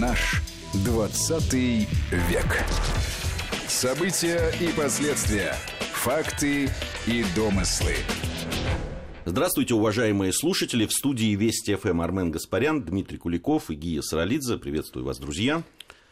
Наш 0.00 0.42
20 0.84 1.54
век. 1.54 2.64
События 3.66 4.52
и 4.60 4.68
последствия. 4.72 5.54
Факты 5.94 6.68
и 7.06 7.24
домыслы. 7.34 7.94
Здравствуйте, 9.24 9.72
уважаемые 9.72 10.34
слушатели. 10.34 10.84
В 10.84 10.92
студии 10.92 11.34
Вести 11.34 11.74
ФМ 11.76 12.02
Армен 12.02 12.30
Гаспарян, 12.30 12.82
Дмитрий 12.82 13.16
Куликов 13.16 13.70
и 13.70 13.74
Гия 13.74 14.02
Саралидзе. 14.02 14.58
Приветствую 14.58 15.06
вас, 15.06 15.18
друзья. 15.18 15.62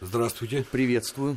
Здравствуйте. 0.01 0.65
Приветствую. 0.71 1.37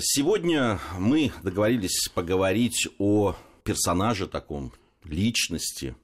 Сегодня 0.00 0.80
мы 0.98 1.30
договорились 1.44 2.08
поговорить 2.12 2.88
о 2.98 3.36
персонаже 3.62 4.26
таком, 4.26 4.72
личности, 5.04 5.94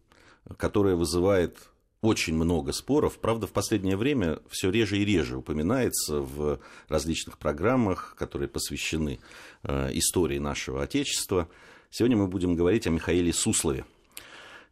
которая 0.59 0.95
вызывает 0.95 1.57
очень 2.03 2.34
много 2.34 2.73
споров. 2.73 3.19
Правда, 3.19 3.46
в 3.46 3.52
последнее 3.52 3.97
время 3.97 4.41
все 4.51 4.70
реже 4.70 4.98
и 4.98 5.05
реже 5.05 5.37
упоминается 5.37 6.20
в 6.20 6.61
различных 6.88 7.38
программах, 7.38 8.16
которые 8.19 8.48
посвящены 8.48 9.20
э, 9.62 9.91
истории 9.95 10.38
нашего 10.38 10.83
Отечества. 10.83 11.48
Сегодня 11.91 12.16
мы 12.16 12.27
будем 12.27 12.56
говорить 12.56 12.88
о 12.88 12.91
Михаиле 12.91 13.33
Суслове. 13.33 13.84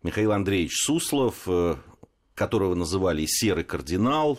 Михаил 0.03 0.33
Андреевич 0.33 0.75
Суслов, 0.75 1.43
э, 1.47 1.77
которого 2.35 2.75
называли 2.75 3.25
«серый 3.27 3.65
кардинал», 3.65 4.39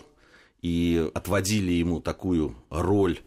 и 0.62 1.10
отводили 1.16 1.72
ему 1.72 2.02
такую 2.02 2.56
роль 2.70 3.20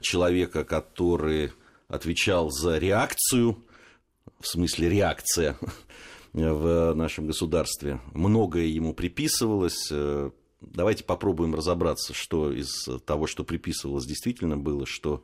человека, 0.00 0.64
который 0.64 1.52
отвечал 1.88 2.50
за 2.50 2.78
реакцию, 2.78 3.64
в 4.40 4.46
смысле 4.46 4.90
реакция 4.90 5.56
в 6.32 6.94
нашем 6.94 7.26
государстве. 7.26 8.00
Многое 8.12 8.66
ему 8.66 8.94
приписывалось. 8.94 9.88
Э, 9.90 10.30
давайте 10.60 11.04
попробуем 11.04 11.54
разобраться, 11.54 12.14
что 12.14 12.52
из 12.52 12.88
того, 13.04 13.26
что 13.26 13.44
приписывалось, 13.44 14.06
действительно 14.06 14.56
было, 14.56 14.86
что 14.86 15.22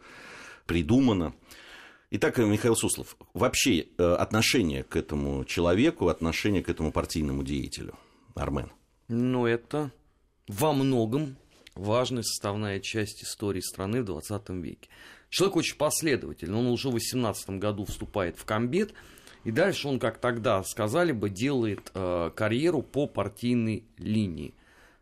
придумано. 0.66 1.34
Итак, 2.10 2.38
Михаил 2.38 2.77
Суслов, 2.77 3.16
вообще 3.34 3.80
э, 3.80 4.02
отношение 4.14 4.82
к 4.82 4.97
этому 4.97 5.44
человеку, 5.44 6.08
отношение 6.08 6.62
к 6.62 6.69
этому 6.69 6.92
партийному 6.92 7.42
деятелю, 7.42 7.98
Армен? 8.34 8.70
Ну, 9.08 9.47
это 9.47 9.92
во 10.47 10.72
многом 10.72 11.36
важная 11.75 12.22
составная 12.22 12.80
часть 12.80 13.22
истории 13.22 13.60
страны 13.60 14.02
в 14.02 14.06
20 14.06 14.48
веке. 14.50 14.88
Человек 15.30 15.56
очень 15.56 15.77
последовательный, 15.77 16.58
он 16.58 16.66
уже 16.66 16.88
в 16.88 16.92
18 16.92 17.50
году 17.50 17.84
вступает 17.84 18.38
в 18.38 18.44
комбет, 18.44 18.94
и 19.48 19.50
дальше 19.50 19.88
он, 19.88 19.98
как 19.98 20.18
тогда 20.18 20.62
сказали 20.62 21.10
бы, 21.10 21.30
делает 21.30 21.91
э, 21.94 22.30
карьеру 22.36 22.82
по 22.82 23.06
партийной 23.06 23.82
линии. 23.96 24.52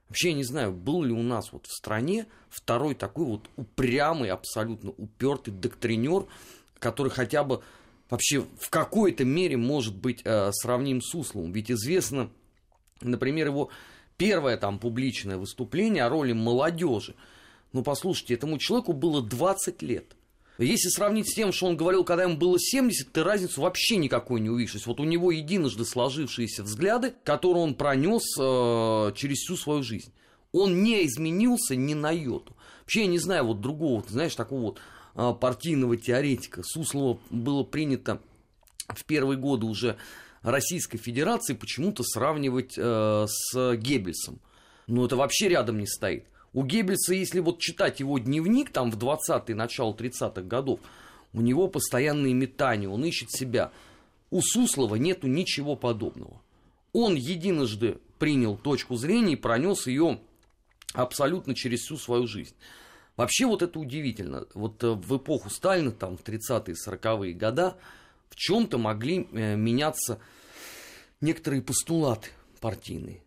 Вообще, 0.09 0.29
я 0.29 0.35
не 0.37 0.45
знаю, 0.45 0.71
был 0.71 1.03
ли 1.03 1.13
у 1.13 1.25
нас 1.25 1.51
вот 1.51 1.67
в 1.67 1.77
стране 1.77 2.27
второй 2.49 2.95
такой 2.95 3.25
вот 3.25 3.51
упрямый, 3.57 4.31
абсолютно 4.31 4.93
упертый 4.93 5.53
доктринер, 5.53 6.27
который 6.79 7.11
хотя 7.11 7.43
бы 7.43 7.65
вообще 8.09 8.47
в 8.61 8.71
какой-то 8.71 9.25
мере 9.25 9.57
может 9.57 9.97
быть 9.97 10.21
э, 10.25 10.53
сравним 10.53 11.03
с 11.03 11.11
Сусловым. 11.11 11.51
Ведь 11.51 11.73
известно, 11.73 12.31
например, 13.01 13.49
его 13.49 13.71
первое 14.17 14.57
там 14.59 14.79
публичное 14.79 15.39
выступление 15.39 16.05
о 16.05 16.09
роли 16.09 16.35
молодежи. 16.35 17.17
Ну, 17.73 17.83
послушайте, 17.83 18.35
этому 18.35 18.59
человеку 18.59 18.93
было 18.93 19.23
20 19.23 19.83
лет. 19.83 20.16
Если 20.59 20.89
сравнить 20.89 21.31
с 21.31 21.35
тем, 21.35 21.53
что 21.53 21.67
он 21.67 21.77
говорил, 21.77 22.03
когда 22.03 22.23
ему 22.23 22.37
было 22.37 22.59
70, 22.59 23.13
ты 23.13 23.23
разницу 23.23 23.61
вообще 23.61 23.97
никакой 23.97 24.41
не 24.41 24.49
увидишь. 24.49 24.87
Вот 24.87 25.01
у 25.01 25.05
него 25.05 25.31
единожды 25.31 25.85
сложившиеся 25.85 26.63
взгляды, 26.63 27.15
которые 27.25 27.63
он 27.63 27.75
пронес 27.75 28.23
э, 28.39 29.13
через 29.15 29.39
всю 29.39 29.57
свою 29.57 29.83
жизнь. 29.83 30.13
Он 30.53 30.83
не 30.83 31.05
изменился 31.05 31.77
ни 31.77 31.93
на 31.93 32.11
йоту. 32.11 32.57
Вообще, 32.81 33.03
я 33.03 33.07
не 33.07 33.19
знаю 33.19 33.45
вот 33.45 33.61
другого, 33.61 34.03
знаешь, 34.09 34.35
такого 34.35 34.61
вот 34.61 34.79
э, 35.15 35.35
партийного 35.39 35.99
теоретика. 35.99 36.63
Суслова 36.63 37.19
было 37.29 37.63
принято 37.63 38.23
в 38.89 39.05
первые 39.05 39.39
годы 39.39 39.67
уже 39.67 39.99
Российской 40.41 40.97
Федерации 40.97 41.53
почему-то 41.53 42.03
сравнивать 42.03 42.75
э, 42.79 43.27
с 43.29 43.77
Геббельсом. 43.77 44.41
Ну, 44.87 45.05
это 45.05 45.17
вообще 45.17 45.49
рядом 45.49 45.79
не 45.79 45.87
стоит. 45.87 46.25
У 46.57 46.65
Геббельса, 46.65 47.13
если 47.13 47.41
вот 47.41 47.59
читать 47.59 48.01
его 48.01 48.19
дневник, 48.19 48.71
там 48.71 48.91
в 48.91 48.97
20-е, 48.97 49.55
начало 49.55 49.93
30-х 49.93 50.41
годов, 50.41 50.81
у 51.35 51.43
него 51.43 51.69
постоянные 51.69 52.33
метания, 52.33 52.89
он 52.89 53.05
ищет 53.05 53.31
себя. 53.31 53.73
У 54.31 54.41
Суслова 54.41 54.95
нету 54.95 55.27
ничего 55.27 55.77
подобного. 55.77 56.41
Он 56.95 57.15
единожды 57.15 57.99
принял 58.19 58.57
точку 58.57 58.97
зрения 58.97 59.35
и 59.35 59.37
пронес 59.37 59.87
ее 59.87 60.19
абсолютно 60.95 61.55
через 61.55 61.81
всю 61.81 61.99
свою 61.99 62.27
жизнь. 62.27 62.55
Вообще 63.19 63.45
вот 63.45 63.61
это 63.61 63.79
удивительно. 63.79 64.47
Вот 64.55 64.83
э, 64.83 64.93
в 64.93 65.19
эпоху 65.19 65.51
Сталина, 65.51 65.91
там 65.91 66.17
в 66.17 66.23
30-е, 66.23 66.75
40-е 66.75 67.35
года, 67.35 67.77
в 68.31 68.37
чем-то 68.37 68.79
могли 68.79 69.29
э, 69.31 69.57
меняться 69.57 70.21
некоторые 71.21 71.61
постулаты 71.61 72.31
партийные 72.63 73.26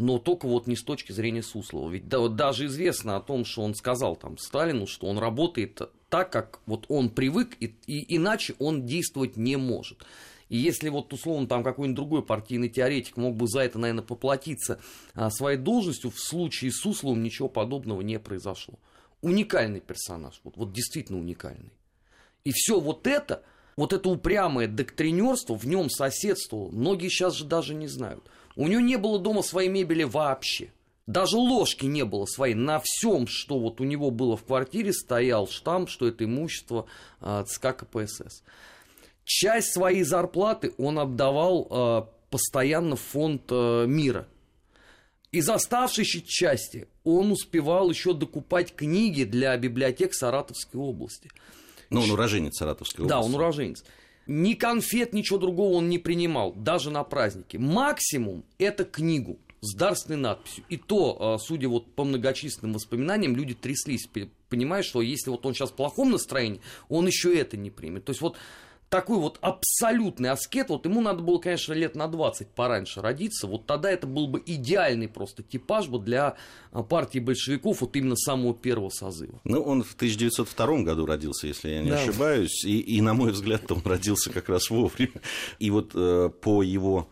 но 0.00 0.18
только 0.18 0.48
вот 0.48 0.66
не 0.66 0.76
с 0.76 0.82
точки 0.82 1.12
зрения 1.12 1.42
Суслова. 1.42 1.90
Ведь 1.90 2.08
да, 2.08 2.20
вот 2.20 2.34
даже 2.34 2.66
известно 2.66 3.16
о 3.16 3.20
том, 3.20 3.44
что 3.44 3.62
он 3.62 3.74
сказал 3.74 4.16
там 4.16 4.38
Сталину, 4.38 4.86
что 4.86 5.06
он 5.06 5.18
работает 5.18 5.80
так, 6.08 6.32
как 6.32 6.60
вот 6.64 6.86
он 6.88 7.10
привык, 7.10 7.54
и, 7.60 7.74
и 7.86 8.16
иначе 8.16 8.54
он 8.58 8.86
действовать 8.86 9.36
не 9.36 9.56
может. 9.56 10.02
И 10.48 10.56
если 10.56 10.88
вот 10.88 11.12
условно 11.12 11.46
там 11.46 11.62
какой-нибудь 11.62 11.96
другой 11.96 12.22
партийный 12.24 12.70
теоретик 12.70 13.18
мог 13.18 13.36
бы 13.36 13.46
за 13.46 13.60
это, 13.60 13.78
наверное, 13.78 14.02
поплатиться 14.02 14.80
а, 15.14 15.30
своей 15.30 15.58
должностью, 15.58 16.10
в 16.10 16.18
случае 16.18 16.72
с 16.72 16.80
Сусловым 16.80 17.22
ничего 17.22 17.48
подобного 17.50 18.00
не 18.00 18.18
произошло. 18.18 18.78
Уникальный 19.20 19.80
персонаж, 19.80 20.40
вот, 20.44 20.56
вот 20.56 20.72
действительно 20.72 21.18
уникальный. 21.18 21.72
И 22.44 22.52
все 22.52 22.80
вот 22.80 23.06
это, 23.06 23.44
вот 23.76 23.92
это 23.92 24.08
упрямое 24.08 24.66
доктринерство 24.66 25.54
в 25.54 25.66
нем 25.66 25.90
соседствовало, 25.90 26.70
многие 26.70 27.08
сейчас 27.10 27.34
же 27.34 27.44
даже 27.44 27.74
не 27.74 27.86
знают– 27.86 28.24
у 28.60 28.68
нее 28.68 28.82
не 28.82 28.96
было 28.98 29.18
дома 29.18 29.42
своей 29.42 29.70
мебели 29.70 30.02
вообще. 30.02 30.70
Даже 31.06 31.38
ложки 31.38 31.86
не 31.86 32.04
было 32.04 32.26
своей. 32.26 32.54
На 32.54 32.78
всем, 32.78 33.26
что 33.26 33.58
вот 33.58 33.80
у 33.80 33.84
него 33.84 34.10
было 34.10 34.36
в 34.36 34.44
квартире, 34.44 34.92
стоял 34.92 35.48
штамп, 35.48 35.88
что 35.88 36.06
это 36.06 36.24
имущество 36.24 36.84
э, 37.22 37.44
ЦК 37.48 37.74
КПСС. 37.74 38.42
Часть 39.24 39.72
своей 39.72 40.02
зарплаты 40.02 40.74
он 40.76 40.98
отдавал 40.98 41.68
э, 41.70 42.02
постоянно 42.28 42.96
в 42.96 43.00
фонд 43.00 43.44
э, 43.48 43.86
мира. 43.86 44.28
Из 45.32 45.48
оставшейся 45.48 46.20
части 46.20 46.86
он 47.02 47.32
успевал 47.32 47.88
еще 47.88 48.12
докупать 48.12 48.74
книги 48.74 49.24
для 49.24 49.56
библиотек 49.56 50.12
Саратовской 50.12 50.78
области. 50.78 51.30
Ну, 51.88 52.02
он 52.02 52.10
уроженец 52.10 52.58
Саратовской 52.58 53.06
области. 53.06 53.20
Да, 53.20 53.24
он 53.24 53.34
уроженец. 53.34 53.84
Ни 54.32 54.54
конфет, 54.54 55.12
ничего 55.12 55.40
другого 55.40 55.74
он 55.74 55.88
не 55.88 55.98
принимал, 55.98 56.52
даже 56.52 56.92
на 56.92 57.02
празднике. 57.02 57.58
Максимум 57.58 58.44
это 58.58 58.84
книгу 58.84 59.40
с 59.60 59.74
дарственной 59.74 60.20
надписью. 60.20 60.62
И 60.68 60.76
то, 60.76 61.16
а, 61.34 61.38
судя 61.38 61.68
вот 61.68 61.92
по 61.96 62.04
многочисленным 62.04 62.74
воспоминаниям, 62.74 63.34
люди 63.34 63.54
тряслись, 63.54 64.08
понимая, 64.48 64.84
что 64.84 65.02
если 65.02 65.30
вот 65.30 65.44
он 65.46 65.54
сейчас 65.54 65.70
в 65.70 65.74
плохом 65.74 66.12
настроении, 66.12 66.60
он 66.88 67.08
еще 67.08 67.36
это 67.36 67.56
не 67.56 67.70
примет. 67.72 68.04
То 68.04 68.10
есть 68.10 68.20
вот 68.20 68.36
такой 68.90 69.18
вот 69.18 69.38
абсолютный 69.40 70.30
аскет, 70.30 70.68
вот 70.68 70.84
ему 70.84 71.00
надо 71.00 71.22
было, 71.22 71.38
конечно, 71.38 71.72
лет 71.72 71.94
на 71.94 72.08
20 72.08 72.48
пораньше 72.48 73.00
родиться, 73.00 73.46
вот 73.46 73.64
тогда 73.64 73.90
это 73.90 74.06
был 74.06 74.26
бы 74.26 74.42
идеальный 74.44 75.08
просто 75.08 75.42
типаж 75.42 75.88
бы 75.88 76.00
для 76.00 76.34
а, 76.72 76.82
партии 76.82 77.20
большевиков 77.20 77.80
вот 77.80 77.94
именно 77.96 78.16
самого 78.16 78.52
первого 78.52 78.90
созыва. 78.90 79.40
Ну, 79.44 79.62
он 79.62 79.84
в 79.84 79.94
1902 79.94 80.82
году 80.82 81.06
родился, 81.06 81.46
если 81.46 81.70
я 81.70 81.82
не 81.82 81.90
да. 81.90 82.02
ошибаюсь, 82.02 82.64
и, 82.64 82.80
и, 82.80 83.00
на 83.00 83.14
мой 83.14 83.30
взгляд, 83.30 83.70
он 83.70 83.80
родился 83.84 84.30
как 84.30 84.48
раз 84.48 84.68
вовремя. 84.70 85.22
И 85.60 85.70
вот 85.70 85.92
э, 85.94 86.30
по 86.40 86.62
его 86.64 87.08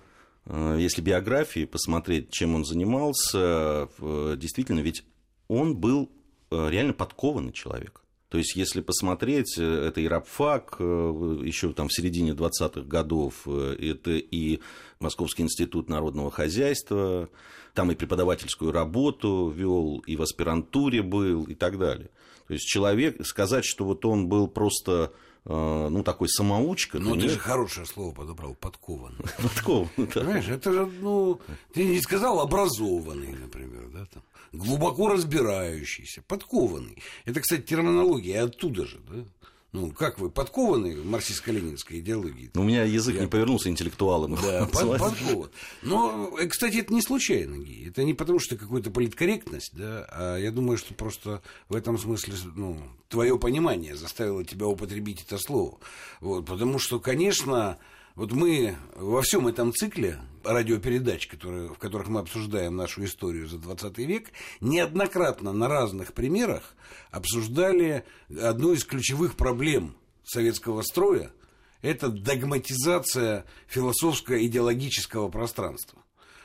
э, 0.47 0.79
если 0.81 1.01
биографии 1.01 1.65
посмотреть, 1.65 2.31
чем 2.31 2.57
он 2.57 2.65
занимался, 2.65 3.89
э, 4.01 4.37
действительно, 4.37 4.81
ведь 4.81 5.05
он 5.47 5.77
был 5.77 6.11
э, 6.51 6.69
реально 6.71 6.93
подкованный 6.93 7.53
человек. 7.53 8.03
То 8.29 8.37
есть, 8.37 8.57
если 8.57 8.83
посмотреть, 8.83 9.57
э, 9.59 9.87
это 9.89 10.01
и 10.03 10.09
рабфак, 10.09 10.77
э, 10.79 11.41
еще 11.45 11.73
там 11.73 11.89
в 11.89 11.95
середине 11.95 12.33
20-х 12.33 12.83
годов, 12.83 13.35
э, 13.47 13.77
это 13.81 14.11
и 14.11 14.61
Московский 15.01 15.45
институт 15.45 15.89
народного 15.89 16.31
хозяйства, 16.31 17.31
там 17.73 17.91
и 17.91 17.95
преподавательскую 17.95 18.71
работу 18.71 19.49
вел, 19.49 20.03
и 20.07 20.17
в 20.17 20.23
аспирантуре 20.23 21.03
был, 21.03 21.45
и 21.45 21.55
так 21.55 21.79
далее. 21.79 22.11
То 22.49 22.55
есть, 22.55 22.67
человек, 22.67 23.25
сказать, 23.27 23.65
что 23.65 23.87
вот 23.87 24.05
он 24.05 24.29
был 24.29 24.49
просто 24.49 25.13
ну, 25.45 26.03
такой 26.03 26.29
самоучка. 26.29 26.99
Ну, 26.99 27.15
ты 27.15 27.23
нет. 27.23 27.31
же 27.31 27.39
хорошее 27.39 27.87
слово 27.87 28.13
подобрал, 28.13 28.55
подкован. 28.55 29.17
Подкован, 29.43 29.89
да. 29.97 30.07
Понимаешь, 30.07 30.49
это 30.49 30.73
же, 30.73 30.87
ну, 31.01 31.41
ты 31.73 31.85
не 31.85 32.01
сказал 32.03 32.41
образованный, 32.41 33.33
например, 33.33 33.89
да, 33.91 34.05
там 34.13 34.23
глубоко 34.53 35.09
разбирающийся, 35.09 36.23
подкованный. 36.23 37.03
Это, 37.25 37.41
кстати, 37.41 37.63
терминология 37.63 38.41
оттуда 38.41 38.87
же, 38.87 38.99
да? 39.09 39.25
Ну, 39.73 39.91
как 39.91 40.19
вы, 40.19 40.31
подкованы 40.31 40.97
в 40.97 41.05
марксистско-ленинской 41.05 41.99
идеологии? 41.99 42.51
Ну, 42.55 42.63
у 42.63 42.65
меня 42.65 42.85
язык 42.85 43.21
не 43.21 43.27
повернулся 43.27 43.69
интеллектуалом. 43.69 44.39
Да, 44.41 44.67
под, 44.73 44.99
подкован. 44.99 45.51
Но, 45.83 46.35
э, 46.41 46.47
кстати, 46.47 46.79
это 46.79 46.95
не 46.95 47.03
случайно, 47.03 47.59
Ги. 47.59 47.87
Это 47.87 48.03
не 48.03 48.15
потому, 48.15 48.39
что 48.39 48.57
какая-то 48.57 48.91
политкорректность, 48.91 49.77
да, 49.77 50.07
а 50.11 50.37
я 50.39 50.53
думаю, 50.53 50.79
что 50.79 50.95
просто 50.95 51.43
в 51.69 51.77
этом 51.77 51.99
смысле, 51.99 52.35
ну, 52.57 52.79
твое 53.09 53.39
понимание 53.39 53.95
заставило 53.95 54.43
тебя 54.43 54.67
употребить 54.67 55.23
это 55.23 55.37
слово. 55.37 55.79
Вот, 56.21 56.47
потому 56.47 56.79
что, 56.79 56.99
конечно, 56.99 57.77
вот 58.15 58.33
мы 58.33 58.75
во 58.97 59.21
всем 59.21 59.49
этом 59.49 59.75
цикле 59.75 60.19
радиопередач, 60.53 61.27
которые, 61.27 61.69
в 61.69 61.79
которых 61.79 62.09
мы 62.09 62.21
обсуждаем 62.21 62.77
нашу 62.77 63.05
историю 63.05 63.49
за 63.49 63.59
20 63.59 63.99
век, 63.99 64.31
неоднократно 64.61 65.53
на 65.53 65.69
разных 65.69 66.13
примерах 66.13 66.75
обсуждали 67.11 68.05
одну 68.41 68.73
из 68.73 68.85
ключевых 68.85 69.37
проблем 69.37 69.97
советского 70.25 70.83
строя– 70.83 71.33
это 71.83 72.09
догматизация 72.09 73.45
философско-идеологического 73.69 75.29
пространства. 75.29 76.03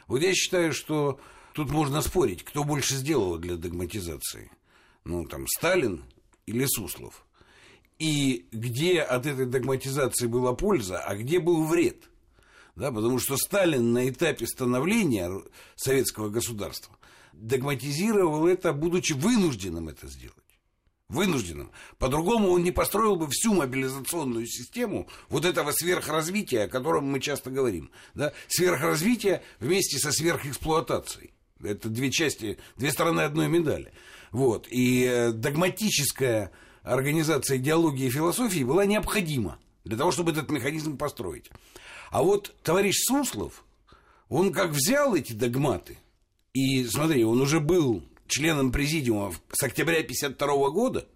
Вот 0.07 0.21
я 0.21 0.33
считаю, 0.33 0.73
что 0.73 1.19
тут 1.53 1.71
можно 1.71 2.01
спорить, 2.01 2.43
кто 2.43 2.63
больше 2.63 2.95
сделал 2.95 3.37
для 3.37 3.55
догматизации. 3.55 4.51
Ну, 5.05 5.25
там, 5.25 5.47
Сталин 5.47 6.03
или 6.45 6.65
Суслов. 6.65 7.25
И 7.99 8.47
где 8.51 9.01
от 9.01 9.25
этой 9.25 9.45
догматизации 9.45 10.27
была 10.27 10.53
польза, 10.53 10.99
а 10.99 11.15
где 11.15 11.39
был 11.39 11.65
вред. 11.65 12.09
Да, 12.75 12.91
потому 12.91 13.19
что 13.19 13.37
Сталин 13.37 13.93
на 13.93 14.09
этапе 14.09 14.47
становления 14.47 15.31
советского 15.75 16.29
государства 16.29 16.97
догматизировал 17.33 18.47
это, 18.47 18.73
будучи 18.73 19.13
вынужденным 19.13 19.89
это 19.89 20.07
сделать. 20.07 20.37
Вынужденным. 21.09 21.71
По-другому 21.99 22.49
он 22.49 22.63
не 22.63 22.71
построил 22.71 23.15
бы 23.15 23.27
всю 23.29 23.53
мобилизационную 23.53 24.47
систему 24.47 25.07
вот 25.29 25.45
этого 25.45 25.71
сверхразвития, 25.71 26.63
о 26.63 26.67
котором 26.67 27.05
мы 27.05 27.19
часто 27.19 27.51
говорим. 27.51 27.91
Да? 28.15 28.33
Сверхразвитие 28.47 29.43
вместе 29.59 29.99
со 29.99 30.11
сверхэксплуатацией. 30.11 31.33
Это 31.61 31.89
две 31.89 32.09
части, 32.09 32.57
две 32.77 32.91
стороны 32.91 33.21
одной 33.21 33.47
медали. 33.47 33.93
Вот. 34.31 34.67
И 34.69 35.03
э, 35.03 35.31
догматическая 35.31 36.51
организация 36.81 37.57
идеологии 37.57 38.07
и 38.07 38.11
философии 38.11 38.63
была 38.63 38.85
необходима 38.85 39.59
для 39.83 39.97
того, 39.97 40.11
чтобы 40.11 40.31
этот 40.31 40.49
механизм 40.51 40.97
построить. 40.97 41.49
А 42.11 42.23
вот 42.23 42.53
товарищ 42.63 42.95
Суслов, 43.05 43.63
он 44.29 44.51
как 44.53 44.71
взял 44.71 45.15
эти 45.15 45.33
догматы, 45.33 45.97
и 46.53 46.85
смотри, 46.85 47.23
он 47.23 47.41
уже 47.41 47.59
был 47.59 48.03
членом 48.27 48.71
президиума 48.71 49.33
с 49.51 49.63
октября 49.63 49.99
1952 49.99 50.69
года, 50.69 51.07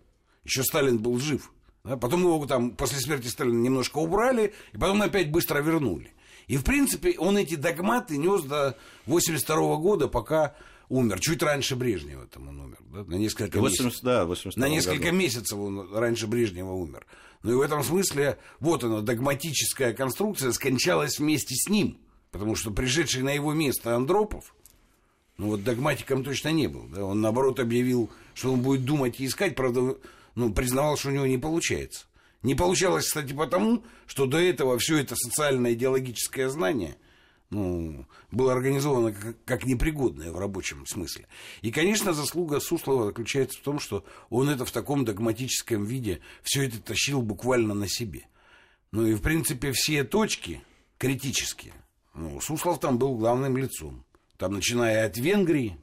еще 0.44 0.64
Сталин 0.64 0.98
был 0.98 1.20
жив, 1.20 1.52
да, 1.84 1.98
потом 1.98 2.22
его 2.22 2.46
там 2.46 2.72
после 2.72 3.00
смерти 3.00 3.28
Сталина 3.28 3.58
немножко 3.60 3.98
убрали, 4.00 4.54
и 4.74 4.78
потом 4.78 5.02
опять 5.02 5.32
быстро 5.32 5.60
вернули. 5.62 6.12
И, 6.48 6.56
в 6.58 6.64
принципе, 6.64 7.18
он 7.18 7.38
эти 7.38 7.56
догматы 7.56 8.18
нес 8.18 8.42
до 8.44 8.70
1982 9.06 9.76
года, 9.78 10.08
пока 10.08 10.56
умер. 10.90 11.20
Чуть 11.20 11.44
раньше 11.44 11.76
Брежнева 11.76 12.26
там 12.28 12.48
он 12.48 12.60
умер. 12.62 12.78
Да, 12.94 13.04
на 13.04 13.16
несколько 13.16 13.60
80, 13.60 13.86
месяцев. 13.86 14.04
да, 14.04 14.26
82 14.26 14.66
На 14.66 14.70
несколько 14.70 14.98
года. 14.98 15.12
месяцев 15.12 15.58
он 15.60 15.94
раньше 15.94 16.28
Брежнева 16.28 16.72
умер. 16.72 17.06
Ну 17.44 17.54
и 17.54 17.56
в 17.56 17.62
этом 17.62 17.84
смысле, 17.84 18.38
вот 18.60 18.84
она, 18.84 19.02
догматическая 19.02 19.94
конструкция 19.94 20.52
скончалась 20.52 21.20
вместе 21.20 21.56
с 21.56 21.70
ним. 21.70 22.00
Потому 22.32 22.56
что 22.56 22.72
пришедший 22.72 23.24
на 23.24 23.32
его 23.32 23.54
место 23.54 23.96
Андропов, 23.96 24.54
ну 25.38 25.48
вот 25.48 25.64
догматиком 25.64 26.24
точно 26.24 26.50
не 26.50 26.68
был. 26.68 26.88
Да? 26.88 27.06
Он, 27.06 27.22
наоборот, 27.22 27.60
объявил, 27.60 28.10
что 28.34 28.54
он 28.54 28.62
будет 28.62 28.86
думать 28.86 29.20
и 29.20 29.26
искать, 29.26 29.56
правда, 29.56 29.98
ну, 30.36 30.54
признавал, 30.54 30.98
что 30.98 31.10
у 31.10 31.14
него 31.14 31.26
не 31.26 31.38
получается. 31.38 32.06
Не 32.44 32.54
получалось, 32.54 33.06
кстати, 33.06 33.34
потому, 33.34 33.84
что 34.06 34.26
до 34.26 34.38
этого 34.40 34.78
все 34.78 34.98
это 34.98 35.16
социально-идеологическое 35.16 36.50
знание 36.50 36.98
ну, 37.50 38.06
было 38.30 38.52
организовано 38.52 39.14
как, 39.14 39.44
как 39.46 39.66
непригодное 39.66 40.32
в 40.32 40.38
рабочем 40.38 40.86
смысле. 40.86 41.28
И, 41.62 41.72
конечно, 41.72 42.14
заслуга 42.14 42.60
Суслова 42.60 43.06
заключается 43.06 43.60
в 43.60 43.62
том, 43.62 43.80
что 43.80 44.04
он 44.30 44.50
это 44.50 44.66
в 44.66 44.72
таком 44.72 45.06
догматическом 45.06 45.86
виде 45.86 46.20
все 46.44 46.68
это 46.68 46.82
тащил 46.82 47.22
буквально 47.22 47.74
на 47.74 47.88
себе. 47.88 48.28
Ну 48.92 49.06
и, 49.06 49.14
в 49.14 49.22
принципе, 49.22 49.72
все 49.72 50.04
точки 50.04 50.62
критические. 50.98 51.74
Ну, 52.14 52.42
Суслов 52.42 52.80
там 52.80 52.98
был 52.98 53.16
главным 53.16 53.56
лицом. 53.56 54.04
Там, 54.38 54.54
начиная 54.54 55.06
от 55.06 55.18
Венгрии, 55.18 55.78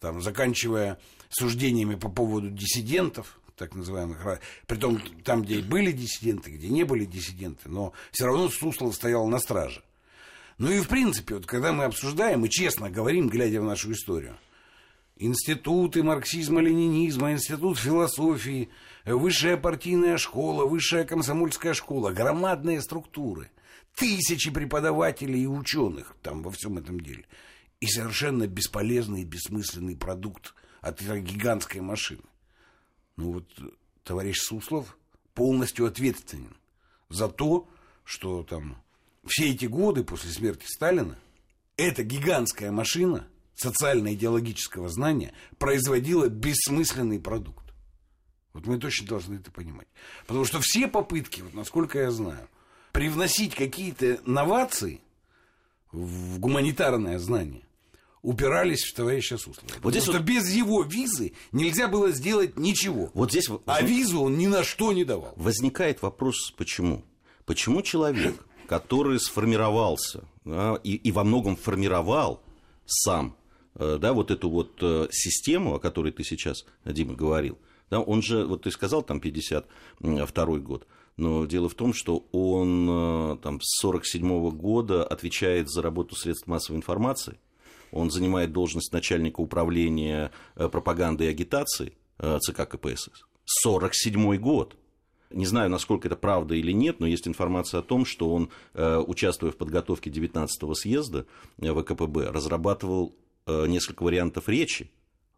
там, 0.00 0.22
заканчивая 0.22 0.98
суждениями 1.28 1.94
по 1.94 2.08
поводу 2.08 2.50
диссидентов, 2.50 3.38
так 3.56 3.74
называемых, 3.74 4.40
притом 4.66 5.00
там, 5.24 5.42
где 5.42 5.60
были 5.60 5.92
диссиденты, 5.92 6.50
где 6.50 6.68
не 6.68 6.84
были 6.84 7.04
диссиденты, 7.04 7.68
но 7.68 7.92
все 8.12 8.26
равно 8.26 8.48
Суслов 8.48 8.94
стоял 8.94 9.26
на 9.26 9.38
страже. 9.38 9.82
Ну 10.58 10.70
и 10.70 10.80
в 10.80 10.88
принципе, 10.88 11.34
вот 11.34 11.46
когда 11.46 11.72
мы 11.72 11.84
обсуждаем 11.84 12.44
и 12.44 12.50
честно 12.50 12.90
говорим, 12.90 13.28
глядя 13.28 13.60
в 13.60 13.64
нашу 13.64 13.92
историю, 13.92 14.36
институты 15.16 16.02
марксизма-ленинизма, 16.02 17.32
институт 17.32 17.78
философии, 17.78 18.70
высшая 19.04 19.56
партийная 19.56 20.16
школа, 20.16 20.64
высшая 20.64 21.04
комсомольская 21.04 21.74
школа, 21.74 22.12
громадные 22.12 22.80
структуры, 22.80 23.50
тысячи 23.96 24.50
преподавателей 24.50 25.42
и 25.42 25.46
ученых 25.46 26.16
там 26.22 26.42
во 26.42 26.50
всем 26.50 26.78
этом 26.78 27.00
деле. 27.00 27.26
И 27.80 27.86
совершенно 27.86 28.46
бесполезный 28.46 29.22
и 29.22 29.26
бессмысленный 29.26 29.96
продукт 29.96 30.54
от 30.80 31.02
этой 31.02 31.20
гигантской 31.20 31.80
машины. 31.80 32.22
Ну 33.16 33.32
вот 33.32 33.46
товарищ 34.04 34.38
Суслов 34.38 34.96
полностью 35.34 35.86
ответственен 35.86 36.56
за 37.08 37.28
то, 37.28 37.68
что 38.04 38.42
там 38.44 38.83
все 39.26 39.50
эти 39.50 39.66
годы 39.66 40.04
после 40.04 40.30
смерти 40.30 40.66
Сталина 40.66 41.18
эта 41.76 42.02
гигантская 42.02 42.70
машина 42.70 43.26
социально-идеологического 43.54 44.88
знания 44.88 45.32
производила 45.58 46.28
бессмысленный 46.28 47.20
продукт. 47.20 47.64
Вот 48.52 48.66
мы 48.66 48.78
точно 48.78 49.08
должны 49.08 49.36
это 49.36 49.50
понимать. 49.50 49.88
Потому 50.26 50.44
что 50.44 50.60
все 50.60 50.86
попытки, 50.86 51.40
вот 51.40 51.54
насколько 51.54 51.98
я 51.98 52.10
знаю, 52.10 52.48
привносить 52.92 53.54
какие-то 53.54 54.20
новации 54.24 55.00
в 55.90 56.38
гуманитарное 56.38 57.18
знание 57.18 57.62
упирались 58.22 58.84
в 58.84 58.94
товарища 58.94 59.36
Суслова. 59.36 59.74
Вот 59.82 59.90
здесь 59.90 60.04
что 60.04 60.12
вот... 60.12 60.22
без 60.22 60.48
его 60.48 60.82
визы 60.82 61.34
нельзя 61.52 61.88
было 61.88 62.10
сделать 62.10 62.56
ничего. 62.56 63.10
Вот 63.12 63.30
здесь... 63.30 63.50
А 63.66 63.82
визу 63.82 64.22
он 64.22 64.38
ни 64.38 64.46
на 64.46 64.64
что 64.64 64.92
не 64.92 65.04
давал. 65.04 65.34
Возникает 65.36 66.00
вопрос, 66.00 66.52
почему? 66.56 67.04
Почему 67.44 67.82
человек, 67.82 68.34
который 68.66 69.20
сформировался 69.20 70.24
да, 70.44 70.78
и, 70.82 70.94
и 70.94 71.12
во 71.12 71.24
многом 71.24 71.56
формировал 71.56 72.42
сам 72.86 73.36
э, 73.76 73.98
да, 74.00 74.12
вот 74.12 74.30
эту 74.30 74.50
вот 74.50 74.72
э, 74.82 75.08
систему, 75.10 75.74
о 75.74 75.80
которой 75.80 76.12
ты 76.12 76.24
сейчас, 76.24 76.64
Дима, 76.84 77.14
говорил, 77.14 77.58
да, 77.90 78.00
он 78.00 78.22
же, 78.22 78.44
вот 78.44 78.62
ты 78.62 78.70
сказал, 78.70 79.02
там 79.02 79.20
52 79.20 80.46
год, 80.58 80.86
но 81.16 81.44
дело 81.46 81.68
в 81.68 81.74
том, 81.74 81.94
что 81.94 82.26
он 82.32 82.88
э, 82.90 83.36
там, 83.42 83.60
с 83.60 83.80
47 83.80 84.50
года 84.50 85.04
отвечает 85.04 85.70
за 85.70 85.82
работу 85.82 86.16
средств 86.16 86.46
массовой 86.46 86.76
информации, 86.76 87.38
он 87.92 88.10
занимает 88.10 88.52
должность 88.52 88.92
начальника 88.92 89.40
управления 89.40 90.32
пропагандой 90.56 91.28
и 91.28 91.30
агитацией 91.30 91.92
ЦК 92.18 92.68
КПСС. 92.68 93.22
47 93.44 94.36
год. 94.38 94.76
Не 95.34 95.46
знаю, 95.46 95.68
насколько 95.70 96.08
это 96.08 96.16
правда 96.16 96.54
или 96.54 96.72
нет, 96.72 97.00
но 97.00 97.06
есть 97.06 97.28
информация 97.28 97.80
о 97.80 97.82
том, 97.82 98.04
что 98.04 98.32
он, 98.32 98.50
участвуя 98.74 99.52
в 99.52 99.56
подготовке 99.56 100.10
19-го 100.10 100.74
съезда 100.74 101.26
ВКПБ, 101.58 102.30
разрабатывал 102.30 103.14
несколько 103.46 104.02
вариантов 104.02 104.48
речи 104.48 104.90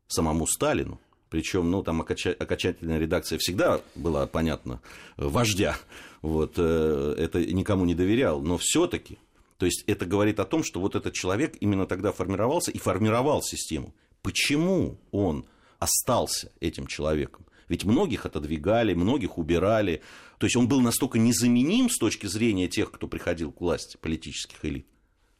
самому 0.06 0.46
Сталину. 0.46 1.00
Причем, 1.28 1.70
ну, 1.70 1.82
там 1.82 2.02
окончательная 2.02 2.98
редакция 2.98 3.38
всегда 3.38 3.80
была, 3.94 4.26
понятно, 4.26 4.80
вождя. 5.16 5.76
Вот, 6.22 6.58
это 6.58 7.44
никому 7.52 7.84
не 7.84 7.94
доверял. 7.94 8.40
Но 8.40 8.58
все-таки 8.58 9.18
то 9.58 9.66
есть 9.66 9.84
это 9.86 10.04
говорит 10.04 10.38
о 10.40 10.44
том, 10.44 10.62
что 10.62 10.80
вот 10.80 10.96
этот 10.96 11.14
человек 11.14 11.56
именно 11.60 11.86
тогда 11.86 12.12
формировался 12.12 12.70
и 12.70 12.78
формировал 12.78 13.42
систему. 13.42 13.94
Почему 14.22 14.98
он 15.12 15.46
остался 15.78 16.52
этим 16.60 16.86
человеком? 16.86 17.45
Ведь 17.68 17.84
многих 17.84 18.26
отодвигали, 18.26 18.94
многих 18.94 19.38
убирали. 19.38 20.02
То 20.38 20.46
есть 20.46 20.56
он 20.56 20.68
был 20.68 20.80
настолько 20.80 21.18
незаменим 21.18 21.90
с 21.90 21.98
точки 21.98 22.26
зрения 22.26 22.68
тех, 22.68 22.90
кто 22.90 23.08
приходил 23.08 23.52
к 23.52 23.60
власти, 23.60 23.96
политических 24.00 24.64
элит. 24.64 24.86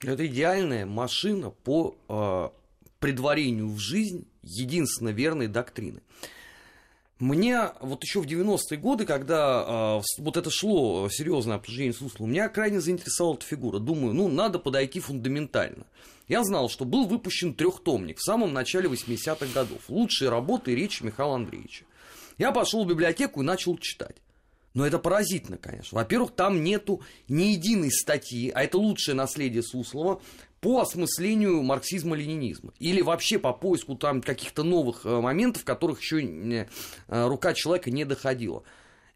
Это 0.01 0.27
идеальная 0.27 0.87
машина 0.87 1.51
по 1.51 1.97
э, 2.09 2.49
предварению 2.99 3.69
в 3.69 3.79
жизнь 3.79 4.27
единственно 4.43 5.11
верной 5.11 5.49
доктрины. 5.49 6.03
Мне 7.19 7.71
вот 7.81 8.03
еще 8.05 8.21
в 8.21 8.27
90-е 8.27 8.77
годы, 8.77 9.07
когда 9.07 10.01
э, 10.07 10.23
вот 10.23 10.37
это 10.37 10.51
шло 10.51 11.09
серьезное 11.09 11.57
обсуждение 11.57 11.95
Суслова, 11.95 12.29
меня 12.29 12.51
крайне 12.51 12.79
заинтересовала 12.81 13.37
эта 13.37 13.47
фигура. 13.47 13.79
Думаю, 13.79 14.13
ну, 14.13 14.29
надо 14.29 14.59
подойти 14.59 15.01
фундаментально. 15.01 15.87
Я 16.29 16.45
знал, 16.45 16.69
что 16.69 16.85
был 16.85 17.07
выпущен 17.07 17.55
трехтомник 17.55 18.19
в 18.19 18.23
самом 18.23 18.53
начале 18.53 18.91
80-х 18.91 19.47
годов. 19.55 19.79
Лучшие 19.89 20.29
работы 20.29 20.73
и 20.73 20.75
речи 20.75 21.03
Михаила 21.03 21.37
Андреевича. 21.37 21.85
Я 22.39 22.53
пошел 22.53 22.85
в 22.85 22.89
библиотеку 22.89 23.43
и 23.43 23.45
начал 23.45 23.77
читать. 23.79 24.17
Но 24.75 24.87
это 24.87 24.99
поразительно, 24.99 25.57
конечно. 25.57 25.97
Во-первых, 25.97 26.33
там 26.33 26.63
нету 26.63 27.01
ни 27.29 27.45
единой 27.45 27.91
статьи, 27.91 28.51
а 28.55 28.63
это 28.63 28.77
лучшее 28.77 29.15
наследие 29.15 29.63
Суслова, 29.63 30.21
по 30.61 30.81
осмыслению 30.81 31.63
марксизма-ленинизма. 31.63 32.75
Или 32.79 33.01
вообще 33.01 33.39
по 33.39 33.55
поиску 33.55 33.95
там 33.95 34.21
каких-то 34.21 34.65
новых 34.65 35.07
э, 35.07 35.21
моментов, 35.21 35.65
которых 35.65 36.03
еще 36.03 36.21
э, 36.21 36.67
рука 37.09 37.55
человека 37.55 37.91
не 37.91 38.05
доходила. 38.05 38.65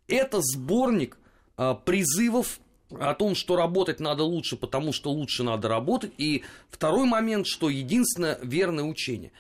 Это 0.07 0.41
сборник 0.41 1.19
э, 1.59 1.75
призывов 1.85 2.61
о 2.99 3.15
том, 3.15 3.35
что 3.35 3.57
работать 3.57 4.00
надо 4.00 4.25
лучше, 4.25 4.57
потому 4.57 4.93
что 4.93 5.11
лучше 5.11 5.43
надо 5.43 5.69
работать. 5.69 6.12
И 6.17 6.43
второй 6.71 7.07
момент, 7.07 7.47
что 7.47 7.69
единственное 7.69 8.39
верное 8.43 8.85
учение. 8.85 9.33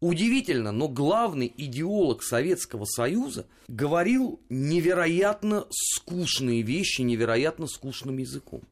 Удивительно, 0.00 0.70
но 0.70 0.88
главный 0.88 1.52
идеолог 1.56 2.22
Советского 2.22 2.84
Союза 2.84 3.46
говорил 3.66 4.40
невероятно 4.48 5.66
скучные 5.70 6.62
вещи, 6.62 7.00
невероятно 7.00 7.66
скучным 7.66 8.18
языком. 8.18 8.62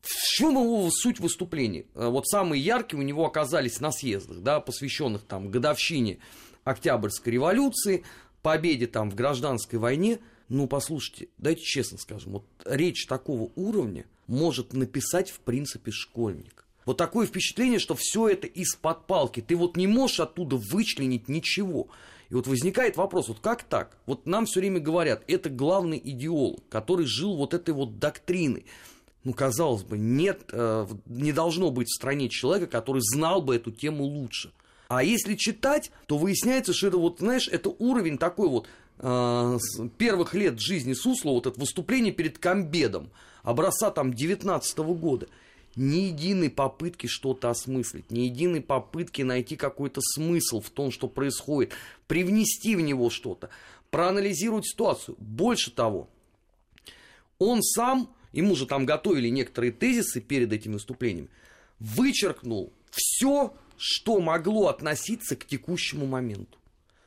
В 0.00 0.08
чем 0.08 0.52
его 0.52 0.88
суть 0.90 1.20
выступлений? 1.20 1.86
Э, 1.94 2.08
вот 2.08 2.26
самые 2.26 2.62
яркие 2.62 2.98
у 2.98 3.04
него 3.04 3.26
оказались 3.26 3.80
на 3.80 3.92
съездах, 3.92 4.38
да, 4.38 4.58
посвященных 4.60 5.22
там 5.22 5.50
годовщине 5.50 6.18
Октябрьской 6.64 7.34
революции, 7.34 8.04
победе 8.40 8.86
там 8.86 9.10
в 9.10 9.14
гражданской 9.14 9.78
войне. 9.78 10.18
Ну, 10.48 10.66
послушайте, 10.66 11.28
дайте 11.36 11.62
честно 11.62 11.98
скажем, 11.98 12.32
вот 12.32 12.44
речь 12.64 13.06
такого 13.06 13.52
уровня 13.54 14.06
может 14.26 14.72
написать, 14.72 15.30
в 15.30 15.40
принципе, 15.40 15.90
школьник. 15.90 16.59
Вот 16.90 16.96
такое 16.96 17.24
впечатление, 17.24 17.78
что 17.78 17.94
все 17.94 18.26
это 18.26 18.48
из-под 18.48 19.06
палки. 19.06 19.38
Ты 19.38 19.54
вот 19.54 19.76
не 19.76 19.86
можешь 19.86 20.18
оттуда 20.18 20.56
вычленить 20.56 21.28
ничего. 21.28 21.86
И 22.30 22.34
вот 22.34 22.48
возникает 22.48 22.96
вопрос, 22.96 23.28
вот 23.28 23.38
как 23.38 23.62
так? 23.62 23.96
Вот 24.06 24.26
нам 24.26 24.44
все 24.44 24.58
время 24.58 24.80
говорят, 24.80 25.22
это 25.28 25.50
главный 25.50 26.02
идеолог, 26.02 26.68
который 26.68 27.06
жил 27.06 27.36
вот 27.36 27.54
этой 27.54 27.74
вот 27.74 28.00
доктриной 28.00 28.66
ну, 29.22 29.34
казалось 29.34 29.84
бы, 29.84 29.98
нет, 29.98 30.40
э, 30.50 30.86
не 31.06 31.32
должно 31.32 31.70
быть 31.70 31.86
в 31.86 31.94
стране 31.94 32.28
человека, 32.28 32.66
который 32.66 33.02
знал 33.02 33.40
бы 33.40 33.54
эту 33.54 33.70
тему 33.70 34.02
лучше. 34.02 34.50
А 34.88 35.04
если 35.04 35.36
читать, 35.36 35.92
то 36.06 36.18
выясняется, 36.18 36.72
что 36.72 36.88
это 36.88 36.96
вот, 36.96 37.20
знаешь, 37.20 37.46
это 37.46 37.68
уровень 37.68 38.18
такой 38.18 38.48
вот 38.48 38.66
э, 38.98 39.58
первых 39.96 40.34
лет 40.34 40.58
жизни 40.58 40.94
Суслова, 40.94 41.34
вот 41.34 41.46
это 41.46 41.60
выступление 41.60 42.12
перед 42.12 42.38
комбедом, 42.38 43.10
образца 43.44 43.92
там 43.92 44.12
19 44.12 44.78
-го 44.78 44.94
года. 44.96 45.28
Ни 45.76 46.08
единой 46.08 46.50
попытки 46.50 47.06
что-то 47.06 47.48
осмыслить, 47.48 48.10
ни 48.10 48.20
единой 48.20 48.60
попытки 48.60 49.22
найти 49.22 49.56
какой-то 49.56 50.00
смысл 50.00 50.60
в 50.60 50.70
том, 50.70 50.90
что 50.90 51.08
происходит, 51.08 51.72
привнести 52.08 52.74
в 52.74 52.80
него 52.80 53.08
что-то, 53.08 53.50
проанализировать 53.90 54.66
ситуацию. 54.66 55.16
Больше 55.18 55.70
того, 55.70 56.08
он 57.38 57.62
сам 57.62 58.12
ему 58.32 58.54
же 58.56 58.66
там 58.66 58.86
готовили 58.86 59.28
некоторые 59.28 59.72
тезисы 59.72 60.20
перед 60.20 60.52
этим 60.52 60.72
выступлением, 60.72 61.28
вычеркнул 61.78 62.72
все, 62.90 63.54
что 63.76 64.20
могло 64.20 64.68
относиться 64.68 65.36
к 65.36 65.46
текущему 65.46 66.06
моменту. 66.06 66.58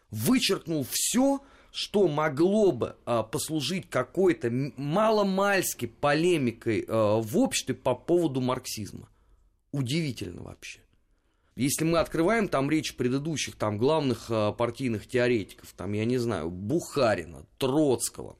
Вычеркнул 0.10 0.86
все, 0.90 1.42
что 1.74 2.08
могло 2.08 2.72
бы 2.72 2.96
а, 3.06 3.24
послужить 3.24 3.90
какой-то 3.90 4.50
маломальски 4.78 5.88
полемикой 5.88 6.86
а, 6.88 7.20
в 7.20 7.38
обществе 7.38 7.76
по 7.76 7.96
поводу 7.96 8.40
марксизма. 8.40 9.10
Удивительно 9.74 10.44
вообще. 10.44 10.80
Если 11.56 11.84
мы 11.84 12.00
открываем 12.00 12.48
там 12.48 12.70
речь 12.70 12.96
предыдущих 12.96 13.56
там 13.56 13.78
главных 13.78 14.28
а, 14.30 14.54
партийных 14.54 15.08
теоретиков, 15.08 15.74
там, 15.76 15.92
я 15.94 16.06
не 16.06 16.18
знаю, 16.18 16.50
Бухарина, 16.50 17.46
Троцкого, 17.58 18.38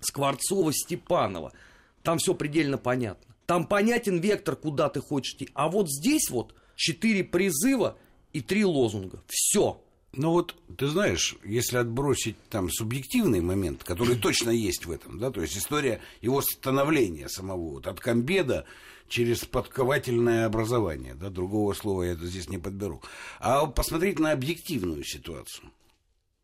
Скворцова, 0.00 0.72
Степанова– 0.72 1.52
там 2.08 2.16
все 2.16 2.34
предельно 2.34 2.78
понятно. 2.78 3.34
Там 3.44 3.66
понятен 3.66 4.18
вектор, 4.18 4.56
куда 4.56 4.88
ты 4.88 5.00
хочешь 5.00 5.34
идти. 5.34 5.50
А 5.52 5.68
вот 5.68 5.90
здесь 5.90 6.30
вот 6.30 6.54
четыре 6.74 7.22
призыва 7.22 7.98
и 8.32 8.40
три 8.40 8.64
лозунга. 8.64 9.22
Все. 9.26 9.82
Ну 10.12 10.30
вот, 10.30 10.54
ты 10.76 10.86
знаешь, 10.88 11.36
если 11.44 11.76
отбросить 11.76 12.36
там 12.48 12.70
субъективный 12.70 13.40
момент, 13.40 13.84
который 13.84 14.16
точно 14.20 14.50
есть 14.50 14.86
в 14.86 14.90
этом, 14.90 15.18
да, 15.18 15.30
то 15.30 15.40
есть 15.42 15.56
история 15.56 16.00
его 16.20 16.40
становления 16.40 17.28
самого, 17.28 17.74
вот 17.74 17.86
от 17.86 18.00
комбеда 18.00 18.64
через 19.08 19.44
подковательное 19.44 20.46
образование, 20.46 21.14
да, 21.14 21.30
другого 21.30 21.72
слова 21.74 22.02
я 22.02 22.14
здесь 22.14 22.48
не 22.48 22.58
подберу, 22.58 23.02
а 23.40 23.66
посмотреть 23.66 24.18
на 24.18 24.32
объективную 24.32 25.04
ситуацию. 25.04 25.70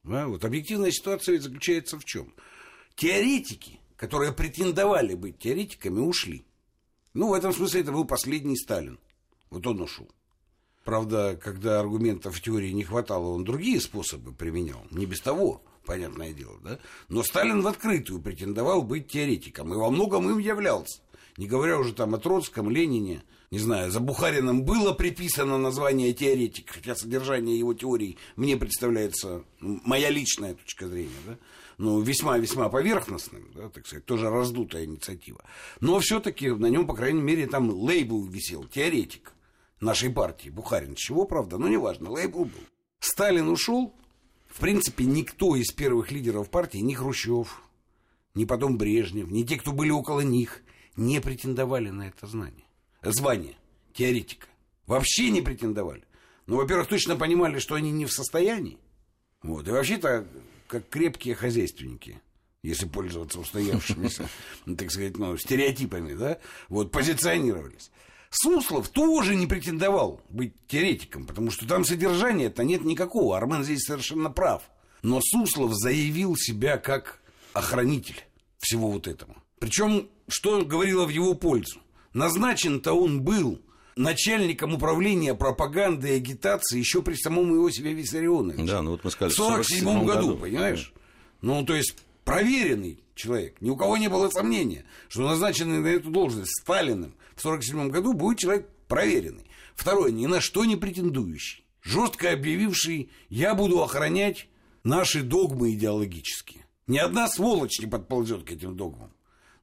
Да, 0.03 0.29
вот 0.29 0.45
объективная 0.45 0.91
ситуация 0.91 1.41
заключается 1.41 1.99
в 1.99 2.05
чем? 2.05 2.35
Теоретики 2.95 3.81
которые 3.97 4.33
претендовали 4.33 5.15
быть 5.15 5.39
теоретиками, 5.39 6.01
ушли. 6.01 6.45
Ну, 7.13 7.29
в 7.29 7.33
этом 7.33 7.53
смысле 7.53 7.83
это 7.83 7.93
был 7.93 8.05
последний 8.05 8.57
Сталин. 8.57 8.99
Вот 9.51 9.67
он 9.67 9.81
ушел. 9.81 10.09
Правда, 10.85 11.39
когда 11.43 11.81
аргументов 11.81 12.37
в 12.37 12.43
теории 12.43 12.71
не 12.71 12.85
хватало, 12.85 13.29
он 13.29 13.43
другие 13.45 13.81
способы 13.81 14.33
применял. 14.33 14.85
Не 14.91 15.07
без 15.07 15.21
того, 15.21 15.63
понятное 15.87 16.35
дело, 16.35 16.59
да? 16.63 16.79
Но 17.09 17.23
Сталин 17.23 17.63
в 17.63 17.67
открытую 17.67 18.21
претендовал 18.21 18.83
быть 18.83 19.09
теоретиком. 19.09 19.73
И 19.73 19.77
во 19.77 19.91
многом 19.91 20.29
им 20.31 20.39
являлся. 20.39 21.01
Не 21.39 21.47
говоря 21.47 21.79
уже 21.79 21.95
там 21.95 22.15
о 22.15 22.19
Троцком, 22.19 22.69
Ленине. 22.69 23.23
Не 23.51 23.59
знаю, 23.59 23.91
за 23.91 24.01
Бухарином 24.01 24.65
было 24.65 24.93
приписано 24.93 25.59
название 25.59 26.13
теоретик, 26.13 26.71
хотя 26.71 26.95
содержание 26.95 27.59
его 27.59 27.73
теорий 27.73 28.19
мне 28.37 28.57
представляется 28.57 29.45
ну, 29.61 29.81
моя 29.85 30.11
личная 30.11 30.55
точка 30.55 30.89
зрения, 30.89 31.11
да? 31.27 31.39
ну, 31.79 32.01
весьма-весьма 32.01 32.69
поверхностным, 32.69 33.53
да, 33.55 33.69
так 33.69 33.87
сказать, 33.87 34.05
тоже 34.07 34.29
раздутая 34.29 34.87
инициатива. 34.87 35.45
Но 35.81 36.01
все-таки 36.01 36.51
на 36.51 36.67
нем, 36.67 36.87
по 36.87 36.95
крайней 36.95 37.23
мере, 37.23 37.47
там 37.47 37.71
лейбл 37.71 38.25
висел, 38.25 38.65
теоретик 38.65 39.35
нашей 39.81 40.11
партии, 40.11 40.49
Бухарин. 40.49 40.95
Чего, 40.95 41.25
правда, 41.25 41.59
но 41.59 41.69
неважно, 41.69 42.11
лейбл 42.11 42.45
был. 42.45 42.61
Сталин 43.01 43.49
ушел, 43.49 43.95
в 44.49 44.61
принципе, 44.61 45.05
никто 45.05 45.57
из 45.57 45.73
первых 45.73 46.11
лидеров 46.11 46.51
партии, 46.51 46.79
ни 46.79 46.95
Хрущев, 46.95 47.63
ни 48.35 48.45
потом 48.45 48.79
Брежнев, 48.79 49.31
ни 49.31 49.43
те, 49.43 49.57
кто 49.57 49.73
были 49.73 49.91
около 49.91 50.21
них, 50.21 50.63
не 50.97 51.21
претендовали 51.21 51.91
на 51.91 52.09
это 52.09 52.27
знание. 52.27 52.65
Звание 53.03 53.57
теоретика. 53.93 54.47
Вообще 54.87 55.31
не 55.31 55.43
претендовали. 55.43 56.05
Ну, 56.47 56.57
во-первых, 56.57 56.89
точно 56.89 57.17
понимали, 57.17 57.59
что 57.59 57.75
они 57.75 57.91
не 57.91 58.07
в 58.07 58.13
состоянии. 58.13 58.79
Вот. 59.43 59.67
И 59.67 59.71
вообще-то 59.71 60.27
как 60.67 60.89
крепкие 60.89 61.35
хозяйственники 61.35 62.21
если 62.65 62.87
пользоваться 62.87 63.39
устоявшимися, 63.39 64.29
ну, 64.65 64.75
так 64.77 64.91
сказать, 64.91 65.19
ну, 65.19 65.37
стереотипами, 65.37 66.15
да, 66.15 66.39
вот, 66.71 66.91
позиционировались. 66.91 67.91
Суслов 68.35 68.89
тоже 68.89 69.37
не 69.37 69.47
претендовал 69.47 70.21
быть 70.29 70.55
теоретиком, 70.67 71.25
потому 71.25 71.51
что 71.51 71.67
там 71.69 71.85
содержания-то 71.85 72.65
нет 72.65 72.85
никакого. 72.85 73.37
Армен 73.37 73.63
здесь 73.63 73.85
совершенно 73.85 74.31
прав. 74.31 74.63
Но 75.03 75.21
Суслов 75.23 75.73
заявил 75.75 76.35
себя 76.37 76.77
как 76.77 77.21
охранитель 77.53 78.25
всего 78.59 78.91
вот 78.91 79.07
этого. 79.07 79.37
Причем, 79.61 80.09
что 80.27 80.65
говорило 80.65 81.05
в 81.05 81.11
его 81.11 81.35
пользу? 81.35 81.81
Назначен-то 82.13 82.93
он 82.93 83.23
был 83.23 83.61
начальником 83.97 84.75
управления 84.75 85.35
пропаганды 85.35 86.11
и 86.11 86.17
агитации 86.17 86.79
еще 86.79 87.03
при 87.03 87.15
самом 87.15 87.55
Иосифе 87.55 87.93
Виссарионовиче. 87.93 88.65
Да, 88.65 88.83
ну 88.83 88.93
вот 88.93 89.05
мы 89.05 89.11
сказали, 89.11 89.33
в 89.33 89.37
47 89.37 89.85
году, 89.85 90.07
году, 90.07 90.37
понимаешь? 90.39 90.93
Ну, 91.41 91.65
то 91.65 91.75
есть, 91.75 91.97
проверенный 92.25 93.03
человек. 93.15 93.61
Ни 93.61 93.71
у 93.71 93.77
кого 93.77 93.97
не 93.97 94.09
было 94.09 94.29
сомнения, 94.31 94.85
что 95.09 95.23
назначенный 95.23 95.81
на 95.81 95.89
эту 95.89 96.11
должность 96.11 96.61
Сталиным 96.61 97.15
в 97.37 97.43
47 97.43 97.91
году 97.91 98.13
будет 98.13 98.39
человек 98.39 98.69
проверенный. 98.89 99.47
Второе, 99.75 100.11
ни 100.11 100.27
на 100.27 100.41
что 100.41 100.65
не 100.65 100.77
претендующий. 100.77 101.65
Жестко 101.83 102.33
объявивший, 102.33 103.11
я 103.29 103.55
буду 103.55 103.83
охранять 103.83 104.49
наши 104.85 105.23
догмы 105.23 105.75
идеологические. 105.75 106.67
Ни 106.87 106.99
одна 106.99 107.29
сволочь 107.29 107.79
не 107.81 107.87
подползет 107.87 108.45
к 108.45 108.53
этим 108.53 108.77
догмам. 108.77 109.13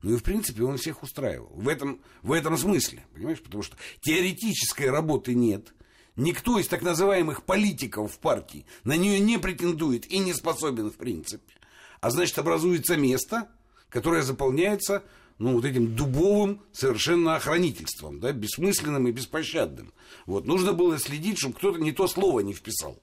Ну 0.02 0.16
и, 0.16 0.18
в 0.18 0.24
принципе, 0.24 0.64
он 0.64 0.78
всех 0.78 1.04
устраивал. 1.04 1.52
В 1.54 1.68
этом, 1.68 2.02
в 2.24 2.32
этом 2.32 2.58
смысле, 2.58 3.06
понимаешь? 3.14 3.42
Потому 3.42 3.62
что 3.62 3.78
теоретической 4.02 4.90
работы 4.90 5.36
нет. 5.36 5.74
Никто 6.16 6.60
из 6.60 6.68
так 6.68 6.82
называемых 6.82 7.44
политиков 7.44 8.12
в 8.12 8.20
партии 8.20 8.66
на 8.84 8.98
нее 8.98 9.20
не 9.20 9.38
претендует 9.38 10.12
и 10.12 10.20
не 10.20 10.34
способен, 10.34 10.90
в 10.90 10.96
принципе. 10.96 11.54
А 12.02 12.10
значит, 12.10 12.38
образуется 12.40 12.98
место, 12.98 13.48
которое 13.90 14.24
заполняется 14.24 15.04
ну, 15.38 15.54
вот 15.54 15.66
этим 15.66 15.96
дубовым 15.96 16.62
совершенно 16.72 17.36
охранительством, 17.36 18.20
да, 18.20 18.32
бессмысленным 18.32 19.08
и 19.08 19.12
беспощадным. 19.12 19.94
Вот, 20.26 20.46
нужно 20.46 20.74
было 20.74 21.00
следить, 21.00 21.40
чтобы 21.40 21.56
кто-то 21.56 21.80
не 21.80 21.92
то 21.92 22.08
слово 22.08 22.42
не 22.42 22.54
вписал. 22.54 23.02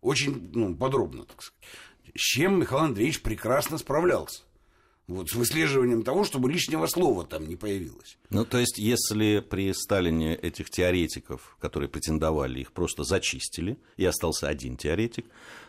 Очень 0.00 0.50
ну, 0.54 0.74
подробно, 0.74 1.24
так 1.24 1.42
сказать. 1.42 1.62
С 2.14 2.20
чем 2.20 2.60
Михаил 2.60 2.84
Андреевич 2.84 3.20
прекрасно 3.22 3.78
справлялся. 3.78 4.42
Вот, 5.06 5.28
с 5.28 5.34
выслеживанием 5.34 6.02
того, 6.02 6.24
чтобы 6.24 6.50
лишнего 6.50 6.86
слова 6.86 7.24
там 7.24 7.46
не 7.46 7.54
появилось. 7.54 8.18
Ну, 8.30 8.44
то 8.44 8.58
есть, 8.58 8.78
если 8.78 9.38
при 9.38 9.72
Сталине 9.72 10.34
этих 10.34 10.68
теоретиков, 10.68 11.56
которые 11.60 11.88
претендовали, 11.88 12.60
их 12.60 12.72
просто 12.72 13.04
зачистили, 13.04 13.78
и 13.96 14.04
остался 14.04 14.48
один 14.48 14.76
теоретик, 14.76 15.26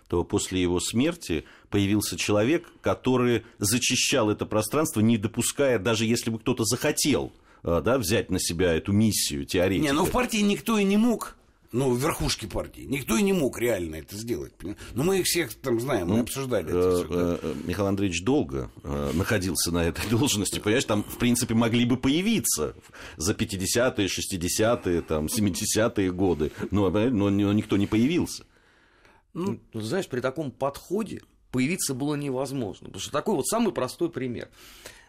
то 0.07 0.23
после 0.23 0.61
его 0.61 0.79
смерти 0.79 1.45
появился 1.69 2.17
человек, 2.17 2.69
который 2.81 3.43
зачищал 3.57 4.29
это 4.29 4.45
пространство, 4.45 5.01
не 5.01 5.17
допуская, 5.17 5.79
даже 5.79 6.05
если 6.05 6.29
бы 6.29 6.39
кто-то 6.39 6.63
захотел 6.63 7.33
э, 7.63 7.81
да, 7.83 7.97
взять 7.97 8.29
на 8.29 8.39
себя 8.39 8.73
эту 8.73 8.93
миссию 8.93 9.45
теоретика. 9.45 9.85
Не, 9.85 9.93
ну 9.93 10.05
в 10.05 10.11
партии 10.11 10.37
никто 10.37 10.77
и 10.77 10.83
не 10.83 10.97
мог 10.97 11.37
ну, 11.71 11.91
в 11.91 11.99
верхушке 11.99 12.47
партии. 12.47 12.81
Никто 12.81 13.17
и 13.17 13.21
не 13.21 13.33
мог 13.33 13.59
реально 13.59 13.95
это 13.97 14.15
сделать. 14.15 14.53
Но 14.93 15.03
мы 15.03 15.19
их 15.19 15.25
всех 15.25 15.53
там 15.55 15.79
знаем, 15.79 16.07
мы 16.07 16.17
ну, 16.17 16.21
обсуждали 16.23 16.69
это 16.69 17.05
все. 17.05 17.07
Э, 17.09 17.39
э, 17.41 17.55
Михаил 17.65 17.87
Андреевич 17.87 18.23
долго 18.23 18.69
э, 18.83 19.11
находился 19.13 19.71
на 19.71 19.83
этой 19.83 20.07
должности, 20.09 20.59
понимаешь, 20.59 20.85
там, 20.85 21.03
в 21.03 21.17
принципе, 21.17 21.53
могли 21.53 21.85
бы 21.85 21.97
появиться 21.97 22.75
за 23.17 23.33
50-е, 23.33 24.07
60-е, 24.07 25.01
там, 25.01 25.25
70-е 25.25 26.11
годы, 26.11 26.51
но, 26.71 26.89
но 26.89 27.53
никто 27.53 27.77
не 27.77 27.87
появился. 27.87 28.45
Ну, 29.37 29.59
знаешь, 29.73 30.07
при 30.07 30.19
таком 30.19 30.51
подходе 30.51 31.21
появиться 31.51 31.93
было 31.93 32.15
невозможно. 32.15 32.87
Потому 32.87 33.01
что 33.01 33.11
такой 33.11 33.35
вот 33.35 33.47
самый 33.47 33.73
простой 33.73 34.09
пример. 34.09 34.49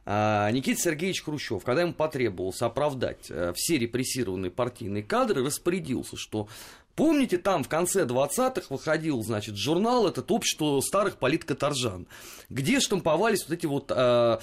А, 0.04 0.50
Никита 0.50 0.80
Сергеевич 0.80 1.22
Хрущев, 1.22 1.64
когда 1.64 1.82
ему 1.82 1.92
потребовалось 1.92 2.62
оправдать 2.62 3.26
э, 3.30 3.52
все 3.54 3.78
репрессированные 3.78 4.50
партийные 4.50 5.02
кадры, 5.02 5.44
распорядился, 5.44 6.16
что 6.16 6.48
Помните, 6.94 7.38
там 7.38 7.62
в 7.62 7.68
конце 7.68 8.04
20-х 8.04 8.66
выходил, 8.70 9.22
значит, 9.22 9.54
журнал 9.54 10.08
этот 10.08 10.32
«Общество 10.32 10.80
старых 10.80 11.18
политкоторжан», 11.18 12.08
где 12.48 12.80
штамповались 12.80 13.46
вот 13.46 13.56
эти 13.56 13.66
вот 13.66 13.92
э, 13.94 14.38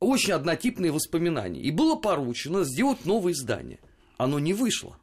очень 0.00 0.32
однотипные 0.32 0.90
воспоминания. 0.90 1.60
И 1.60 1.70
было 1.70 1.94
поручено 1.94 2.64
сделать 2.64 3.04
новое 3.04 3.32
издание. 3.32 3.78
Оно 4.16 4.40
не 4.40 4.54
вышло 4.54 4.96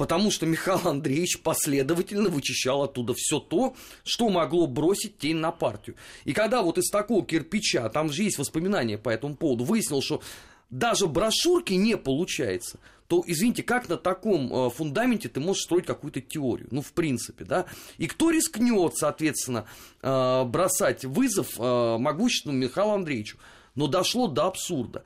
потому 0.00 0.30
что 0.30 0.46
Михаил 0.46 0.88
Андреевич 0.88 1.42
последовательно 1.42 2.30
вычищал 2.30 2.84
оттуда 2.84 3.12
все 3.14 3.38
то, 3.38 3.76
что 4.02 4.30
могло 4.30 4.66
бросить 4.66 5.18
тень 5.18 5.36
на 5.36 5.52
партию. 5.52 5.94
И 6.24 6.32
когда 6.32 6.62
вот 6.62 6.78
из 6.78 6.88
такого 6.88 7.22
кирпича, 7.22 7.86
там 7.90 8.10
же 8.10 8.22
есть 8.22 8.38
воспоминания 8.38 8.96
по 8.96 9.10
этому 9.10 9.36
поводу, 9.36 9.64
выяснил, 9.64 10.00
что 10.00 10.22
даже 10.70 11.06
брошюрки 11.06 11.74
не 11.74 11.98
получается, 11.98 12.78
то, 13.08 13.22
извините, 13.26 13.62
как 13.62 13.90
на 13.90 13.98
таком 13.98 14.50
э, 14.50 14.70
фундаменте 14.70 15.28
ты 15.28 15.38
можешь 15.38 15.64
строить 15.64 15.84
какую-то 15.84 16.22
теорию? 16.22 16.68
Ну, 16.70 16.80
в 16.80 16.94
принципе, 16.94 17.44
да? 17.44 17.66
И 17.98 18.06
кто 18.06 18.30
рискнет, 18.30 18.96
соответственно, 18.96 19.66
э, 20.00 20.44
бросать 20.44 21.04
вызов 21.04 21.58
э, 21.58 21.96
могущественному 21.98 22.62
Михаилу 22.62 22.92
Андреевичу? 22.92 23.36
Но 23.74 23.86
дошло 23.86 24.28
до 24.28 24.46
абсурда. 24.46 25.04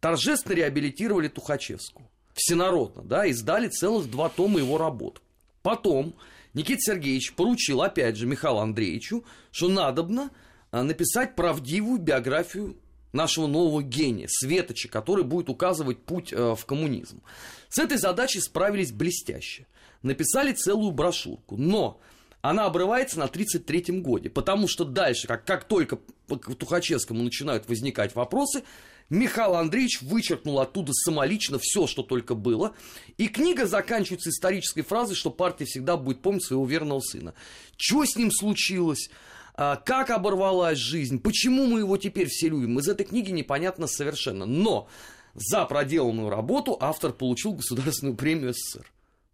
Торжественно 0.00 0.52
реабилитировали 0.54 1.28
Тухачевскую 1.28 2.06
всенародно, 2.34 3.02
да, 3.02 3.26
издали 3.26 3.68
целых 3.68 4.10
два 4.10 4.28
тома 4.28 4.58
его 4.58 4.76
работ. 4.76 5.22
Потом 5.62 6.14
Никита 6.52 6.80
Сергеевич 6.80 7.34
поручил, 7.34 7.82
опять 7.82 8.16
же, 8.16 8.26
Михаилу 8.26 8.58
Андреевичу, 8.58 9.24
что 9.50 9.68
надобно 9.68 10.30
а, 10.70 10.82
написать 10.82 11.34
правдивую 11.34 11.98
биографию 11.98 12.76
нашего 13.12 13.46
нового 13.46 13.82
гения, 13.82 14.26
Светоча, 14.28 14.88
который 14.88 15.24
будет 15.24 15.48
указывать 15.48 16.02
путь 16.02 16.32
э, 16.32 16.54
в 16.56 16.66
коммунизм. 16.66 17.22
С 17.68 17.78
этой 17.78 17.96
задачей 17.96 18.40
справились 18.40 18.90
блестяще. 18.90 19.66
Написали 20.02 20.52
целую 20.52 20.90
брошюрку, 20.90 21.56
но 21.56 22.00
она 22.42 22.66
обрывается 22.66 23.18
на 23.18 23.24
33-м 23.24 24.02
годе, 24.02 24.30
потому 24.30 24.68
что 24.68 24.84
дальше, 24.84 25.26
как, 25.28 25.44
как 25.44 25.64
только 25.64 25.96
к 26.28 26.54
Тухачевскому 26.56 27.22
начинают 27.22 27.68
возникать 27.68 28.14
вопросы, 28.14 28.64
Михаил 29.10 29.54
Андреевич 29.54 30.02
вычеркнул 30.02 30.60
оттуда 30.60 30.92
самолично 30.92 31.58
все, 31.60 31.86
что 31.86 32.02
только 32.02 32.34
было. 32.34 32.74
И 33.18 33.28
книга 33.28 33.66
заканчивается 33.66 34.30
исторической 34.30 34.82
фразой, 34.82 35.14
что 35.14 35.30
партия 35.30 35.66
всегда 35.66 35.96
будет 35.96 36.22
помнить 36.22 36.44
своего 36.44 36.66
верного 36.66 37.00
сына. 37.00 37.34
Что 37.76 38.04
с 38.04 38.16
ним 38.16 38.30
случилось? 38.30 39.10
А, 39.54 39.76
как 39.76 40.10
оборвалась 40.10 40.78
жизнь? 40.78 41.20
Почему 41.20 41.66
мы 41.66 41.80
его 41.80 41.96
теперь 41.96 42.28
все 42.28 42.48
любим? 42.48 42.78
Из 42.78 42.88
этой 42.88 43.06
книги 43.06 43.30
непонятно 43.30 43.86
совершенно. 43.86 44.46
Но 44.46 44.88
за 45.34 45.64
проделанную 45.66 46.30
работу 46.30 46.76
автор 46.80 47.12
получил 47.12 47.52
государственную 47.52 48.16
премию 48.16 48.54
СССР. 48.54 48.90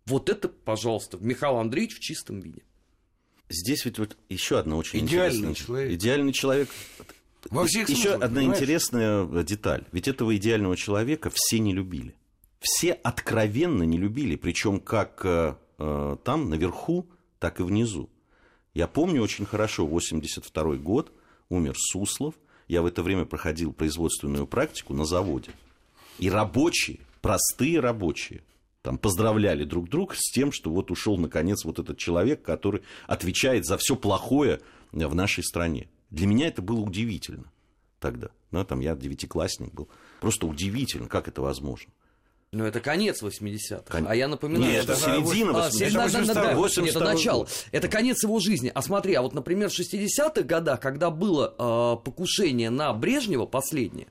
Вот 0.06 0.28
это, 0.28 0.48
пожалуйста, 0.48 1.18
Михаил 1.20 1.56
Андреевич 1.56 1.96
в 1.96 2.00
чистом 2.00 2.40
виде. 2.40 2.62
Здесь 3.48 3.84
ведь 3.84 3.98
вот 3.98 4.16
еще 4.28 4.58
одна 4.58 4.76
очень 4.76 5.04
Идеальный 5.06 5.38
интересная... 5.38 5.54
человек. 5.54 5.92
Идеальный 5.92 6.32
человек. 6.32 6.68
Во 7.50 7.64
всех 7.66 7.88
Еще 7.88 8.02
смыслах, 8.02 8.22
одна 8.22 8.40
понимаешь? 8.40 8.58
интересная 8.58 9.44
деталь. 9.44 9.84
Ведь 9.92 10.08
этого 10.08 10.36
идеального 10.36 10.76
человека 10.76 11.30
все 11.32 11.58
не 11.58 11.72
любили. 11.72 12.14
Все 12.60 12.92
откровенно 12.92 13.84
не 13.84 13.96
любили, 13.96 14.36
причем 14.36 14.80
как 14.80 15.22
э, 15.24 15.54
э, 15.78 16.16
там, 16.22 16.50
наверху, 16.50 17.08
так 17.38 17.60
и 17.60 17.62
внизу. 17.62 18.10
Я 18.74 18.86
помню 18.86 19.22
очень 19.22 19.46
хорошо, 19.46 19.86
82 19.86 20.76
год, 20.76 21.12
умер 21.48 21.74
Суслов. 21.76 22.34
Я 22.68 22.82
в 22.82 22.86
это 22.86 23.02
время 23.02 23.24
проходил 23.24 23.72
производственную 23.72 24.46
практику 24.46 24.94
на 24.94 25.04
заводе. 25.04 25.50
И 26.18 26.30
рабочие, 26.30 27.00
простые 27.22 27.80
рабочие, 27.80 28.42
там 28.82 28.96
поздравляли 28.96 29.64
друг 29.64 29.88
друга 29.88 30.14
с 30.16 30.30
тем, 30.30 30.52
что 30.52 30.70
вот 30.70 30.90
ушел 30.90 31.16
наконец 31.16 31.64
вот 31.64 31.78
этот 31.78 31.98
человек, 31.98 32.42
который 32.42 32.82
отвечает 33.06 33.66
за 33.66 33.76
все 33.78 33.96
плохое 33.96 34.60
в 34.92 35.14
нашей 35.14 35.42
стране. 35.42 35.88
Для 36.10 36.26
меня 36.26 36.48
это 36.48 36.62
было 36.62 36.80
удивительно 36.80 37.50
тогда. 37.98 38.28
Ну, 38.50 38.64
там 38.64 38.80
я 38.80 38.94
девятиклассник 38.94 39.72
был. 39.72 39.88
Просто 40.20 40.46
удивительно, 40.46 41.08
как 41.08 41.28
это 41.28 41.40
возможно. 41.42 41.92
Ну, 42.52 42.64
это 42.64 42.80
конец 42.80 43.22
80-х. 43.22 43.84
Кон- 43.86 44.08
А 44.08 44.14
я 44.16 44.26
напоминаю, 44.26 44.72
Нет, 44.72 44.82
что... 44.82 44.92
это 44.94 45.00
середина 45.02 45.50
А, 45.52 45.68
80-х. 45.68 45.70
се- 45.70 45.90
да, 45.90 46.08
да, 46.08 46.24
да, 46.24 46.34
да. 46.34 46.52
82-й 46.54 46.82
Нет, 46.82 46.96
это 46.96 47.04
начало. 47.04 47.38
год. 47.44 47.66
Это 47.70 47.88
конец 47.88 48.22
его 48.24 48.40
жизни. 48.40 48.72
А 48.74 48.82
смотри, 48.82 49.14
а 49.14 49.22
вот, 49.22 49.34
например, 49.34 49.70
в 49.70 49.78
60-х 49.78 50.42
годах, 50.42 50.80
когда 50.80 51.10
было 51.10 51.54
э, 51.56 52.04
покушение 52.04 52.70
на 52.70 52.92
Брежнева, 52.92 53.46
последнее, 53.46 54.08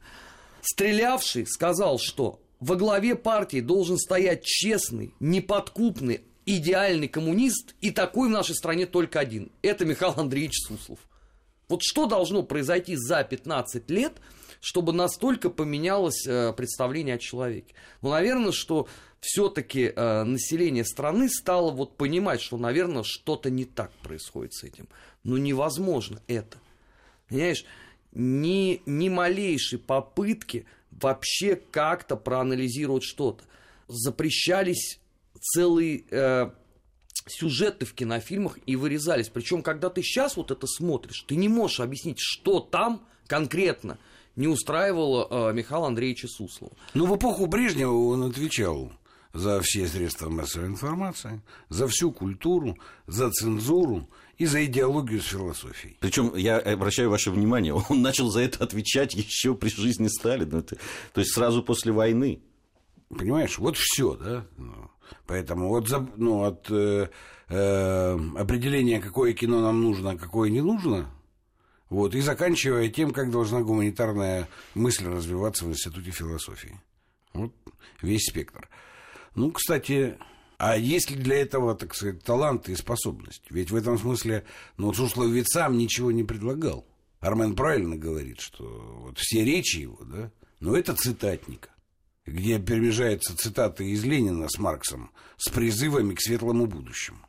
стрелявший 0.61 1.45
сказал, 1.47 1.99
что 1.99 2.41
во 2.61 2.75
главе 2.75 3.15
партии 3.15 3.59
должен 3.59 3.97
стоять 3.97 4.43
честный, 4.45 5.13
неподкупный, 5.19 6.21
идеальный 6.45 7.07
коммунист, 7.09 7.75
и 7.81 7.91
такой 7.91 8.29
в 8.29 8.31
нашей 8.31 8.55
стране 8.55 8.85
только 8.85 9.19
один. 9.19 9.51
Это 9.61 9.85
Михаил 9.85 10.13
Андреевич 10.17 10.61
Суслов. 10.65 10.99
Вот 11.69 11.81
что 11.83 12.07
должно 12.07 12.43
произойти 12.43 12.95
за 12.95 13.23
15 13.23 13.89
лет, 13.91 14.13
чтобы 14.59 14.91
настолько 14.91 15.49
поменялось 15.49 16.25
э, 16.27 16.51
представление 16.53 17.15
о 17.15 17.19
человеке? 17.19 17.75
Ну, 18.01 18.09
наверное, 18.09 18.51
что 18.51 18.87
все-таки 19.21 19.93
э, 19.95 20.23
население 20.23 20.83
страны 20.83 21.29
стало 21.29 21.71
вот 21.71 21.95
понимать, 21.95 22.41
что, 22.41 22.57
наверное, 22.57 23.03
что-то 23.03 23.49
не 23.49 23.65
так 23.65 23.91
происходит 24.01 24.53
с 24.53 24.63
этим. 24.63 24.87
Но 25.23 25.37
невозможно 25.37 26.21
это. 26.27 26.57
Понимаешь, 27.27 27.65
ни, 28.11 28.81
ни 28.87 29.09
малейшей 29.09 29.77
попытки 29.77 30.65
вообще 30.89 31.55
как-то 31.55 32.15
проанализировать 32.15 33.03
что-то. 33.03 33.43
Запрещались 33.87 34.99
целые 35.39 36.03
э, 36.09 36.49
сюжеты 37.27 37.85
в 37.85 37.93
кинофильмах 37.93 38.57
и 38.65 38.75
вырезались. 38.75 39.29
Причем, 39.29 39.61
когда 39.61 39.89
ты 39.89 40.01
сейчас 40.01 40.37
вот 40.37 40.51
это 40.51 40.67
смотришь, 40.67 41.23
ты 41.27 41.35
не 41.35 41.47
можешь 41.47 41.79
объяснить, 41.79 42.17
что 42.19 42.59
там 42.59 43.05
конкретно 43.27 43.97
не 44.35 44.47
устраивало 44.47 45.49
э, 45.49 45.53
Михаила 45.53 45.87
Андреевича 45.87 46.27
Суслова. 46.27 46.73
Ну, 46.93 47.05
в 47.05 47.15
эпоху 47.15 47.45
Брежнева 47.45 47.91
он 47.91 48.23
отвечал 48.23 48.91
за 49.33 49.61
все 49.61 49.87
средства 49.87 50.29
массовой 50.29 50.67
информации, 50.67 51.41
за 51.69 51.87
всю 51.87 52.11
культуру, 52.11 52.77
за 53.05 53.29
цензуру 53.31 54.09
и 54.37 54.45
за 54.45 54.65
идеологию 54.65 55.21
с 55.21 55.27
философией. 55.27 55.97
Причем 55.99 56.35
я 56.35 56.57
обращаю 56.57 57.09
ваше 57.09 57.31
внимание, 57.31 57.73
он 57.89 58.01
начал 58.01 58.29
за 58.29 58.41
это 58.41 58.63
отвечать 58.63 59.13
еще 59.13 59.53
при 59.55 59.69
жизни 59.69 60.07
Сталина. 60.07 60.61
То 60.61 60.77
есть 61.15 61.33
сразу 61.33 61.61
после 61.61 61.91
войны. 61.91 62.41
Понимаешь, 63.09 63.57
вот 63.57 63.75
все, 63.75 64.15
да? 64.15 64.45
Поэтому 65.25 65.85
за- 65.85 66.09
ну, 66.15 66.43
от 66.43 66.69
э, 66.69 67.09
э, 67.49 68.19
определения, 68.37 68.99
какое 68.99 69.33
кино 69.33 69.61
нам 69.61 69.81
нужно, 69.81 70.11
а 70.11 70.17
какое 70.17 70.49
не 70.49 70.61
нужно, 70.61 71.09
вот, 71.89 72.13
и 72.13 72.21
заканчивая 72.21 72.89
тем, 72.89 73.11
как 73.11 73.31
должна 73.31 73.61
гуманитарная 73.61 74.47
мысль 74.75 75.07
развиваться 75.07 75.65
в 75.65 75.69
Институте 75.69 76.11
философии. 76.11 76.79
Вот 77.33 77.53
весь 78.01 78.25
спектр. 78.25 78.69
Ну, 79.35 79.51
кстати, 79.51 80.17
а 80.57 80.77
есть 80.77 81.09
ли 81.09 81.17
для 81.17 81.41
этого, 81.41 81.75
так 81.75 81.95
сказать, 81.95 82.23
талант 82.23 82.69
и 82.69 82.75
способность? 82.75 83.43
Ведь 83.49 83.71
в 83.71 83.75
этом 83.75 83.97
смысле, 83.97 84.45
ну, 84.77 84.93
Суслов 84.93 85.29
ведь 85.29 85.51
сам 85.51 85.77
ничего 85.77 86.11
не 86.11 86.23
предлагал. 86.23 86.85
Армен 87.21 87.55
правильно 87.55 87.95
говорит, 87.95 88.39
что 88.39 89.01
вот 89.05 89.17
все 89.17 89.43
речи 89.43 89.77
его, 89.77 89.99
да, 90.01 90.31
но 90.59 90.75
это 90.75 90.95
цитатника 90.95 91.69
где 92.29 92.59
перемежаются 92.59 93.35
цитаты 93.35 93.89
из 93.89 94.03
Ленина 94.03 94.47
с 94.49 94.57
Марксом 94.57 95.11
с 95.37 95.49
призывами 95.49 96.13
к 96.13 96.21
светлому 96.21 96.65
будущему. 96.65 97.19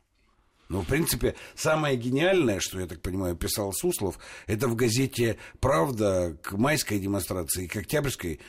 Но, 0.69 0.81
в 0.81 0.87
принципе, 0.87 1.35
самое 1.55 1.97
гениальное, 1.97 2.61
что, 2.61 2.79
я 2.79 2.87
так 2.87 3.01
понимаю, 3.01 3.35
писал 3.35 3.73
Суслов, 3.73 4.17
это 4.47 4.69
в 4.69 4.75
газете 4.75 5.37
«Правда» 5.59 6.37
к 6.41 6.53
майской 6.53 6.97
демонстрации 6.97 7.65
и 7.65 7.67
к 7.67 7.75
октябрьской 7.75 8.39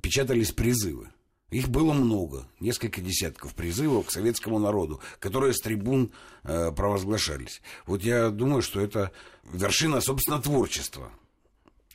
печатались 0.00 0.52
призывы. 0.52 1.10
Их 1.50 1.68
было 1.68 1.92
много, 1.92 2.48
несколько 2.60 3.00
десятков 3.00 3.54
призывов 3.54 4.06
к 4.06 4.10
советскому 4.10 4.58
народу, 4.58 5.00
которые 5.18 5.52
с 5.52 5.60
трибун 5.60 6.12
э, 6.44 6.72
провозглашались. 6.72 7.60
Вот 7.84 8.02
я 8.02 8.30
думаю, 8.30 8.62
что 8.62 8.80
это 8.80 9.12
вершина, 9.44 10.00
собственно, 10.00 10.40
творчества 10.40 11.12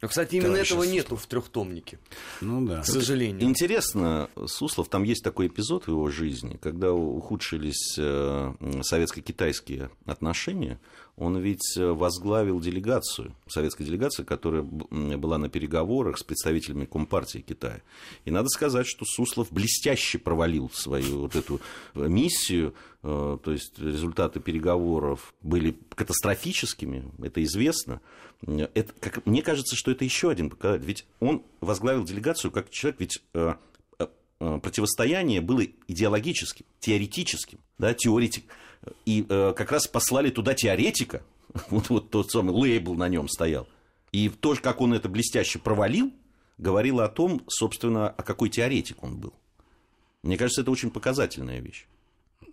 кстати, 0.07 0.35
именно 0.35 0.55
этого 0.55 0.83
нету 0.83 1.15
в 1.15 1.27
трехтомнике. 1.27 1.99
Ну 2.41 2.65
да. 2.65 2.81
К 2.81 2.85
сожалению. 2.85 3.47
Интересно, 3.47 4.29
Суслов, 4.47 4.89
там 4.89 5.03
есть 5.03 5.23
такой 5.23 5.47
эпизод 5.47 5.85
в 5.85 5.89
его 5.89 6.09
жизни, 6.09 6.57
когда 6.61 6.91
ухудшились 6.91 7.95
э, 7.99 8.53
советско-китайские 8.81 9.91
отношения. 10.05 10.79
Он 11.17 11.37
ведь 11.37 11.77
возглавил 11.77 12.59
делегацию, 12.59 13.35
советскую 13.47 13.85
делегацию, 13.85 14.25
которая 14.25 14.63
была 14.63 15.37
на 15.37 15.49
переговорах 15.49 16.17
с 16.17 16.23
представителями 16.23 16.85
Компартии 16.85 17.39
Китая. 17.39 17.81
И 18.25 18.31
надо 18.31 18.49
сказать, 18.49 18.87
что 18.87 19.05
Суслов 19.05 19.51
блестяще 19.51 20.17
провалил 20.17 20.69
свою 20.73 21.21
вот 21.21 21.35
эту 21.35 21.61
э, 21.95 22.07
миссию, 22.07 22.73
э, 23.03 23.37
то 23.43 23.51
есть 23.51 23.77
результаты 23.79 24.39
переговоров 24.39 25.33
были 25.41 25.77
катастрофическими, 25.95 27.11
это 27.21 27.43
известно. 27.43 28.01
Это, 28.47 28.93
как, 28.99 29.25
мне 29.25 29.41
кажется, 29.41 29.75
что 29.75 29.91
это 29.91 30.03
еще 30.03 30.31
один 30.31 30.49
показатель. 30.49 30.85
Ведь 30.85 31.05
он 31.19 31.43
возглавил 31.59 32.03
делегацию 32.03 32.51
как 32.51 32.69
человек, 32.71 32.99
ведь 32.99 33.23
э, 33.33 33.53
э, 33.99 34.07
э, 34.39 34.59
противостояние 34.61 35.41
было 35.41 35.63
идеологическим, 35.87 36.65
теоретическим, 36.79 37.59
да, 37.77 37.93
теоретик. 37.93 38.45
И 39.05 39.25
э, 39.27 39.53
как 39.55 39.71
раз 39.71 39.87
послали 39.87 40.29
туда 40.29 40.53
теоретика, 40.53 41.23
вот, 41.69 41.89
вот 41.89 42.09
тот 42.09 42.31
самый 42.31 42.53
лейбл 42.53 42.95
на 42.95 43.09
нем 43.09 43.27
стоял. 43.27 43.67
И 44.11 44.29
то, 44.29 44.55
как 44.61 44.81
он 44.81 44.93
это 44.93 45.07
блестяще 45.09 45.59
провалил, 45.59 46.11
говорило 46.57 47.05
о 47.05 47.09
том, 47.09 47.43
собственно, 47.47 48.09
о 48.09 48.23
какой 48.23 48.49
теоретик 48.49 49.03
он 49.03 49.17
был. 49.17 49.33
Мне 50.23 50.37
кажется, 50.37 50.61
это 50.61 50.71
очень 50.71 50.91
показательная 50.91 51.59
вещь. 51.59 51.87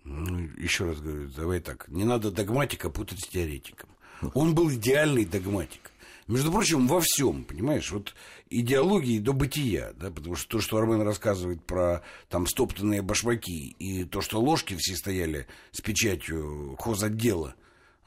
Ну, 0.03 0.49
еще 0.57 0.85
раз 0.85 0.99
говорю, 0.99 1.29
давай 1.35 1.59
так, 1.59 1.87
не 1.89 2.03
надо 2.03 2.31
догматика 2.31 2.89
путать 2.89 3.19
с 3.19 3.27
теоретиком. 3.27 3.89
Он 4.33 4.55
был 4.55 4.71
идеальный 4.71 5.25
догматик. 5.25 5.91
Между 6.29 6.51
прочим, 6.51 6.85
во 6.85 7.01
всем, 7.01 7.43
понимаешь, 7.43 7.91
вот 7.91 8.13
идеологии 8.51 9.17
до 9.17 9.33
бытия, 9.33 9.93
да, 9.99 10.11
потому 10.11 10.35
что 10.35 10.47
то, 10.47 10.61
что 10.61 10.77
Армен 10.77 11.01
рассказывает 11.01 11.65
про 11.65 12.03
там 12.29 12.45
стоптанные 12.45 13.01
башмаки 13.01 13.75
и 13.79 14.03
то, 14.03 14.21
что 14.21 14.39
ложки 14.39 14.75
все 14.77 14.95
стояли 14.95 15.47
с 15.71 15.81
печатью 15.81 16.75
хозотдела 16.77 17.55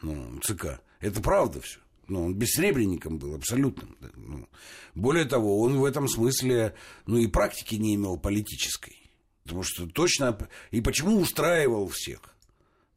ну, 0.03 0.39
ЦК, 0.41 0.81
это 1.01 1.21
правда 1.21 1.61
все. 1.63 1.81
Ну, 2.07 2.27
он 2.27 2.35
бессребренником 2.37 3.19
был, 3.19 3.35
абсолютным. 3.35 3.97
Да, 4.01 4.11
ну. 4.15 4.49
Более 4.95 5.25
того, 5.25 5.61
он 5.61 5.79
в 5.79 5.85
этом 5.85 6.07
смысле, 6.07 6.77
ну, 7.07 7.17
и 7.17 7.27
практики 7.27 7.75
не 7.75 7.97
имел 7.97 8.19
политической. 8.19 9.11
Потому 9.43 9.65
что 9.65 9.89
точно... 9.89 10.49
И 10.71 10.81
почему 10.81 11.19
устраивал 11.19 11.89
всех? 11.89 12.21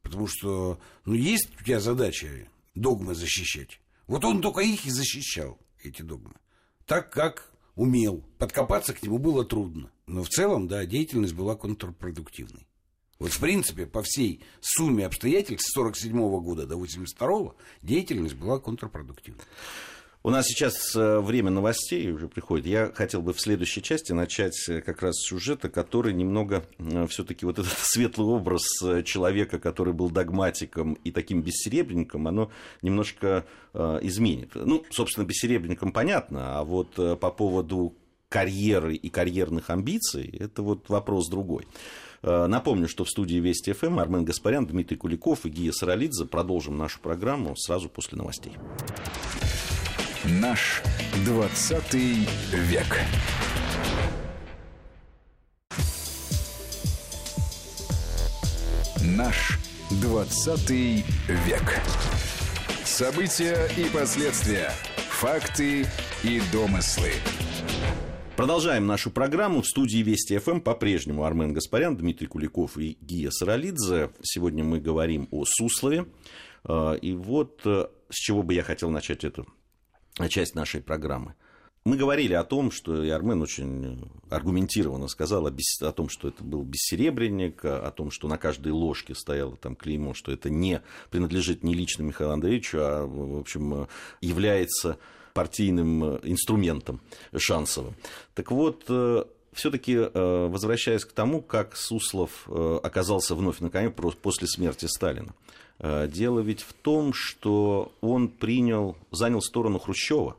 Потому 0.02 0.28
что, 0.28 0.78
ну, 1.04 1.14
есть 1.14 1.48
у 1.60 1.64
тебя 1.64 1.80
задача 1.80 2.28
догмы 2.76 3.16
защищать. 3.16 3.80
Вот 4.06 4.24
он 4.24 4.40
только 4.40 4.60
их 4.60 4.86
и 4.86 4.90
защищал, 4.90 5.58
эти 5.82 6.02
догмы. 6.02 6.34
Так, 6.86 7.10
как 7.10 7.52
умел. 7.74 8.24
Подкопаться 8.38 8.94
к 8.94 9.02
нему 9.02 9.18
было 9.18 9.44
трудно. 9.44 9.90
Но 10.06 10.22
в 10.22 10.28
целом, 10.28 10.68
да, 10.68 10.84
деятельность 10.86 11.34
была 11.34 11.56
контрпродуктивной. 11.56 12.66
Вот, 13.18 13.32
в 13.32 13.40
принципе, 13.40 13.86
по 13.86 14.02
всей 14.02 14.42
сумме 14.60 15.06
обстоятельств 15.06 15.70
с 15.70 15.76
1947 15.76 16.40
года 16.42 16.66
до 16.66 16.74
1982 16.74 17.54
деятельность 17.82 18.34
была 18.34 18.60
контрпродуктивной. 18.60 19.42
У 20.26 20.30
нас 20.30 20.48
сейчас 20.48 20.96
э, 20.96 21.20
время 21.20 21.52
новостей 21.52 22.10
уже 22.10 22.26
приходит. 22.26 22.66
Я 22.66 22.90
хотел 22.92 23.22
бы 23.22 23.32
в 23.32 23.40
следующей 23.40 23.80
части 23.80 24.10
начать 24.10 24.56
э, 24.68 24.80
как 24.80 25.00
раз 25.02 25.14
с 25.14 25.28
сюжета, 25.28 25.68
который 25.68 26.12
немного 26.12 26.64
э, 26.80 27.06
все-таки 27.06 27.46
вот 27.46 27.60
этот 27.60 27.72
светлый 27.78 28.26
образ 28.26 28.64
человека, 29.04 29.60
который 29.60 29.92
был 29.92 30.10
догматиком 30.10 30.94
и 30.94 31.12
таким 31.12 31.42
бессеребренником, 31.42 32.26
оно 32.26 32.50
немножко 32.82 33.46
изменит. 33.72 34.56
Ну, 34.56 34.84
собственно, 34.90 35.24
бессеребренником 35.24 35.92
понятно, 35.92 36.58
а 36.58 36.64
вот 36.64 36.94
по 36.94 37.30
поводу 37.30 37.94
карьеры 38.28 38.96
и 38.96 39.08
карьерных 39.08 39.70
амбиций, 39.70 40.28
это 40.40 40.62
вот 40.62 40.88
вопрос 40.88 41.28
другой. 41.28 41.68
Напомню, 42.22 42.88
что 42.88 43.04
в 43.04 43.10
студии 43.10 43.36
Вести 43.36 43.72
ФМ 43.74 44.00
Армен 44.00 44.24
Гаспарян, 44.24 44.66
Дмитрий 44.66 44.96
Куликов 44.96 45.46
и 45.46 45.50
Гия 45.50 45.70
Саралидзе. 45.70 46.24
Продолжим 46.24 46.78
нашу 46.78 46.98
программу 47.00 47.54
сразу 47.54 47.88
после 47.88 48.18
новостей. 48.18 48.54
Наш 50.28 50.82
20 51.24 51.94
век. 51.94 52.98
Наш 59.04 59.60
20 60.02 60.70
век. 61.28 61.80
События 62.84 63.68
и 63.76 63.84
последствия. 63.96 64.72
Факты 65.10 65.86
и 66.24 66.42
домыслы. 66.52 67.12
Продолжаем 68.36 68.88
нашу 68.88 69.12
программу. 69.12 69.62
В 69.62 69.66
студии 69.68 69.98
Вести 69.98 70.38
ФМ 70.38 70.58
по-прежнему 70.58 71.22
Армен 71.22 71.52
Гаспарян, 71.52 71.96
Дмитрий 71.96 72.26
Куликов 72.26 72.76
и 72.78 72.98
Гия 73.00 73.30
Саралидзе. 73.30 74.10
Сегодня 74.22 74.64
мы 74.64 74.80
говорим 74.80 75.28
о 75.30 75.44
Суслове. 75.44 76.06
А, 76.64 76.94
и 76.94 77.12
вот 77.12 77.60
э, 77.64 77.86
с 78.10 78.16
чего 78.16 78.42
бы 78.42 78.54
я 78.54 78.64
хотел 78.64 78.90
начать 78.90 79.22
эту 79.22 79.46
часть 80.28 80.54
нашей 80.54 80.80
программы. 80.80 81.34
Мы 81.84 81.96
говорили 81.96 82.32
о 82.34 82.42
том, 82.42 82.72
что 82.72 83.04
и 83.04 83.10
Армен 83.10 83.40
очень 83.42 84.10
аргументированно 84.28 85.06
сказал 85.06 85.46
о, 85.46 85.52
бес... 85.52 85.80
о 85.82 85.92
том, 85.92 86.08
что 86.08 86.26
это 86.26 86.42
был 86.42 86.64
бессеребренник, 86.64 87.64
о 87.64 87.92
том, 87.92 88.10
что 88.10 88.26
на 88.26 88.38
каждой 88.38 88.72
ложке 88.72 89.14
стояло 89.14 89.56
там 89.56 89.76
клеймо, 89.76 90.12
что 90.12 90.32
это 90.32 90.50
не 90.50 90.82
принадлежит 91.10 91.62
не 91.62 91.74
лично 91.74 92.02
Михаилу 92.02 92.32
Андреевичу, 92.32 92.78
а, 92.80 93.06
в 93.06 93.38
общем, 93.38 93.86
является 94.20 94.98
партийным 95.32 96.16
инструментом 96.24 97.00
Шансова. 97.36 97.94
Так 98.34 98.50
вот, 98.50 98.84
э, 98.88 99.24
все-таки 99.52 99.94
э, 99.94 100.46
возвращаясь 100.50 101.04
к 101.04 101.12
тому, 101.12 101.40
как 101.40 101.76
Суслов 101.76 102.48
э, 102.48 102.80
оказался 102.82 103.34
вновь 103.34 103.60
на 103.60 103.70
коне 103.70 103.90
после 103.90 104.48
смерти 104.48 104.86
Сталина. 104.86 105.34
Э, 105.78 106.08
дело 106.08 106.40
ведь 106.40 106.62
в 106.62 106.72
том, 106.72 107.12
что 107.12 107.92
он 108.00 108.28
принял, 108.28 108.96
занял 109.10 109.42
сторону 109.42 109.78
Хрущева, 109.78 110.36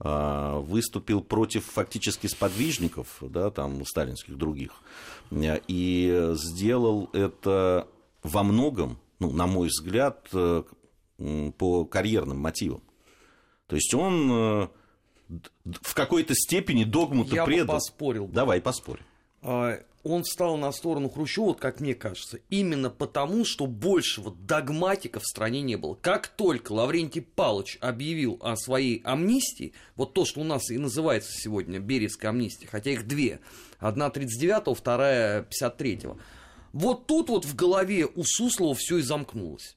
э, 0.00 0.58
выступил 0.60 1.22
против 1.22 1.64
фактически 1.64 2.26
сподвижников, 2.26 3.18
да, 3.20 3.50
там, 3.50 3.84
сталинских 3.84 4.36
других, 4.36 4.72
э, 5.30 5.60
и 5.66 6.32
сделал 6.34 7.10
это 7.12 7.88
во 8.22 8.42
многом, 8.42 8.98
ну, 9.18 9.32
на 9.32 9.46
мой 9.46 9.68
взгляд, 9.68 10.28
по 11.58 11.84
карьерным 11.86 12.38
мотивам. 12.38 12.82
То 13.68 13.76
есть 13.76 13.94
он 13.94 14.68
в 15.28 15.94
какой-то 15.94 16.34
степени 16.34 16.84
догму-то 16.84 17.34
Я 17.34 17.44
предал. 17.44 17.76
Я 17.76 17.80
поспорил. 17.80 18.28
Давай, 18.28 18.60
поспорь. 18.60 19.00
А, 19.42 19.80
он 20.02 20.22
встал 20.22 20.56
на 20.56 20.70
сторону 20.70 21.08
Хрущева, 21.08 21.54
как 21.54 21.80
мне 21.80 21.94
кажется, 21.94 22.38
именно 22.48 22.90
потому, 22.90 23.44
что 23.44 23.66
большего 23.66 24.30
догматика 24.30 25.18
в 25.18 25.26
стране 25.26 25.62
не 25.62 25.76
было. 25.76 25.94
Как 25.94 26.28
только 26.28 26.72
Лаврентий 26.72 27.22
Павлович 27.22 27.78
объявил 27.80 28.38
о 28.40 28.56
своей 28.56 29.02
амнистии, 29.04 29.72
вот 29.96 30.14
то, 30.14 30.24
что 30.24 30.40
у 30.40 30.44
нас 30.44 30.70
и 30.70 30.78
называется 30.78 31.32
сегодня 31.32 31.80
Березская 31.80 32.30
амнистия, 32.30 32.68
хотя 32.68 32.92
их 32.92 33.08
две, 33.08 33.40
одна 33.78 34.08
39-го, 34.08 34.74
вторая 34.74 35.42
53-го, 35.42 36.18
вот 36.72 37.06
тут 37.06 37.28
вот 37.30 37.44
в 37.44 37.56
голове 37.56 38.06
у 38.06 38.22
Суслова 38.24 38.74
все 38.74 38.98
и 38.98 39.02
замкнулось. 39.02 39.76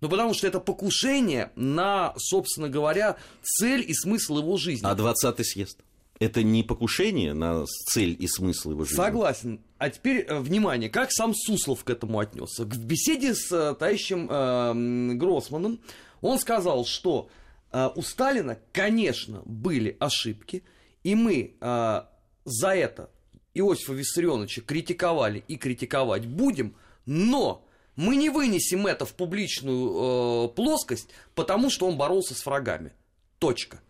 Ну, 0.00 0.08
потому 0.08 0.34
что 0.34 0.46
это 0.46 0.60
покушение 0.60 1.52
на, 1.56 2.14
собственно 2.16 2.68
говоря, 2.68 3.16
цель 3.42 3.84
и 3.86 3.94
смысл 3.94 4.38
его 4.38 4.56
жизни. 4.56 4.86
А 4.86 4.94
20-й 4.94 5.44
съезд? 5.44 5.78
Это 6.20 6.42
не 6.42 6.62
покушение 6.62 7.32
на 7.32 7.64
цель 7.66 8.14
и 8.16 8.28
смысл 8.28 8.72
его 8.72 8.84
жизни. 8.84 8.96
Согласен. 8.96 9.60
А 9.78 9.88
теперь, 9.88 10.26
э, 10.28 10.38
внимание, 10.38 10.90
как 10.90 11.10
сам 11.10 11.34
Суслов 11.34 11.82
к 11.82 11.90
этому 11.90 12.20
отнесся. 12.20 12.64
В 12.64 12.84
беседе 12.84 13.34
с 13.34 13.50
э, 13.50 13.74
товарищем 13.74 14.28
э, 14.30 15.14
Гроссманом 15.16 15.80
он 16.20 16.38
сказал, 16.38 16.84
что 16.84 17.30
э, 17.72 17.88
у 17.96 18.02
Сталина, 18.02 18.58
конечно, 18.72 19.40
были 19.46 19.96
ошибки, 19.98 20.62
и 21.02 21.14
мы 21.14 21.54
э, 21.58 22.02
за 22.44 22.68
это 22.68 23.10
Иосифа 23.54 23.94
Виссарионовича 23.94 24.60
критиковали 24.60 25.42
и 25.48 25.56
критиковать 25.56 26.26
будем, 26.26 26.76
но 27.06 27.66
мы 27.96 28.16
не 28.16 28.28
вынесем 28.28 28.86
это 28.86 29.06
в 29.06 29.14
публичную 29.14 30.44
э, 30.44 30.48
плоскость, 30.50 31.08
потому 31.34 31.70
что 31.70 31.88
он 31.88 31.96
боролся 31.96 32.34
с 32.34 32.44
врагами. 32.44 32.92
Точка. 33.38 33.80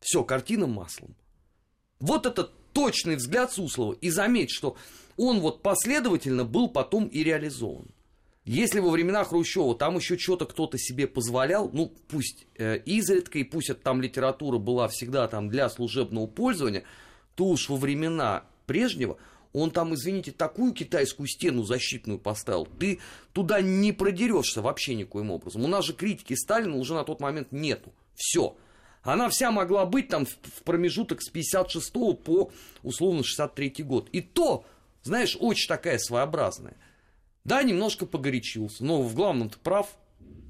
Все, 0.00 0.24
картина 0.24 0.66
маслом. 0.66 1.14
Вот 2.00 2.26
это 2.26 2.50
точный 2.72 3.16
взгляд 3.16 3.52
Суслова. 3.52 3.92
И 3.92 4.10
заметь, 4.10 4.50
что 4.50 4.76
он 5.16 5.40
вот 5.40 5.62
последовательно 5.62 6.44
был 6.44 6.68
потом 6.68 7.06
и 7.06 7.22
реализован. 7.22 7.86
Если 8.46 8.80
во 8.80 8.90
времена 8.90 9.22
Хрущева 9.22 9.76
там 9.76 9.96
еще 9.96 10.16
что-то 10.16 10.46
кто-то 10.46 10.78
себе 10.78 11.06
позволял, 11.06 11.70
ну 11.72 11.92
пусть 12.08 12.46
э, 12.56 12.78
изредка, 12.78 13.38
и 13.38 13.44
пусть 13.44 13.68
это 13.68 13.82
там 13.82 14.00
литература 14.00 14.58
была 14.58 14.88
всегда 14.88 15.28
там 15.28 15.50
для 15.50 15.68
служебного 15.68 16.26
пользования, 16.26 16.84
то 17.36 17.44
уж 17.44 17.68
во 17.68 17.76
времена 17.76 18.44
прежнего 18.66 19.18
он 19.52 19.70
там, 19.70 19.94
извините, 19.94 20.30
такую 20.30 20.72
китайскую 20.72 21.26
стену 21.26 21.64
защитную 21.64 22.18
поставил, 22.18 22.66
ты 22.66 23.00
туда 23.32 23.60
не 23.60 23.92
продерешься 23.92 24.62
вообще 24.62 24.94
никоим 24.94 25.30
образом. 25.30 25.64
У 25.64 25.68
нас 25.68 25.84
же 25.84 25.92
критики 25.92 26.34
Сталина 26.34 26.76
уже 26.76 26.94
на 26.94 27.04
тот 27.04 27.20
момент 27.20 27.52
нету. 27.52 27.92
Все. 28.14 28.56
Она 29.02 29.28
вся 29.28 29.50
могла 29.50 29.86
быть 29.86 30.08
там 30.08 30.26
в 30.26 30.62
промежуток 30.64 31.22
с 31.22 31.28
56 31.28 31.92
по, 31.92 32.50
условно, 32.82 33.22
63 33.22 33.74
год. 33.78 34.08
И 34.12 34.20
то, 34.20 34.64
знаешь, 35.02 35.36
очень 35.40 35.68
такая 35.68 35.98
своеобразная. 35.98 36.76
Да, 37.44 37.62
немножко 37.62 38.04
погорячился, 38.04 38.84
но 38.84 39.02
в 39.02 39.14
главном 39.14 39.48
ты 39.48 39.58
прав. 39.58 39.96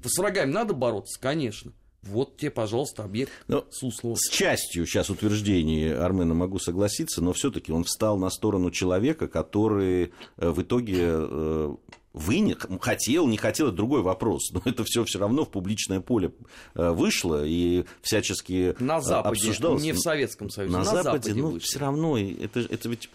С 0.03 0.17
врагами 0.17 0.51
надо 0.51 0.73
бороться, 0.73 1.19
конечно. 1.19 1.71
Вот 2.03 2.37
тебе, 2.37 2.49
пожалуйста, 2.49 3.03
объект 3.03 3.31
но 3.47 3.65
Суслова. 3.69 4.15
С 4.15 4.29
частью 4.29 4.87
сейчас 4.87 5.11
утверждений 5.11 5.93
Армена 5.93 6.33
могу 6.33 6.57
согласиться, 6.57 7.21
но 7.21 7.31
все-таки 7.33 7.71
он 7.71 7.83
встал 7.83 8.17
на 8.17 8.31
сторону 8.31 8.71
человека, 8.71 9.27
который 9.27 10.11
э, 10.37 10.49
в 10.49 10.61
итоге 10.63 10.97
э, 10.99 11.75
вынес, 12.13 12.57
хотел, 12.81 13.27
не 13.27 13.37
хотел, 13.37 13.67
это 13.67 13.77
другой 13.77 14.01
вопрос. 14.01 14.51
Но 14.51 14.61
это 14.65 14.83
все 14.83 15.03
все 15.03 15.19
равно 15.19 15.45
в 15.45 15.51
публичное 15.51 16.01
поле 16.01 16.33
э, 16.73 16.89
вышло 16.89 17.45
и 17.45 17.85
всячески 18.01 18.75
на 18.79 18.99
Западе, 18.99 19.47
обсуждалось. 19.47 19.83
не 19.83 19.93
в 19.93 19.99
Советском 19.99 20.49
Союзе, 20.49 20.73
на, 20.73 20.79
на 20.79 20.85
Западе, 20.85 21.03
Западе 21.03 21.33
ну, 21.35 21.59
все 21.59 21.79
равно 21.79 22.17
это, 22.17 22.61
это 22.61 22.89
ведь 22.89 23.09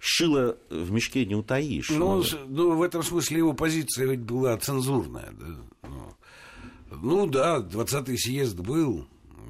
шило 0.00 0.56
в 0.70 0.90
мешке 0.90 1.24
не 1.24 1.34
утаишь. 1.34 1.88
Ну, 1.90 2.22
Ну, 2.22 2.24
ну, 2.48 2.76
в 2.76 2.82
этом 2.82 3.02
смысле 3.02 3.38
его 3.38 3.52
позиция 3.54 4.06
ведь 4.06 4.20
была 4.20 4.56
цензурная. 4.58 5.32
Да? 5.32 5.46
Ну, 5.84 6.14
ну 7.02 7.26
да, 7.26 7.60
20-й 7.60 8.18
съезд 8.18 8.60
был. 8.60 9.06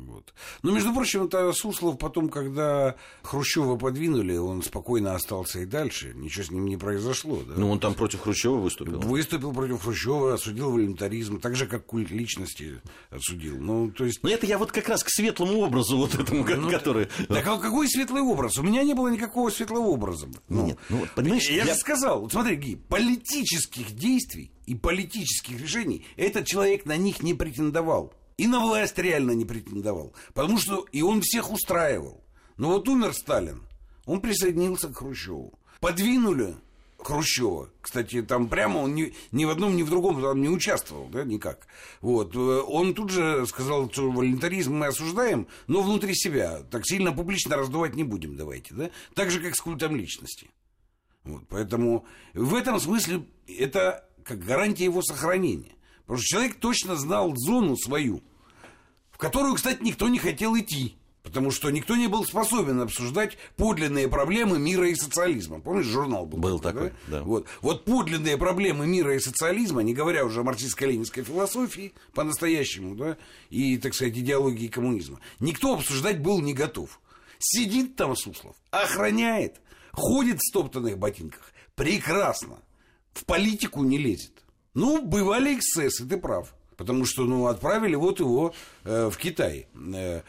Вот. 0.06 0.34
Но, 0.62 0.72
между 0.72 0.92
прочим, 0.92 1.24
это 1.24 1.52
Суслов 1.52 1.98
потом, 1.98 2.28
когда 2.28 2.96
Хрущева 3.22 3.76
подвинули, 3.76 4.36
он 4.36 4.62
спокойно 4.62 5.14
остался 5.14 5.60
и 5.60 5.66
дальше. 5.66 6.12
Ничего 6.14 6.44
с 6.44 6.50
ним 6.50 6.66
не 6.66 6.76
произошло. 6.76 7.42
Да? 7.46 7.54
ну, 7.56 7.70
он 7.70 7.80
там 7.80 7.94
против 7.94 8.20
Хрущева 8.22 8.56
выступил. 8.56 9.00
Выступил 9.00 9.52
против 9.52 9.82
Хрущева, 9.82 10.34
осудил 10.34 10.70
волюнтаризм, 10.70 11.40
так 11.40 11.56
же, 11.56 11.66
как 11.66 11.86
культ 11.86 12.10
личности 12.10 12.80
осудил. 13.10 13.56
Ну, 13.58 13.90
то 13.90 14.04
есть... 14.04 14.22
Но 14.22 14.30
это 14.30 14.46
я 14.46 14.58
вот 14.58 14.72
как 14.72 14.88
раз 14.88 15.02
к 15.04 15.08
светлому 15.08 15.60
образу 15.60 15.96
вот 15.96 16.14
этому, 16.14 16.44
Ну, 16.44 16.70
который... 16.70 17.06
Так 17.28 17.46
а 17.46 17.58
какой 17.58 17.88
светлый 17.88 18.22
образ? 18.22 18.58
У 18.58 18.62
меня 18.62 18.82
не 18.82 18.94
было 18.94 19.08
никакого 19.08 19.50
светлого 19.50 19.86
образа. 19.88 20.28
Ну, 20.48 20.66
Нет, 20.66 20.78
ну 20.88 21.06
понимаешь, 21.14 21.48
я, 21.48 21.64
я- 21.64 21.66
же 21.66 21.74
сказал, 21.74 22.22
вот 22.22 22.32
смотри, 22.32 22.56
Ги, 22.56 22.76
политических 22.76 23.92
действий 23.92 24.50
и 24.66 24.74
политических 24.74 25.60
решений 25.60 26.06
этот 26.16 26.46
человек 26.46 26.86
на 26.86 26.96
них 26.96 27.22
не 27.22 27.34
претендовал. 27.34 28.12
И 28.36 28.46
на 28.46 28.60
власть 28.60 28.98
реально 28.98 29.32
не 29.32 29.44
претендовал. 29.44 30.12
Потому 30.32 30.58
что 30.58 30.86
и 30.92 31.02
он 31.02 31.20
всех 31.20 31.52
устраивал. 31.52 32.24
Но 32.56 32.68
вот 32.68 32.88
умер 32.88 33.14
Сталин, 33.14 33.62
он 34.06 34.20
присоединился 34.20 34.88
к 34.88 34.96
Хрущеву. 34.96 35.58
Подвинули 35.80 36.56
Хрущева. 36.98 37.70
Кстати, 37.80 38.22
там 38.22 38.48
прямо 38.48 38.78
он 38.78 38.94
ни, 38.94 39.12
ни 39.30 39.44
в 39.44 39.50
одном, 39.50 39.76
ни 39.76 39.82
в 39.82 39.90
другом 39.90 40.20
там 40.22 40.40
не 40.40 40.48
участвовал, 40.48 41.08
да, 41.08 41.24
никак. 41.24 41.66
Вот. 42.00 42.34
Э, 42.34 42.62
Он 42.66 42.94
тут 42.94 43.10
же 43.10 43.46
сказал, 43.46 43.90
что 43.90 44.10
волонтаризм 44.10 44.74
мы 44.74 44.86
осуждаем, 44.86 45.46
но 45.66 45.82
внутри 45.82 46.14
себя. 46.14 46.62
Так 46.70 46.86
сильно 46.86 47.12
публично 47.12 47.56
раздувать 47.56 47.94
не 47.94 48.04
будем, 48.04 48.36
давайте, 48.36 48.74
да. 48.74 48.90
Так 49.14 49.30
же, 49.30 49.40
как 49.40 49.54
с 49.54 49.60
культом 49.60 49.96
личности. 49.96 50.50
Вот, 51.24 51.42
поэтому 51.48 52.06
в 52.34 52.54
этом 52.54 52.78
смысле 52.80 53.24
это 53.46 54.08
как 54.24 54.38
гарантия 54.40 54.84
его 54.84 55.02
сохранения. 55.02 55.72
Потому 56.06 56.18
что 56.18 56.28
человек 56.28 56.56
точно 56.56 56.96
знал 56.96 57.34
зону 57.36 57.76
свою, 57.76 58.22
в 59.10 59.18
которую, 59.18 59.54
кстати, 59.54 59.82
никто 59.82 60.08
не 60.08 60.18
хотел 60.18 60.56
идти. 60.56 60.96
Потому 61.24 61.50
что 61.50 61.70
никто 61.70 61.96
не 61.96 62.06
был 62.06 62.26
способен 62.26 62.82
обсуждать 62.82 63.38
подлинные 63.56 64.08
проблемы 64.08 64.58
мира 64.58 64.90
и 64.90 64.94
социализма. 64.94 65.58
Помнишь, 65.58 65.86
журнал 65.86 66.26
был? 66.26 66.38
Был 66.38 66.60
такой, 66.60 66.92
да. 67.06 67.22
Вот. 67.22 67.46
вот 67.62 67.86
подлинные 67.86 68.36
проблемы 68.36 68.86
мира 68.86 69.16
и 69.16 69.18
социализма, 69.18 69.82
не 69.82 69.94
говоря 69.94 70.26
уже 70.26 70.40
о 70.40 70.44
марксистско-ленинской 70.44 71.24
философии 71.24 71.94
по-настоящему, 72.12 72.94
да, 72.94 73.16
и, 73.48 73.78
так 73.78 73.94
сказать, 73.94 74.18
идеологии 74.18 74.68
коммунизма, 74.68 75.18
никто 75.40 75.72
обсуждать 75.72 76.20
был 76.20 76.42
не 76.42 76.52
готов. 76.52 77.00
Сидит 77.38 77.96
там 77.96 78.14
Суслов, 78.16 78.56
охраняет, 78.70 79.62
ходит 79.92 80.40
в 80.40 80.46
стоптанных 80.46 80.98
ботинках, 80.98 81.52
прекрасно, 81.74 82.58
в 83.14 83.24
политику 83.24 83.82
не 83.82 83.96
лезет. 83.96 84.33
Ну, 84.74 85.02
бывали 85.02 85.56
эксцессы, 85.56 86.06
ты 86.06 86.16
прав. 86.16 86.54
Потому 86.76 87.04
что, 87.06 87.24
ну, 87.24 87.46
отправили 87.46 87.94
вот 87.94 88.18
его 88.20 88.52
э, 88.84 89.08
в 89.08 89.16
Китай 89.16 89.68
э, 89.94 90.22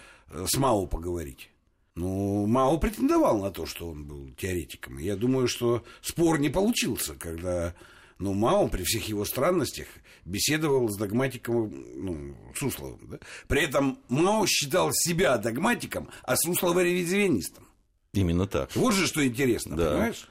с 0.46 0.58
Мао 0.58 0.86
поговорить. 0.86 1.50
Ну, 1.96 2.46
Мао 2.46 2.78
претендовал 2.78 3.40
на 3.40 3.52
то, 3.52 3.66
что 3.66 3.90
он 3.90 4.06
был 4.06 4.30
теоретиком. 4.38 4.98
Я 5.00 5.16
думаю, 5.16 5.48
что 5.48 5.84
спор 6.02 6.40
не 6.40 6.50
получился, 6.50 7.16
когда 7.16 7.74
ну, 8.20 8.34
Мао 8.34 8.68
при 8.68 8.84
всех 8.84 9.08
его 9.08 9.26
странностях 9.26 9.88
беседовал 10.26 10.90
с 10.90 10.98
догматиком 10.98 11.74
ну, 11.96 12.36
Сусловым. 12.56 13.00
Да? 13.10 13.20
При 13.48 13.64
этом 13.64 13.98
Мао 14.10 14.46
считал 14.46 14.92
себя 14.94 15.38
догматиком, 15.38 16.10
а 16.24 16.36
Суслова 16.36 16.84
ревизионистом. 16.84 17.68
Именно 18.14 18.46
так. 18.48 18.76
Вот 18.76 18.94
же 18.94 19.08
что 19.08 19.26
интересно, 19.26 19.76
Да. 19.76 19.92
понимаешь? 19.92 20.28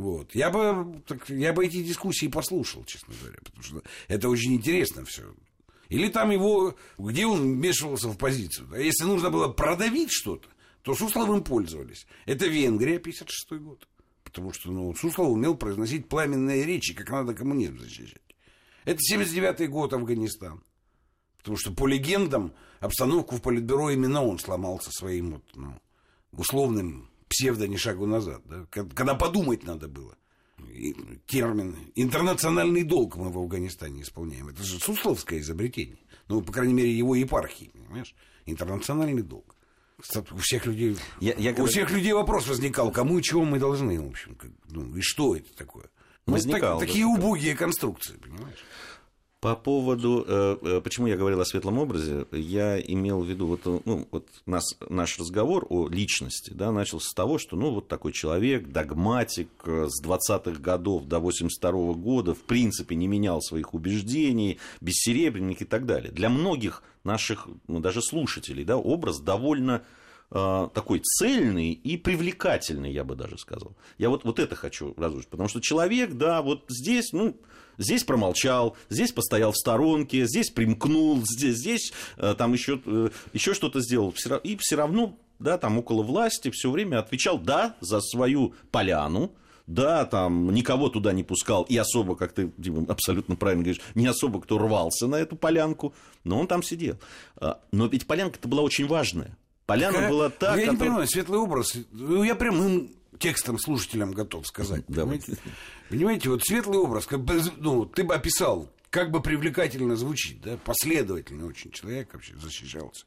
Вот. 0.00 0.34
Я 0.34 0.48
бы, 0.48 1.02
так, 1.06 1.28
я 1.28 1.52
бы 1.52 1.66
эти 1.66 1.82
дискуссии 1.82 2.26
послушал, 2.26 2.84
честно 2.84 3.12
говоря, 3.20 3.38
потому 3.44 3.62
что 3.62 3.82
это 4.08 4.30
очень 4.30 4.54
интересно 4.54 5.04
все. 5.04 5.34
Или 5.90 6.08
там 6.08 6.30
его, 6.30 6.74
где 6.96 7.26
он 7.26 7.42
вмешивался 7.42 8.08
в 8.08 8.16
позицию. 8.16 8.68
да? 8.68 8.78
Если 8.78 9.04
нужно 9.04 9.28
было 9.28 9.48
продавить 9.48 10.10
что-то, 10.10 10.48
то 10.80 10.94
Сусловым 10.94 11.44
пользовались. 11.44 12.06
Это 12.24 12.46
Венгрия, 12.46 12.98
56 12.98 13.60
год. 13.60 13.86
Потому 14.24 14.54
что 14.54 14.70
ну, 14.70 14.94
Суслов 14.94 15.28
умел 15.28 15.54
произносить 15.54 16.08
пламенные 16.08 16.64
речи, 16.64 16.94
как 16.94 17.10
надо 17.10 17.34
коммунизм 17.34 17.78
защищать. 17.78 18.22
Это 18.86 19.00
79 19.02 19.68
год, 19.68 19.92
Афганистан. 19.92 20.62
Потому 21.36 21.58
что 21.58 21.72
по 21.72 21.86
легендам 21.86 22.54
обстановку 22.78 23.36
в 23.36 23.42
Политбюро 23.42 23.90
именно 23.90 24.24
он 24.24 24.38
сломался 24.38 24.90
своим 24.92 25.32
вот, 25.32 25.44
ну, 25.56 25.74
условным 26.32 27.10
псевдо 27.30 27.66
ни 27.66 27.76
шагу 27.76 28.06
назад. 28.06 28.42
да, 28.44 28.66
ко- 28.70 28.84
Когда 28.84 29.14
подумать 29.14 29.64
надо 29.64 29.88
было. 29.88 30.14
И 30.72 30.94
термин 31.26 31.74
«интернациональный 31.94 32.82
долг» 32.84 33.16
мы 33.16 33.30
в 33.30 33.38
Афганистане 33.38 34.02
исполняем. 34.02 34.48
Это 34.48 34.62
же 34.62 34.78
сусловское 34.78 35.38
изобретение. 35.40 35.98
Ну, 36.28 36.42
по 36.42 36.52
крайней 36.52 36.74
мере, 36.74 36.92
его 36.96 37.14
епархии, 37.14 37.70
понимаешь? 37.72 38.14
Интернациональный 38.46 39.22
долг. 39.22 39.56
У 40.32 40.36
всех 40.38 40.66
людей, 40.66 40.96
Я- 41.20 41.34
я 41.36 41.50
у 41.52 41.54
говорю- 41.54 41.70
всех 41.72 41.90
людей 41.90 42.12
вопрос 42.12 42.46
возникал, 42.48 42.90
кому 42.90 43.18
и 43.18 43.22
чего 43.22 43.44
мы 43.44 43.58
должны, 43.58 44.00
в 44.00 44.08
общем, 44.08 44.36
ну, 44.68 44.96
и 44.96 45.00
что 45.00 45.36
это 45.36 45.54
такое? 45.56 45.88
Ну, 46.26 46.34
Возникал, 46.34 46.78
так- 46.78 46.80
да, 46.80 46.86
такие 46.86 47.04
такое. 47.06 47.18
убогие 47.18 47.54
конструкции, 47.56 48.16
понимаешь? 48.16 48.58
По 49.40 49.56
поводу, 49.56 50.22
э, 50.28 50.56
э, 50.60 50.80
почему 50.82 51.06
я 51.06 51.16
говорил 51.16 51.40
о 51.40 51.46
светлом 51.46 51.78
образе, 51.78 52.26
я 52.30 52.78
имел 52.78 53.22
в 53.22 53.26
виду, 53.26 53.46
вот, 53.46 53.60
э, 53.64 53.80
ну, 53.86 54.06
вот 54.10 54.28
нас, 54.44 54.76
наш 54.90 55.18
разговор 55.18 55.66
о 55.70 55.88
личности 55.88 56.50
да, 56.50 56.70
начался 56.70 57.08
с 57.08 57.14
того, 57.14 57.38
что 57.38 57.56
ну, 57.56 57.70
вот 57.70 57.88
такой 57.88 58.12
человек, 58.12 58.68
догматик 58.68 59.48
с 59.64 60.04
20-х 60.04 60.60
годов 60.60 61.06
до 61.06 61.20
82 61.20 61.94
года, 61.94 62.34
в 62.34 62.42
принципе, 62.42 62.96
не 62.96 63.08
менял 63.08 63.40
своих 63.40 63.72
убеждений, 63.72 64.58
бессеребренник 64.82 65.62
и 65.62 65.64
так 65.64 65.86
далее. 65.86 66.12
Для 66.12 66.28
многих 66.28 66.82
наших, 67.02 67.48
ну, 67.66 67.80
даже 67.80 68.02
слушателей, 68.02 68.64
да, 68.64 68.76
образ 68.76 69.20
довольно 69.20 69.82
такой 70.28 71.00
цельный 71.00 71.72
и 71.72 71.96
привлекательный, 71.96 72.92
я 72.92 73.02
бы 73.02 73.16
даже 73.16 73.36
сказал. 73.36 73.74
Я 73.98 74.10
вот, 74.10 74.22
вот 74.22 74.38
это 74.38 74.54
хочу 74.54 74.94
разрушить, 74.96 75.28
потому 75.28 75.48
что 75.48 75.60
человек, 75.60 76.12
да, 76.12 76.40
вот 76.40 76.66
здесь, 76.68 77.12
ну, 77.12 77.36
здесь 77.80 78.04
промолчал, 78.04 78.76
здесь 78.88 79.10
постоял 79.10 79.50
в 79.50 79.56
сторонке, 79.56 80.26
здесь 80.26 80.50
примкнул, 80.50 81.20
здесь, 81.24 81.56
здесь 81.56 81.92
э, 82.18 82.34
там 82.38 82.52
еще, 82.52 82.80
э, 82.86 83.08
еще 83.32 83.54
что-то 83.54 83.80
сделал, 83.80 84.14
и 84.44 84.56
все 84.60 84.76
равно, 84.76 85.18
да, 85.40 85.58
там 85.58 85.78
около 85.78 86.02
власти 86.04 86.50
все 86.50 86.70
время 86.70 87.00
отвечал, 87.00 87.38
да, 87.38 87.74
за 87.80 88.00
свою 88.00 88.54
поляну, 88.70 89.32
да, 89.66 90.04
там 90.04 90.52
никого 90.52 90.88
туда 90.88 91.12
не 91.12 91.22
пускал, 91.24 91.62
и 91.64 91.76
особо, 91.76 92.16
как 92.16 92.32
ты, 92.32 92.50
Дима, 92.58 92.84
абсолютно 92.88 93.36
правильно 93.36 93.64
говоришь, 93.64 93.82
не 93.94 94.06
особо 94.06 94.40
кто 94.40 94.58
рвался 94.58 95.06
на 95.06 95.16
эту 95.16 95.36
полянку, 95.36 95.94
но 96.24 96.38
он 96.40 96.46
там 96.46 96.62
сидел. 96.62 96.96
А, 97.36 97.60
Но 97.72 97.86
ведь 97.86 98.06
полянка-то 98.06 98.48
была 98.48 98.62
очень 98.62 98.86
важная. 98.86 99.36
Поляна 99.66 99.92
Какая- 99.94 100.10
была 100.10 100.28
та, 100.30 100.50
Ну, 100.52 100.56
я 100.56 100.62
не 100.62 100.66
которая- 100.72 100.88
понимаю, 100.90 101.08
светлый 101.08 101.38
образ. 101.38 101.74
Ну, 101.92 102.24
я 102.24 102.34
прямым 102.34 102.90
текстом 103.18 103.58
слушателям 103.58 104.12
готов 104.12 104.46
сказать. 104.46 104.86
Понимаете? 104.86 105.36
Понимаете, 105.88 106.30
вот 106.30 106.42
светлый 106.44 106.78
образ, 106.78 107.06
как 107.06 107.22
бы, 107.22 107.42
ну, 107.56 107.84
ты 107.84 108.04
бы 108.04 108.14
описал, 108.14 108.70
как 108.90 109.10
бы 109.10 109.22
привлекательно 109.22 109.96
звучит, 109.96 110.40
да, 110.40 110.56
последовательно 110.56 111.46
очень 111.46 111.70
человек 111.70 112.12
вообще 112.12 112.36
защищался. 112.36 113.06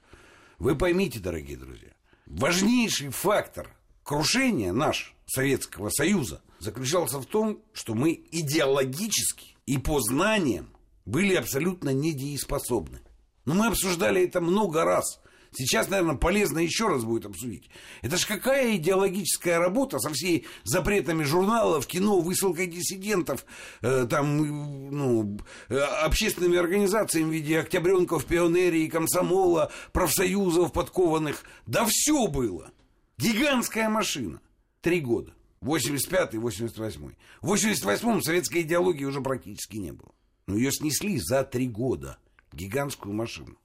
Вы 0.59 0.75
поймите, 0.75 1.19
дорогие 1.19 1.57
друзья, 1.57 1.89
важнейший 2.25 3.09
фактор 3.09 3.75
крушения 4.03 4.71
наш 4.71 5.15
Советского 5.25 5.89
Союза 5.89 6.41
заключался 6.59 7.19
в 7.19 7.25
том, 7.25 7.61
что 7.73 7.93
мы 7.93 8.11
идеологически 8.31 9.57
и 9.65 9.77
по 9.77 9.99
знаниям 9.99 10.69
были 11.05 11.35
абсолютно 11.35 11.89
недееспособны. 11.89 13.01
Но 13.45 13.53
мы 13.53 13.67
обсуждали 13.67 14.23
это 14.23 14.39
много 14.41 14.83
раз. 14.85 15.19
Сейчас, 15.55 15.89
наверное, 15.89 16.15
полезно 16.15 16.59
еще 16.59 16.87
раз 16.87 17.03
будет 17.03 17.25
обсудить. 17.25 17.69
Это 18.01 18.17
же 18.17 18.27
какая 18.27 18.75
идеологическая 18.75 19.59
работа 19.59 19.99
со 19.99 20.09
всей 20.11 20.45
запретами 20.63 21.23
журналов, 21.23 21.87
кино, 21.87 22.19
высылкой 22.19 22.67
диссидентов, 22.67 23.45
э, 23.81 24.07
там, 24.09 24.89
ну, 24.91 25.39
э, 25.69 25.77
общественными 25.77 26.57
организациями 26.57 27.29
в 27.29 27.33
виде 27.33 27.59
октябренков, 27.59 28.25
пионерии, 28.25 28.87
комсомола, 28.87 29.71
профсоюзов 29.91 30.73
подкованных. 30.73 31.43
Да 31.65 31.85
все 31.87 32.27
было. 32.27 32.71
Гигантская 33.17 33.89
машина. 33.89 34.41
Три 34.81 34.99
года. 34.99 35.33
85-й, 35.61 36.37
88-й. 36.37 37.17
В 37.41 37.53
88-м 37.53 38.21
советской 38.21 38.63
идеологии 38.63 39.05
уже 39.05 39.21
практически 39.21 39.77
не 39.77 39.91
было. 39.91 40.11
Но 40.47 40.57
ее 40.57 40.71
снесли 40.71 41.17
за 41.19 41.43
три 41.43 41.67
года. 41.67 42.17
Гигантскую 42.51 43.13
машину. 43.13 43.57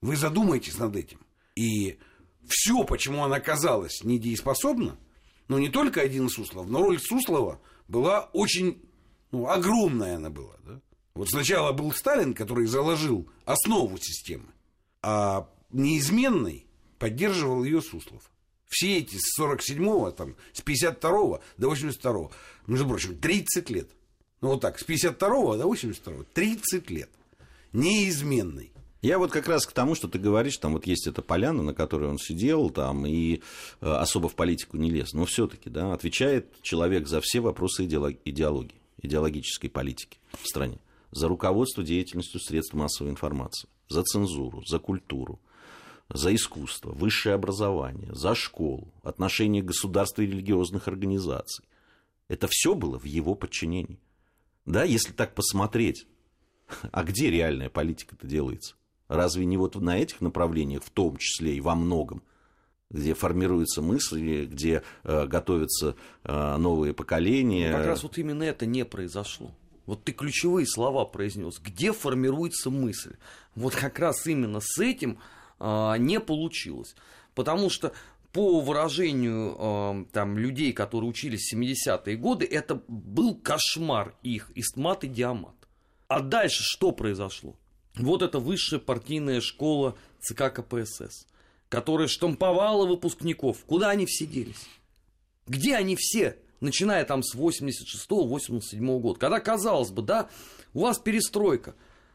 Вы 0.00 0.16
задумайтесь 0.16 0.78
над 0.78 0.96
этим. 0.96 1.20
И 1.54 1.98
все, 2.46 2.84
почему 2.84 3.24
она 3.24 3.36
оказалась 3.36 4.02
недееспособна, 4.02 4.98
ну, 5.48 5.58
не 5.58 5.68
только 5.68 6.00
один 6.00 6.28
Суслов, 6.28 6.68
но 6.68 6.82
роль 6.82 6.98
Суслова 6.98 7.60
была 7.88 8.30
очень, 8.32 8.82
ну, 9.30 9.48
огромная 9.48 10.16
она 10.16 10.30
была, 10.30 10.56
да? 10.64 10.80
Вот 11.14 11.28
сначала 11.28 11.72
был 11.72 11.92
Сталин, 11.92 12.32
который 12.32 12.66
заложил 12.66 13.28
основу 13.44 13.98
системы, 13.98 14.46
а 15.02 15.48
неизменной 15.70 16.66
поддерживал 16.98 17.64
ее 17.64 17.82
Суслов. 17.82 18.30
Все 18.66 18.98
эти 18.98 19.16
с 19.18 19.38
47-го, 19.38 20.10
там, 20.12 20.34
с 20.54 20.62
52-го 20.62 21.42
до 21.58 21.72
82-го, 21.72 22.32
между 22.66 22.88
прочим, 22.88 23.18
30 23.18 23.68
лет. 23.68 23.90
Ну, 24.40 24.48
вот 24.48 24.62
так, 24.62 24.78
с 24.78 24.86
52-го 24.86 25.56
до 25.56 25.64
82-го, 25.64 26.24
30 26.32 26.90
лет. 26.90 27.10
Неизменный. 27.72 28.71
Я 29.02 29.18
вот 29.18 29.32
как 29.32 29.48
раз 29.48 29.66
к 29.66 29.72
тому, 29.72 29.96
что 29.96 30.06
ты 30.06 30.20
говоришь, 30.20 30.56
там 30.58 30.74
вот 30.74 30.86
есть 30.86 31.08
эта 31.08 31.22
поляна, 31.22 31.64
на 31.64 31.74
которой 31.74 32.08
он 32.08 32.18
сидел, 32.18 32.70
там, 32.70 33.04
и 33.04 33.42
э, 33.80 33.86
особо 33.88 34.28
в 34.28 34.36
политику 34.36 34.76
не 34.76 34.90
лез. 34.90 35.12
Но 35.12 35.24
все-таки, 35.24 35.68
да, 35.68 35.92
отвечает 35.92 36.62
человек 36.62 37.08
за 37.08 37.20
все 37.20 37.40
вопросы 37.40 37.84
идеологии, 37.84 38.80
идеологической 39.02 39.68
политики 39.68 40.20
в 40.40 40.46
стране. 40.46 40.78
За 41.10 41.26
руководство 41.26 41.82
деятельностью 41.82 42.40
средств 42.40 42.74
массовой 42.74 43.10
информации, 43.10 43.68
за 43.88 44.04
цензуру, 44.04 44.64
за 44.64 44.78
культуру, 44.78 45.40
за 46.08 46.32
искусство, 46.32 46.92
высшее 46.92 47.34
образование, 47.34 48.14
за 48.14 48.36
школу, 48.36 48.94
отношения 49.02 49.62
государства 49.62 50.22
и 50.22 50.26
религиозных 50.26 50.86
организаций. 50.86 51.64
Это 52.28 52.46
все 52.48 52.76
было 52.76 53.00
в 53.00 53.04
его 53.04 53.34
подчинении. 53.34 53.98
Да, 54.64 54.84
если 54.84 55.12
так 55.12 55.34
посмотреть, 55.34 56.06
а 56.92 57.02
где 57.02 57.30
реальная 57.30 57.68
политика-то 57.68 58.28
делается? 58.28 58.76
Разве 59.12 59.44
не 59.44 59.58
вот 59.58 59.74
на 59.74 59.98
этих 59.98 60.22
направлениях, 60.22 60.82
в 60.82 60.88
том 60.88 61.18
числе 61.18 61.54
и 61.54 61.60
во 61.60 61.74
многом, 61.74 62.22
где 62.88 63.12
формируются 63.12 63.82
мысли, 63.82 64.46
где 64.46 64.82
э, 65.04 65.26
готовятся 65.26 65.96
э, 66.24 66.56
новые 66.56 66.94
поколения. 66.94 67.72
Как 67.72 67.86
раз 67.86 68.02
вот 68.02 68.16
именно 68.16 68.42
это 68.42 68.64
не 68.64 68.86
произошло. 68.86 69.50
Вот 69.84 70.04
ты 70.04 70.12
ключевые 70.12 70.66
слова 70.66 71.04
произнес. 71.04 71.58
Где 71.58 71.92
формируется 71.92 72.70
мысль? 72.70 73.16
Вот 73.54 73.74
как 73.74 73.98
раз 73.98 74.26
именно 74.26 74.60
с 74.62 74.78
этим 74.78 75.18
э, 75.60 75.94
не 75.98 76.18
получилось. 76.18 76.94
Потому 77.34 77.68
что 77.68 77.92
по 78.32 78.60
выражению 78.60 79.56
э, 79.58 80.04
там, 80.10 80.38
людей, 80.38 80.72
которые 80.72 81.10
учились 81.10 81.52
в 81.52 81.54
70-е 81.54 82.16
годы, 82.16 82.46
это 82.46 82.82
был 82.88 83.34
кошмар 83.34 84.14
их, 84.22 84.50
истмат 84.54 85.04
и 85.04 85.08
диамат. 85.08 85.54
А 86.08 86.20
дальше 86.20 86.62
что 86.62 86.92
произошло? 86.92 87.56
Вот 87.96 88.22
это 88.22 88.38
высшая 88.38 88.78
партийная 88.78 89.40
школа 89.40 89.96
ЦК 90.20 90.52
КПСС, 90.52 91.26
которая 91.68 92.08
штамповала 92.08 92.86
выпускников. 92.86 93.64
Куда 93.66 93.90
они 93.90 94.06
все 94.06 94.26
делись? 94.26 94.66
Где 95.46 95.76
они 95.76 95.96
все? 95.96 96.38
Начиная 96.60 97.04
там 97.04 97.22
с 97.22 97.34
86-87 97.34 99.00
года. 99.00 99.18
Когда, 99.18 99.40
казалось 99.40 99.90
бы, 99.90 100.02
да, 100.02 100.30
у 100.74 100.80
вас 100.80 100.98
перестройка, 100.98 101.74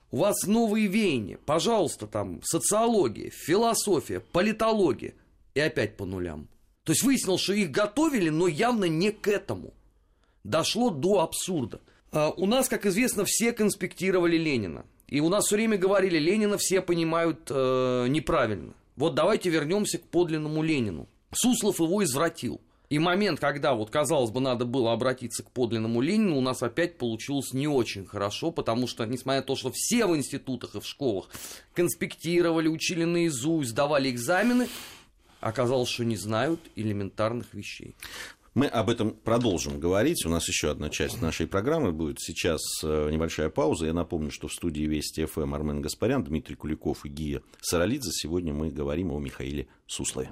у 0.09 0.17
вас 0.17 0.47
новые 0.47 0.87
веяния, 0.87 1.37
пожалуйста, 1.45 2.07
там 2.07 2.41
социология, 2.43 3.29
философия, 3.29 4.21
политология. 4.21 5.13
И 5.53 5.59
опять 5.59 5.97
по 5.97 6.05
нулям. 6.05 6.47
То 6.83 6.93
есть 6.93 7.03
выяснилось, 7.03 7.41
что 7.41 7.53
их 7.53 7.71
готовили, 7.71 8.29
но 8.29 8.47
явно 8.47 8.85
не 8.85 9.11
к 9.11 9.27
этому. 9.27 9.73
Дошло 10.45 10.89
до 10.89 11.19
абсурда. 11.19 11.81
А 12.11 12.29
у 12.29 12.45
нас, 12.45 12.69
как 12.69 12.85
известно, 12.85 13.25
все 13.25 13.51
конспектировали 13.51 14.37
Ленина. 14.37 14.85
И 15.07 15.21
у 15.21 15.29
нас 15.29 15.45
все 15.45 15.55
время 15.55 15.77
говорили, 15.77 16.19
Ленина 16.19 16.57
все 16.57 16.81
понимают 16.81 17.49
э, 17.49 18.07
неправильно. 18.09 18.73
Вот 18.95 19.15
давайте 19.15 19.49
вернемся 19.49 19.99
к 19.99 20.03
подлинному 20.03 20.61
Ленину. 20.61 21.07
Суслов 21.31 21.79
его 21.79 22.03
извратил. 22.03 22.59
И 22.89 22.99
момент, 22.99 23.39
когда, 23.39 23.73
вот, 23.73 23.89
казалось 23.89 24.31
бы, 24.31 24.39
надо 24.39 24.63
было 24.63 24.93
обратиться 24.93 25.43
к 25.43 25.51
подлинному 25.51 25.99
Ленину, 25.99 26.37
у 26.37 26.41
нас 26.41 26.63
опять 26.63 26.97
получилось 26.97 27.53
не 27.53 27.67
очень 27.67 28.05
хорошо, 28.05 28.51
потому 28.51 28.87
что, 28.87 29.05
несмотря 29.05 29.41
на 29.41 29.45
то, 29.45 29.55
что 29.57 29.71
все 29.73 30.05
в 30.05 30.15
институтах 30.15 30.75
и 30.75 30.79
в 30.79 30.85
школах 30.85 31.29
конспектировали, 31.73 32.69
учили 32.69 33.03
наизусть, 33.03 33.71
сдавали 33.71 34.09
экзамены, 34.09 34.69
оказалось, 35.41 35.89
что 35.89 36.05
не 36.05 36.15
знают 36.15 36.61
элементарных 36.75 37.53
вещей. 37.53 37.93
Мы 38.57 38.65
об 38.65 38.89
этом 38.89 39.11
продолжим 39.11 39.79
говорить. 39.79 40.25
У 40.25 40.29
нас 40.29 40.47
еще 40.47 40.71
одна 40.71 40.89
часть 40.89 41.21
нашей 41.21 41.45
программы 41.45 41.91
будет. 41.91 42.19
Сейчас 42.19 42.59
э, 42.83 43.09
небольшая 43.11 43.51
пауза. 43.51 43.85
Я 43.85 43.93
напомню, 43.93 44.31
что 44.31 44.47
в 44.47 44.51
студии 44.51 44.81
Вести 44.81 45.25
ФМ 45.25 45.53
Армен 45.53 45.79
Гаспарян, 45.79 46.23
Дмитрий 46.23 46.55
Куликов 46.55 47.05
и 47.05 47.09
Гия 47.09 47.43
Саралидзе. 47.61 48.09
Сегодня 48.11 48.55
мы 48.55 48.71
говорим 48.71 49.11
о 49.11 49.19
Михаиле 49.19 49.67
Суслове. 49.85 50.31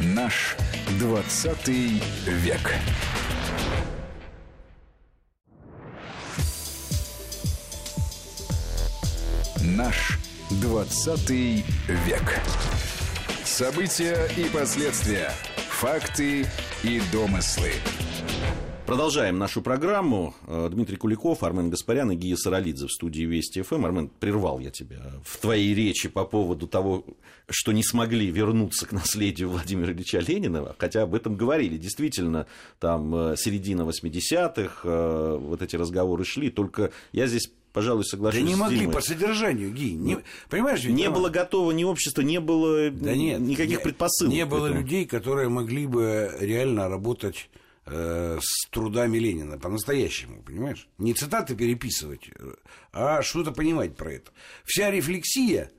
Наш 0.00 0.56
20 0.98 1.68
век. 1.68 2.74
Наш 9.62 10.18
20 10.60 11.30
век. 11.30 12.40
События 13.44 14.28
и 14.36 14.48
последствия– 14.52 15.30
Факты 15.80 16.46
и 16.84 17.00
домыслы. 17.10 17.70
Продолжаем 18.84 19.38
нашу 19.38 19.62
программу. 19.62 20.34
Э, 20.46 20.68
Дмитрий 20.70 20.96
Куликов, 20.96 21.42
Армен 21.42 21.70
Гаспарян 21.70 22.10
и 22.10 22.16
Гия 22.16 22.36
Саралидзе 22.36 22.86
в 22.86 22.92
студии 22.92 23.22
Вести 23.22 23.62
ФМ. 23.62 23.86
Армен, 23.86 24.08
прервал 24.08 24.58
я 24.58 24.70
тебя 24.70 25.00
в 25.24 25.38
твоей 25.38 25.74
речи 25.74 26.10
по 26.10 26.26
поводу 26.26 26.66
того, 26.66 27.06
что 27.48 27.72
не 27.72 27.82
смогли 27.82 28.26
вернуться 28.26 28.84
к 28.84 28.92
наследию 28.92 29.48
Владимира 29.48 29.92
Ильича 29.92 30.18
Ленина, 30.18 30.76
хотя 30.76 31.00
об 31.00 31.14
этом 31.14 31.34
говорили. 31.38 31.78
Действительно, 31.78 32.46
там 32.78 33.14
э, 33.14 33.36
середина 33.38 33.80
80-х, 33.80 34.80
э, 34.84 35.38
вот 35.40 35.62
эти 35.62 35.76
разговоры 35.76 36.26
шли, 36.26 36.50
только 36.50 36.90
я 37.12 37.26
здесь 37.26 37.50
пожалуй, 37.72 38.04
соглашусь. 38.04 38.40
Да 38.40 38.46
не 38.46 38.54
могли 38.54 38.86
по 38.86 39.00
содержанию, 39.00 39.72
Ги. 39.72 39.92
Не, 39.92 40.16
ну, 40.16 40.22
понимаешь, 40.48 40.84
не 40.84 41.10
было 41.10 41.28
готово 41.28 41.72
ни 41.72 41.84
общества, 41.84 42.22
не 42.22 42.40
было 42.40 42.90
да 42.90 43.14
нет, 43.14 43.40
никаких 43.40 43.78
не, 43.78 43.84
предпосылок. 43.84 44.32
Не 44.32 44.46
было 44.46 44.66
людей, 44.66 45.06
которые 45.06 45.48
могли 45.48 45.86
бы 45.86 46.34
реально 46.40 46.88
работать 46.88 47.50
э, 47.86 48.38
с 48.40 48.68
трудами 48.70 49.18
Ленина 49.18 49.58
по-настоящему, 49.58 50.42
понимаешь? 50.42 50.88
Не 50.98 51.14
цитаты 51.14 51.54
переписывать, 51.54 52.30
а 52.92 53.22
что-то 53.22 53.52
понимать 53.52 53.96
про 53.96 54.12
это. 54.12 54.30
Вся 54.64 54.90
рефлексия 54.90 55.70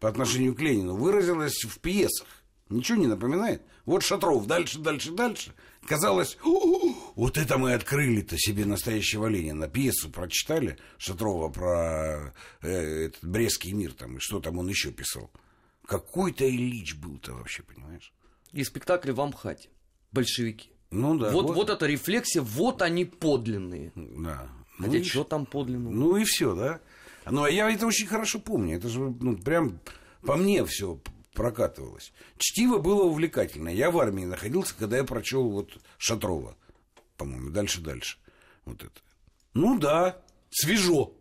по 0.00 0.08
отношению 0.08 0.54
к 0.54 0.60
Ленину 0.60 0.96
выразилась 0.96 1.62
в 1.64 1.78
пьесах. 1.78 2.26
Ничего 2.68 2.98
не 2.98 3.06
напоминает? 3.06 3.62
Вот 3.84 4.02
Шатров 4.02 4.46
дальше, 4.46 4.78
дальше, 4.78 5.12
дальше. 5.12 5.52
Казалось, 5.86 6.38
вот 7.16 7.36
это 7.36 7.58
мы 7.58 7.74
открыли-то 7.74 8.38
себе 8.38 8.64
настоящего 8.64 9.26
Ленина. 9.26 9.68
Пьесу 9.68 10.10
прочитали 10.10 10.78
Шатрова 10.98 11.48
про 11.48 12.34
э, 12.62 13.06
этот 13.06 13.24
Брестский 13.24 13.72
мир, 13.72 13.92
там, 13.92 14.16
и 14.16 14.20
что 14.20 14.40
там 14.40 14.58
он 14.58 14.68
еще 14.68 14.92
писал. 14.92 15.30
Какой-то 15.86 16.48
Ильич 16.48 16.94
был-то 16.94 17.34
вообще, 17.34 17.64
понимаешь? 17.64 18.12
И 18.52 18.62
спектакль 18.62 19.10
в 19.10 19.20
Амхате. 19.20 19.70
Большевики. 20.12 20.70
Ну 20.90 21.18
да. 21.18 21.30
Вот, 21.30 21.46
вот. 21.46 21.56
вот 21.56 21.70
эта 21.70 21.86
рефлексия, 21.86 22.42
вот 22.42 22.82
они 22.82 23.04
подлинные. 23.04 23.92
Да. 23.96 24.48
Хотя 24.78 24.98
ну, 24.98 25.04
что 25.04 25.24
там 25.24 25.46
подлинного? 25.46 25.92
Ну 25.92 26.16
и 26.16 26.24
все, 26.24 26.54
да. 26.54 26.80
Ну, 27.28 27.42
а 27.42 27.50
я 27.50 27.70
это 27.70 27.86
очень 27.86 28.06
хорошо 28.06 28.38
помню. 28.38 28.76
Это 28.76 28.88
же, 28.88 29.00
ну, 29.00 29.36
прям 29.36 29.80
по 30.22 30.36
мне 30.36 30.64
все 30.64 31.00
прокатывалось. 31.32 32.12
Чтиво 32.38 32.78
было 32.78 33.04
увлекательно. 33.04 33.68
Я 33.68 33.90
в 33.90 33.98
армии 33.98 34.24
находился, 34.24 34.74
когда 34.78 34.98
я 34.98 35.04
прочел 35.04 35.48
вот 35.50 35.78
Шатрова, 35.98 36.56
по-моему, 37.16 37.50
дальше-дальше. 37.50 38.18
Вот 38.64 38.82
это. 38.82 39.00
Ну 39.54 39.78
да, 39.78 40.22
свежо. 40.50 41.12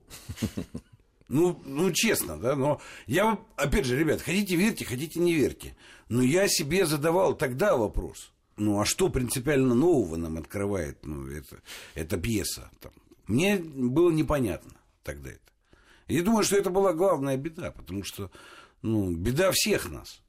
Ну, 1.28 1.62
ну, 1.64 1.94
честно, 1.94 2.38
да, 2.38 2.58
но 2.58 2.82
я, 3.08 3.40
опять 3.56 3.86
же, 3.86 3.98
ребят, 3.98 4.22
хотите 4.22 4.58
верьте, 4.58 4.84
хотите 4.84 5.18
не 5.18 5.34
верьте. 5.34 5.78
Но 6.10 6.22
я 6.22 6.50
себе 6.50 6.86
задавал 6.86 7.36
тогда 7.36 7.78
вопрос. 7.78 8.34
Ну, 8.58 8.82
а 8.82 8.86
что 8.86 9.08
принципиально 9.08 9.74
нового 9.74 10.18
нам 10.18 10.38
открывает, 10.38 11.06
ну, 11.06 11.28
это, 11.28 11.62
эта 11.96 12.18
пьеса, 12.18 12.70
там, 12.82 12.92
Мне 13.28 13.56
было 13.58 14.12
непонятно 14.12 14.74
тогда 15.04 15.30
это. 15.30 15.40
Я 16.10 16.22
думаю, 16.22 16.44
что 16.44 16.58
это 16.58 16.70
была 16.70 16.92
главная 16.92 17.38
беда, 17.38 17.72
потому 17.72 18.04
что 18.04 18.30
ну, 18.82 19.12
беда 19.12 19.52
всех 19.52 19.90
нас. 19.90 20.22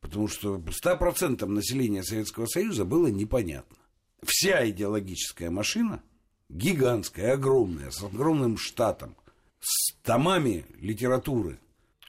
Потому 0.00 0.28
что 0.28 0.56
100% 0.56 1.44
населения 1.46 2.02
Советского 2.02 2.46
Союза 2.46 2.84
было 2.84 3.08
непонятно. 3.08 3.76
Вся 4.22 4.68
идеологическая 4.68 5.50
машина, 5.50 6.02
гигантская, 6.48 7.34
огромная, 7.34 7.90
с 7.90 8.02
огромным 8.02 8.56
штатом, 8.56 9.16
с 9.60 9.92
томами 10.02 10.66
литературы, 10.80 11.58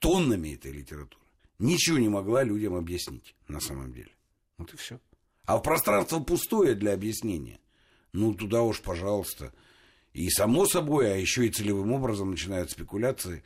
тоннами 0.00 0.54
этой 0.54 0.72
литературы, 0.72 1.24
ничего 1.58 1.98
не 1.98 2.08
могла 2.08 2.42
людям 2.42 2.74
объяснить 2.74 3.34
на 3.48 3.60
самом 3.60 3.92
деле. 3.92 4.10
Вот 4.58 4.72
и 4.72 4.76
все. 4.76 5.00
А 5.44 5.58
пространство 5.58 6.20
пустое 6.20 6.74
для 6.74 6.92
объяснения. 6.92 7.58
Ну, 8.12 8.34
туда 8.34 8.62
уж, 8.62 8.80
пожалуйста. 8.80 9.52
И 10.12 10.28
само 10.30 10.66
собой, 10.66 11.12
а 11.12 11.16
еще 11.16 11.46
и 11.46 11.50
целевым 11.50 11.92
образом 11.92 12.30
начинают 12.30 12.70
спекуляции 12.70 13.42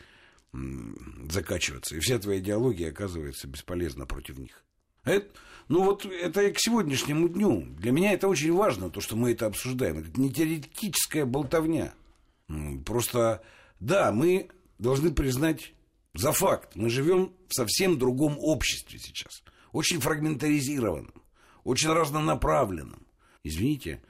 закачиваться. 1.30 1.96
И 1.96 2.00
вся 2.00 2.18
твоя 2.18 2.38
идеология 2.38 2.90
оказывается 2.90 3.48
бесполезна 3.48 4.06
против 4.06 4.38
них. 4.38 4.64
Это, 5.04 5.28
ну 5.68 5.84
вот 5.84 6.06
это 6.06 6.42
и 6.42 6.52
к 6.52 6.58
сегодняшнему 6.58 7.28
дню. 7.28 7.66
Для 7.78 7.92
меня 7.92 8.12
это 8.12 8.28
очень 8.28 8.52
важно, 8.52 8.90
то, 8.90 9.00
что 9.00 9.16
мы 9.16 9.32
это 9.32 9.46
обсуждаем. 9.46 9.98
Это 9.98 10.18
не 10.20 10.32
теоретическая 10.32 11.24
болтовня. 11.24 11.94
Просто, 12.84 13.42
да, 13.80 14.12
мы 14.12 14.48
должны 14.78 15.12
признать 15.12 15.74
за 16.14 16.32
факт. 16.32 16.76
Мы 16.76 16.88
живем 16.88 17.32
в 17.48 17.54
совсем 17.54 17.98
другом 17.98 18.36
обществе 18.38 18.98
сейчас. 18.98 19.42
Очень 19.72 20.00
фрагментаризированном, 20.00 21.22
очень 21.64 21.90
разнонаправленном. 21.90 23.06
Извините, 23.42 24.02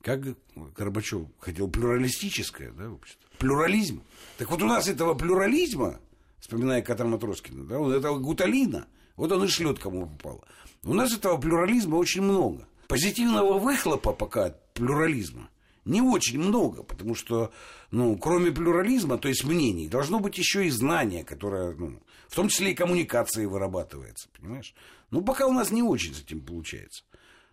как 0.00 0.20
Горбачев 0.54 1.28
хотел 1.38 1.68
плюралистическое 1.68 2.72
да, 2.72 2.90
общество. 2.90 3.25
Плюрализм. 3.38 4.02
Так 4.38 4.50
вот 4.50 4.62
у 4.62 4.66
нас 4.66 4.88
этого 4.88 5.14
плюрализма, 5.14 6.00
вспоминая 6.40 6.82
Катар 6.82 7.06
Матроскина, 7.06 7.64
да, 7.64 7.78
вот 7.78 7.92
этого 7.92 8.18
гуталина, 8.18 8.86
вот 9.16 9.32
он 9.32 9.44
и 9.44 9.48
шлет 9.48 9.78
кому 9.78 10.06
попало. 10.06 10.44
У 10.84 10.94
нас 10.94 11.12
этого 11.14 11.38
плюрализма 11.38 11.96
очень 11.96 12.22
много. 12.22 12.66
Позитивного 12.88 13.58
выхлопа 13.58 14.12
пока 14.12 14.46
от 14.46 14.74
плюрализма 14.74 15.48
не 15.86 16.02
очень 16.02 16.38
много, 16.38 16.82
потому 16.82 17.14
что, 17.14 17.52
ну, 17.90 18.16
кроме 18.18 18.50
плюрализма, 18.50 19.18
то 19.18 19.28
есть 19.28 19.44
мнений, 19.44 19.88
должно 19.88 20.20
быть 20.20 20.36
еще 20.36 20.66
и 20.66 20.70
знание, 20.70 21.24
которое, 21.24 21.74
ну, 21.74 22.02
в 22.28 22.34
том 22.34 22.48
числе 22.48 22.72
и 22.72 22.74
коммуникации 22.74 23.46
вырабатывается, 23.46 24.28
понимаешь? 24.38 24.74
Ну, 25.10 25.22
пока 25.22 25.46
у 25.46 25.52
нас 25.52 25.70
не 25.70 25.82
очень 25.82 26.14
с 26.14 26.20
этим 26.20 26.40
получается. 26.40 27.04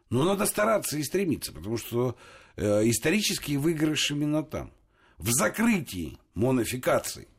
Но 0.09 0.23
надо 0.23 0.45
стараться 0.45 0.97
и 0.97 1.03
стремиться, 1.03 1.53
потому 1.53 1.77
что 1.77 2.17
э, 2.55 2.89
исторический 2.89 3.57
выигрыш 3.57 4.11
именно 4.11 4.43
там. 4.43 4.71
В 5.24 5.32
закрытии 5.32 6.17
монофикации 6.34 7.30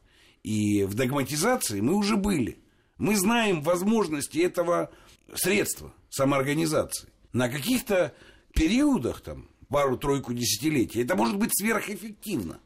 и 0.43 0.85
в 0.85 0.95
догматизации 0.95 1.83
мы 1.83 1.97
уже 1.97 2.17
были. 2.17 2.57
Мы 2.97 3.15
знаем 3.15 3.61
возможности 3.61 4.39
этого 4.39 4.91
средства 5.35 5.93
самоорганизации. 6.09 7.11
На 7.35 7.51
каких-то 7.51 8.15
периодах, 8.55 9.21
там, 9.21 9.51
пару-тройку 9.69 10.33
десятилетий, 10.33 11.03
это 11.03 11.15
может 11.15 11.37
быть 11.37 11.51
сверхэффективно. 11.53 12.59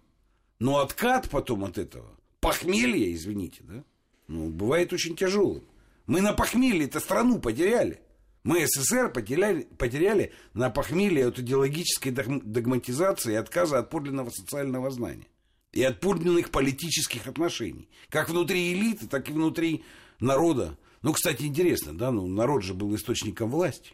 Но 0.60 0.78
откат 0.78 1.28
потом 1.28 1.64
от 1.64 1.78
этого, 1.78 2.16
похмелье, 2.38 3.12
извините, 3.12 3.64
да, 3.64 3.82
ну, 4.28 4.50
бывает 4.50 4.92
очень 4.92 5.16
тяжелым. 5.16 5.64
Мы 6.06 6.20
на 6.20 6.32
похмелье-то 6.32 7.00
страну 7.00 7.40
потеряли. 7.40 8.00
Мы 8.48 8.66
СССР 8.66 9.12
потеряли, 9.12 9.64
потеряли 9.76 10.32
на 10.54 10.70
похмелье 10.70 11.26
от 11.26 11.38
идеологической 11.38 12.12
догматизации 12.12 13.34
и 13.34 13.36
отказа 13.36 13.78
от 13.78 13.90
подлинного 13.90 14.30
социального 14.30 14.90
знания. 14.90 15.26
И 15.72 15.82
от 15.82 16.00
подлинных 16.00 16.50
политических 16.50 17.26
отношений. 17.26 17.90
Как 18.08 18.30
внутри 18.30 18.72
элиты, 18.72 19.06
так 19.06 19.28
и 19.28 19.34
внутри 19.34 19.84
народа. 20.18 20.78
Ну, 21.02 21.12
кстати, 21.12 21.42
интересно, 21.42 21.92
да, 21.92 22.10
ну, 22.10 22.26
народ 22.26 22.62
же 22.62 22.72
был 22.72 22.96
источником 22.96 23.50
власти. 23.50 23.92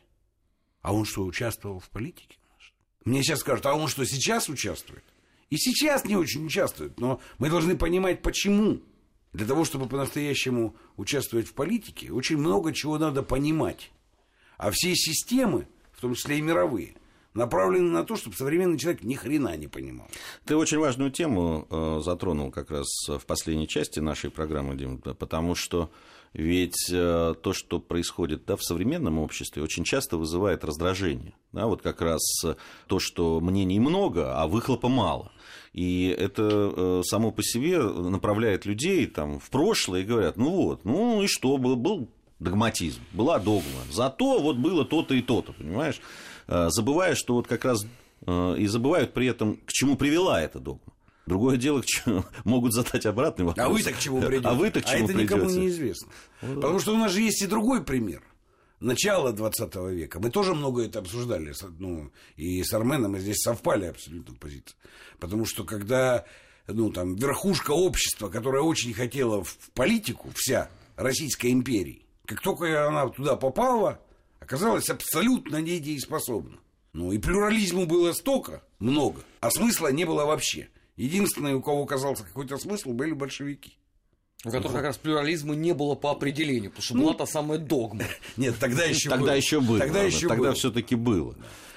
А 0.83 0.95
он 0.95 1.05
что, 1.05 1.25
участвовал 1.25 1.81
в 1.81 1.91
политике? 1.91 2.39
Мне 3.05 3.25
сейчас 3.25 3.41
скажут, 3.41 3.67
а 3.67 3.75
он 3.75 3.89
что, 3.89 4.07
сейчас 4.07 4.49
участвует? 4.49 5.03
И 5.51 5.57
сейчас 5.57 6.05
не 6.05 6.15
очень 6.15 6.47
участвует, 6.47 7.01
но 7.01 7.21
мы 7.39 7.51
должны 7.51 7.77
понимать, 7.77 8.23
почему. 8.23 8.83
Для 9.33 9.47
того, 9.47 9.65
чтобы 9.65 9.89
по-настоящему 9.89 10.77
участвовать 10.97 11.49
в 11.49 11.55
политике, 11.55 12.13
очень 12.13 12.37
много 12.37 12.73
чего 12.73 12.99
надо 12.99 13.25
понимать. 13.25 13.91
А 14.57 14.71
все 14.71 14.95
системы, 14.95 15.67
в 15.93 16.01
том 16.01 16.15
числе 16.15 16.39
и 16.39 16.43
мировые, 16.43 16.95
направлены 17.35 17.91
на 17.91 18.05
то, 18.05 18.17
чтобы 18.17 18.37
современный 18.37 18.79
человек 18.79 19.03
ни 19.03 19.15
хрена 19.15 19.57
не 19.57 19.67
понимал. 19.67 20.09
Ты 20.45 20.57
очень 20.57 20.79
важную 20.79 21.11
тему 21.11 21.67
э, 21.69 22.01
затронул 22.03 22.51
как 22.51 22.71
раз 22.71 22.87
в 23.09 23.27
последней 23.27 23.69
части 23.69 24.01
нашей 24.01 24.31
программы, 24.31 24.77
Дим, 24.77 24.99
потому 24.99 25.55
что 25.55 25.91
ведь 26.33 26.91
э, 26.91 27.35
то, 27.41 27.53
что 27.53 27.79
происходит 27.79 28.45
да, 28.45 28.57
в 28.57 28.63
современном 28.63 29.21
обществе, 29.21 29.63
очень 29.63 29.85
часто 29.85 30.17
вызывает 30.17 30.65
раздражение. 30.65 31.35
Да, 31.53 31.67
вот 31.67 31.81
как 31.81 32.01
раз 32.01 32.23
то, 32.89 32.99
что 32.99 33.41
мнений 33.41 33.79
много, 33.79 34.37
а 34.41 34.49
выхлопа 34.49 34.89
мало. 34.89 35.31
И 35.73 36.09
это 36.09 36.73
э, 36.77 37.03
само 37.05 37.31
по 37.31 37.43
себе 37.43 37.81
направляет 37.81 38.67
людей 38.67 39.07
там, 39.07 39.39
в 39.39 39.49
прошлое 39.51 40.01
и 40.01 40.05
говорят, 40.05 40.37
ну 40.37 40.51
вот, 40.51 40.85
ну 40.85 41.23
и 41.23 41.29
что, 41.29 41.57
был, 41.57 41.77
был 41.77 42.09
догматизм, 42.39 43.01
была 43.13 43.39
догма. 43.39 43.81
Зато 43.91 44.41
вот 44.41 44.57
было 44.57 44.85
то-то 44.85 45.15
и 45.15 45.23
то-то, 45.23 45.53
понимаешь? 45.53 46.01
Э, 46.47 46.69
забывая, 46.71 47.15
что 47.15 47.35
вот 47.35 47.47
как 47.47 47.65
раз 47.65 47.87
э, 48.27 48.57
и 48.59 48.67
забывают 48.67 49.15
при 49.15 49.27
этом, 49.27 49.57
к 49.65 49.73
чему 49.73 49.97
привела 49.97 50.41
эта 50.41 50.59
догма. 50.59 50.93
Другое 51.27 51.57
дело, 51.57 51.81
к 51.81 51.87
чему, 51.87 52.25
могут 52.45 52.75
задать 52.75 53.07
обратный 53.07 53.45
вопрос. 53.45 53.67
А 53.67 53.69
вы 53.69 53.83
так 53.83 53.97
к 53.97 53.99
чему 53.99 54.21
придете? 54.21 54.49
А 54.49 54.55
вы 54.55 54.71
так 54.71 54.85
к 54.85 54.87
чему 54.87 55.01
А 55.01 55.05
это 55.05 55.15
придете? 55.15 55.35
никому 55.35 55.51
не 55.51 55.69
известно. 55.69 56.09
Ну, 56.43 56.55
Потому 56.57 56.79
что 56.81 56.95
у 56.95 56.99
нас 56.99 57.13
же 57.13 57.21
есть 57.21 57.43
и 57.43 57.47
другой 57.47 57.83
пример. 57.83 58.23
Начало 58.81 59.33
20 59.33 59.75
века. 59.93 60.21
Мы 60.21 60.31
тоже 60.31 60.55
много 60.55 60.85
это 60.85 60.99
обсуждали. 60.99 61.55
Ну, 61.79 62.11
и 62.37 62.63
с 62.63 62.73
Арменом 62.75 63.13
мы 63.13 63.21
здесь 63.21 63.39
совпали 63.39 63.87
абсолютно 63.87 64.35
позиции. 64.35 64.77
Потому 65.19 65.47
что 65.47 65.65
когда 65.65 66.27
ну, 66.67 66.91
там, 66.91 67.15
верхушка 67.15 67.71
общества, 67.71 68.29
которая 68.29 68.63
очень 68.63 68.93
хотела 68.93 69.43
в 69.43 69.57
политику, 69.75 70.31
вся 70.35 70.69
Российской 70.97 71.53
империи, 71.53 72.04
как 72.27 72.41
только 72.41 72.89
она 72.89 73.09
туда 73.09 73.37
попала, 73.37 74.01
оказалась 74.41 74.89
абсолютно 74.89 75.61
недееспособна. 75.61 76.59
Ну 76.93 77.13
и 77.13 77.19
плюрализму 77.19 77.87
было 77.87 78.13
столько, 78.13 78.63
много, 78.79 79.21
а 79.41 79.51
смысла 79.51 79.89
не 79.89 80.05
было 80.05 80.25
вообще. 80.25 80.69
Единственное, 80.97 81.57
у 81.57 81.61
кого 81.61 81.83
оказался 81.83 82.23
какой-то 82.23 82.57
смысл, 82.57 82.93
были 82.93 83.13
большевики. 83.13 83.77
У 84.45 84.51
которых 84.51 84.73
как 84.77 84.85
раз 84.85 84.99
плюрализма 84.99 85.55
не 85.55 85.73
было 85.73 85.95
по 85.95 86.11
определению, 86.11 86.71
потому 86.71 86.85
что 86.85 86.95
ну, 86.95 87.03
была 87.05 87.15
та 87.15 87.27
самая 87.27 87.59
догма. 87.59 88.05
Нет, 88.37 88.55
тогда 88.61 88.85
еще 88.85 89.09
тогда 89.09 89.27
было. 89.27 89.37
Еще 89.37 89.61
было. 89.61 89.79
Тогда 89.79 90.03
еще 90.03 90.29
тогда 90.29 90.53
все-таки 90.53 90.95
было. 90.95 91.35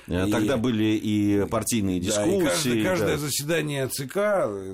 И... 0.07 0.31
Тогда 0.31 0.57
были 0.57 0.95
и 0.95 1.45
партийные 1.49 1.99
дискуссии. 1.99 2.29
Да, 2.29 2.39
и 2.39 2.43
каждое, 2.45 2.83
каждое 2.83 3.17
да. 3.17 3.17
заседание 3.17 3.87
ЦК, 3.87 4.13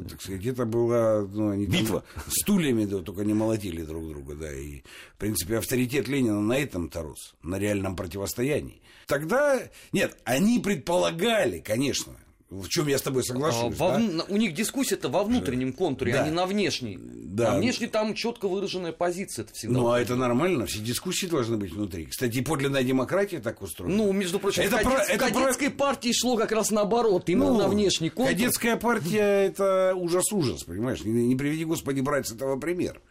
так 0.10 0.22
сказать, 0.22 0.46
это 0.46 0.66
была 0.66 1.22
ну, 1.22 1.50
они 1.50 1.66
битва. 1.66 2.04
Стульями 2.28 2.86
да, 2.86 3.00
только 3.00 3.26
не 3.26 3.34
молотили 3.34 3.82
друг 3.82 4.08
друга, 4.08 4.36
да. 4.36 4.54
И, 4.54 4.82
в 5.16 5.18
принципе, 5.18 5.58
авторитет 5.58 6.08
Ленина 6.08 6.40
на 6.40 6.54
этом-то 6.54 7.02
рос, 7.02 7.36
на 7.42 7.58
реальном 7.58 7.96
противостоянии. 7.96 8.82
Тогда, 9.08 9.60
нет, 9.92 10.18
они 10.24 10.60
предполагали, 10.60 11.60
конечно, 11.60 12.14
в 12.62 12.70
чем 12.70 12.88
я 12.88 12.98
с 12.98 13.02
тобой 13.02 13.24
соглашусь. 13.24 13.76
А, 13.80 13.98
да? 13.98 14.26
У 14.30 14.38
них 14.38 14.54
дискуссия-то 14.54 15.10
во 15.10 15.24
внутреннем 15.24 15.74
контуре, 15.74 16.14
да. 16.14 16.24
а 16.24 16.26
не 16.26 16.32
на 16.32 16.46
внешней. 16.46 17.00
Да. 17.00 17.54
На 17.54 17.60
внешней 17.60 17.88
там 17.88 18.14
четко 18.14 18.48
выраженная 18.48 18.92
позиция. 18.92 19.44
Это 19.44 19.54
всегда 19.54 19.80
ну, 19.80 19.92
а 19.92 20.00
это 20.00 20.16
нормально, 20.16 20.66
все 20.68 20.80
дискуссии 20.80 21.26
должны 21.26 21.58
быть 21.58 21.74
внутри. 21.74 22.06
Кстати, 22.06 22.42
подлинная 22.42 22.84
демократия 22.84 23.40
так 23.40 23.62
устроена. 23.62 23.96
Ну, 23.96 24.12
между 24.12 24.40
прочим, 24.40 24.64
это 24.64 24.78
в, 24.78 24.84
кадет, 24.84 25.08
про, 25.08 25.16
в 25.16 25.18
кадетской 25.18 25.70
про... 25.70 25.86
партии 25.86 26.12
шло 26.14 26.38
как 26.38 26.52
раз 26.52 26.70
наоборот, 26.70 27.28
именно 27.30 27.52
ну, 27.52 27.58
на 27.58 27.68
внешний 27.68 28.10
контур. 28.10 28.34
Кадетская 28.34 28.76
партия– 28.76 29.46
это 29.48 29.94
ужас-ужас, 29.96 30.64
понимаешь? 30.64 31.04
Не, 31.04 31.26
не 31.26 31.36
приведи, 31.36 31.66
Господи, 31.66 32.02
брать 32.02 32.28
с 32.28 32.34
этого 32.34 32.60
пример. 32.60 33.02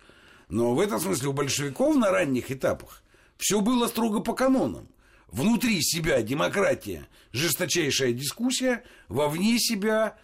Но 0.48 0.74
в 0.74 0.80
этом 0.80 1.00
смысле 1.00 1.28
у 1.28 1.32
большевиков 1.32 1.96
на 1.96 2.10
ранних 2.10 2.50
этапах 2.52 3.02
все 3.38 3.60
было 3.60 3.88
строго 3.88 4.20
по 4.20 4.34
канонам 4.34 4.88
внутри 5.32 5.82
себя 5.82 6.22
демократия, 6.22 7.08
жесточайшая 7.32 8.12
дискуссия, 8.12 8.84
вовне 9.08 9.58
себя 9.58 10.16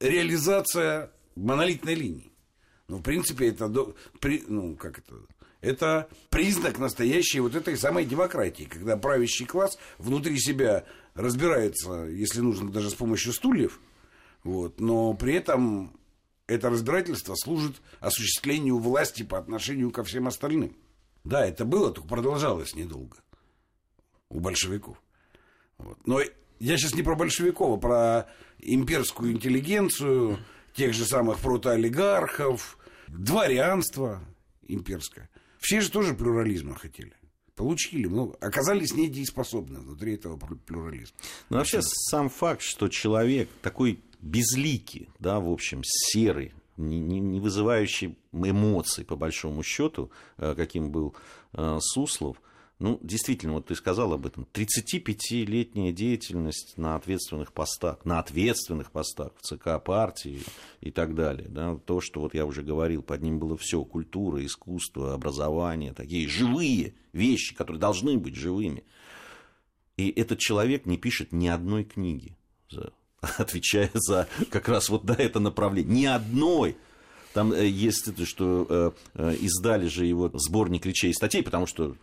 реализация 0.00 1.12
монолитной 1.36 1.94
линии. 1.94 2.32
Ну, 2.88 2.98
в 2.98 3.02
принципе, 3.02 3.48
это, 3.48 3.68
ну, 4.48 4.76
как 4.76 4.98
это, 4.98 5.14
это 5.60 6.08
признак 6.30 6.78
настоящей 6.78 7.40
вот 7.40 7.54
этой 7.54 7.76
самой 7.76 8.04
демократии, 8.04 8.64
когда 8.64 8.96
правящий 8.96 9.46
класс 9.46 9.78
внутри 9.98 10.38
себя 10.38 10.84
разбирается, 11.14 12.04
если 12.04 12.40
нужно, 12.40 12.70
даже 12.70 12.90
с 12.90 12.94
помощью 12.94 13.32
стульев, 13.32 13.80
вот, 14.42 14.80
но 14.80 15.14
при 15.14 15.34
этом 15.34 15.98
это 16.46 16.68
разбирательство 16.68 17.34
служит 17.36 17.76
осуществлению 18.00 18.78
власти 18.78 19.22
по 19.22 19.38
отношению 19.38 19.90
ко 19.90 20.04
всем 20.04 20.26
остальным. 20.26 20.76
Да, 21.22 21.46
это 21.46 21.64
было, 21.64 21.90
только 21.90 22.08
продолжалось 22.08 22.74
недолго 22.74 23.16
у 24.28 24.40
большевиков. 24.40 25.00
Вот. 25.78 25.98
Но 26.06 26.20
Я 26.60 26.76
сейчас 26.76 26.94
не 26.94 27.02
про 27.02 27.14
большевиков, 27.14 27.76
а 27.76 27.80
про 27.80 28.30
имперскую 28.58 29.32
интеллигенцию, 29.32 30.38
тех 30.74 30.94
же 30.94 31.04
самых 31.04 31.38
протоолигархов, 31.38 32.78
дворянство 33.08 34.20
имперское. 34.66 35.28
Все 35.58 35.80
же 35.80 35.90
тоже 35.90 36.14
плюрализма 36.14 36.74
хотели. 36.74 37.14
Получили, 37.54 38.06
но 38.06 38.34
оказались 38.40 38.94
недееспособны 38.94 39.78
внутри 39.80 40.14
этого 40.14 40.36
плюрализма. 40.36 41.16
Ну, 41.50 41.58
вообще, 41.58 41.80
сам 41.82 42.28
факт, 42.28 42.62
что 42.62 42.88
человек 42.88 43.48
такой 43.62 44.00
безликий, 44.20 45.08
да, 45.20 45.38
в 45.38 45.48
общем, 45.48 45.82
серый, 45.84 46.52
не, 46.76 46.98
не, 46.98 47.20
не 47.20 47.38
вызывающий 47.38 48.16
эмоций, 48.32 49.04
по 49.04 49.14
большому 49.14 49.62
счету, 49.62 50.10
э, 50.38 50.54
каким 50.56 50.90
был 50.90 51.14
э, 51.52 51.78
Суслов, 51.80 52.38
ну, 52.80 52.98
действительно, 53.02 53.54
вот 53.54 53.66
ты 53.66 53.76
сказал 53.76 54.12
об 54.12 54.26
этом. 54.26 54.48
35-летняя 54.52 55.92
деятельность 55.92 56.76
на 56.76 56.96
ответственных 56.96 57.52
постах, 57.52 58.04
на 58.04 58.18
ответственных 58.18 58.90
постах 58.90 59.32
в 59.40 59.42
ЦК 59.42 59.82
партии 59.82 60.42
и 60.80 60.90
так 60.90 61.14
далее. 61.14 61.48
Да, 61.48 61.76
то, 61.76 62.00
что 62.00 62.20
вот 62.20 62.34
я 62.34 62.44
уже 62.44 62.62
говорил, 62.62 63.02
под 63.02 63.22
ним 63.22 63.38
было 63.38 63.56
все, 63.56 63.84
культура, 63.84 64.44
искусство, 64.44 65.14
образование, 65.14 65.92
такие 65.92 66.28
живые 66.28 66.94
вещи, 67.12 67.54
которые 67.54 67.80
должны 67.80 68.18
быть 68.18 68.34
живыми. 68.34 68.82
И 69.96 70.10
этот 70.10 70.40
человек 70.40 70.84
не 70.84 70.98
пишет 70.98 71.30
ни 71.30 71.46
одной 71.46 71.84
книги, 71.84 72.36
отвечая 73.20 73.90
за 73.94 74.26
как 74.50 74.68
раз 74.68 74.88
вот 74.88 75.04
да, 75.04 75.14
это 75.16 75.38
направление. 75.38 75.94
Ни 75.94 76.06
одной. 76.06 76.76
Там 77.32 77.52
э, 77.52 77.66
есть 77.66 78.08
это, 78.08 78.26
что 78.26 78.66
э, 78.68 78.90
э, 79.14 79.36
издали 79.40 79.86
же 79.86 80.06
его 80.06 80.30
сборник 80.34 80.86
речей 80.86 81.10
и 81.10 81.14
статей, 81.14 81.42
потому 81.42 81.66
что 81.66 81.96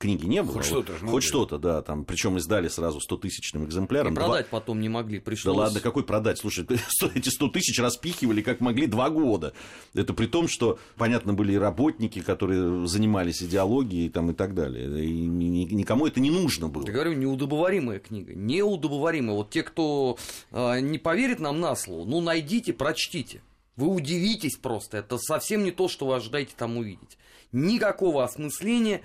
книги 0.00 0.24
не 0.24 0.42
было. 0.42 0.54
Хоть 0.54 0.64
что-то. 0.64 0.92
Хоть 1.06 1.22
что-то, 1.22 1.58
да. 1.58 1.82
Там, 1.82 2.04
причем 2.04 2.38
издали 2.38 2.68
сразу 2.68 3.00
100 3.00 3.16
тысячным 3.18 3.66
экземпляром. 3.66 4.14
И 4.14 4.16
продать 4.16 4.48
два... 4.48 4.58
потом 4.58 4.80
не 4.80 4.88
могли, 4.88 5.20
пришлось. 5.20 5.54
Да 5.54 5.62
ладно, 5.62 5.80
какой 5.80 6.02
продать? 6.02 6.38
Слушай, 6.38 6.66
эти 7.14 7.28
100 7.28 7.48
тысяч 7.48 7.78
распихивали 7.78 8.40
как 8.40 8.60
могли 8.60 8.86
два 8.86 9.10
года. 9.10 9.52
Это 9.94 10.14
при 10.14 10.26
том, 10.26 10.48
что, 10.48 10.78
понятно, 10.96 11.34
были 11.34 11.52
и 11.52 11.56
работники, 11.56 12.20
которые 12.20 12.88
занимались 12.88 13.42
идеологией 13.42 14.08
там, 14.08 14.30
и 14.30 14.34
так 14.34 14.54
далее. 14.54 15.04
И 15.04 15.26
никому 15.26 16.06
это 16.06 16.18
не 16.18 16.30
нужно 16.30 16.68
было. 16.68 16.86
Я 16.86 16.92
говорю, 16.92 17.12
неудобоваримая 17.12 18.00
книга. 18.00 18.34
Неудобоваримая. 18.34 19.36
Вот 19.36 19.50
те, 19.50 19.62
кто 19.62 20.16
э, 20.50 20.80
не 20.80 20.98
поверит 20.98 21.40
нам 21.40 21.60
на 21.60 21.76
слово, 21.76 22.06
ну, 22.06 22.20
найдите, 22.20 22.72
прочтите. 22.72 23.42
Вы 23.76 23.88
удивитесь 23.88 24.56
просто. 24.56 24.98
Это 24.98 25.18
совсем 25.18 25.62
не 25.62 25.70
то, 25.70 25.88
что 25.88 26.06
вы 26.06 26.16
ожидаете 26.16 26.52
там 26.56 26.78
увидеть. 26.78 27.18
Никакого 27.52 28.24
осмысления 28.24 29.02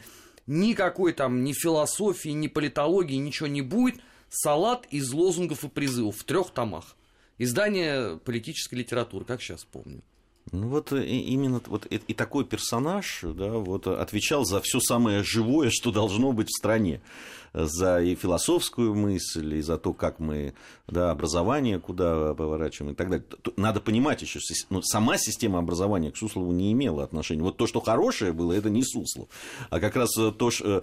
никакой 0.47 1.13
там 1.13 1.43
ни 1.43 1.53
философии, 1.53 2.29
ни 2.29 2.47
политологии, 2.47 3.15
ничего 3.15 3.47
не 3.47 3.61
будет. 3.61 4.01
Салат 4.29 4.85
из 4.91 5.11
лозунгов 5.11 5.63
и 5.63 5.69
призывов 5.69 6.17
в 6.17 6.23
трех 6.23 6.51
томах. 6.51 6.95
Издание 7.37 8.17
политической 8.17 8.75
литературы, 8.75 9.25
как 9.25 9.41
сейчас 9.41 9.65
помню. 9.65 10.01
Ну 10.51 10.67
вот 10.67 10.91
именно 10.91 11.59
вот 11.65 11.87
и, 11.89 11.95
и 11.95 12.13
такой 12.13 12.45
персонаж 12.45 13.21
да, 13.23 13.53
вот, 13.53 13.87
отвечал 13.87 14.45
за 14.45 14.61
все 14.61 14.79
самое 14.79 15.23
живое, 15.23 15.71
что 15.71 15.91
должно 15.91 16.33
быть 16.33 16.49
в 16.49 16.57
стране. 16.57 17.01
За 17.51 18.01
и 18.01 18.15
философскую 18.15 18.93
мысль, 18.95 19.55
и 19.55 19.61
за 19.61 19.77
то, 19.77 19.93
как 19.93 20.19
мы 20.19 20.53
да, 20.87 21.09
образование 21.09 21.79
куда 21.79 22.33
поворачиваем 22.33 22.93
и 22.93 22.95
так 22.95 23.09
далее. 23.09 23.25
Надо 23.55 23.79
понимать 23.79 24.21
еще, 24.21 24.39
ну, 24.69 24.81
сама 24.81 25.17
система 25.17 25.59
образования 25.59 26.11
к 26.11 26.17
Суслову 26.17 26.51
не 26.51 26.73
имела 26.73 27.03
отношения. 27.03 27.41
Вот 27.41 27.55
то, 27.55 27.65
что 27.65 27.79
хорошее 27.79 28.33
было, 28.33 28.51
это 28.51 28.69
не 28.69 28.83
Суслов. 28.83 29.29
А 29.69 29.79
как 29.79 29.95
раз 29.95 30.11
то, 30.13 30.51
э, 30.61 30.81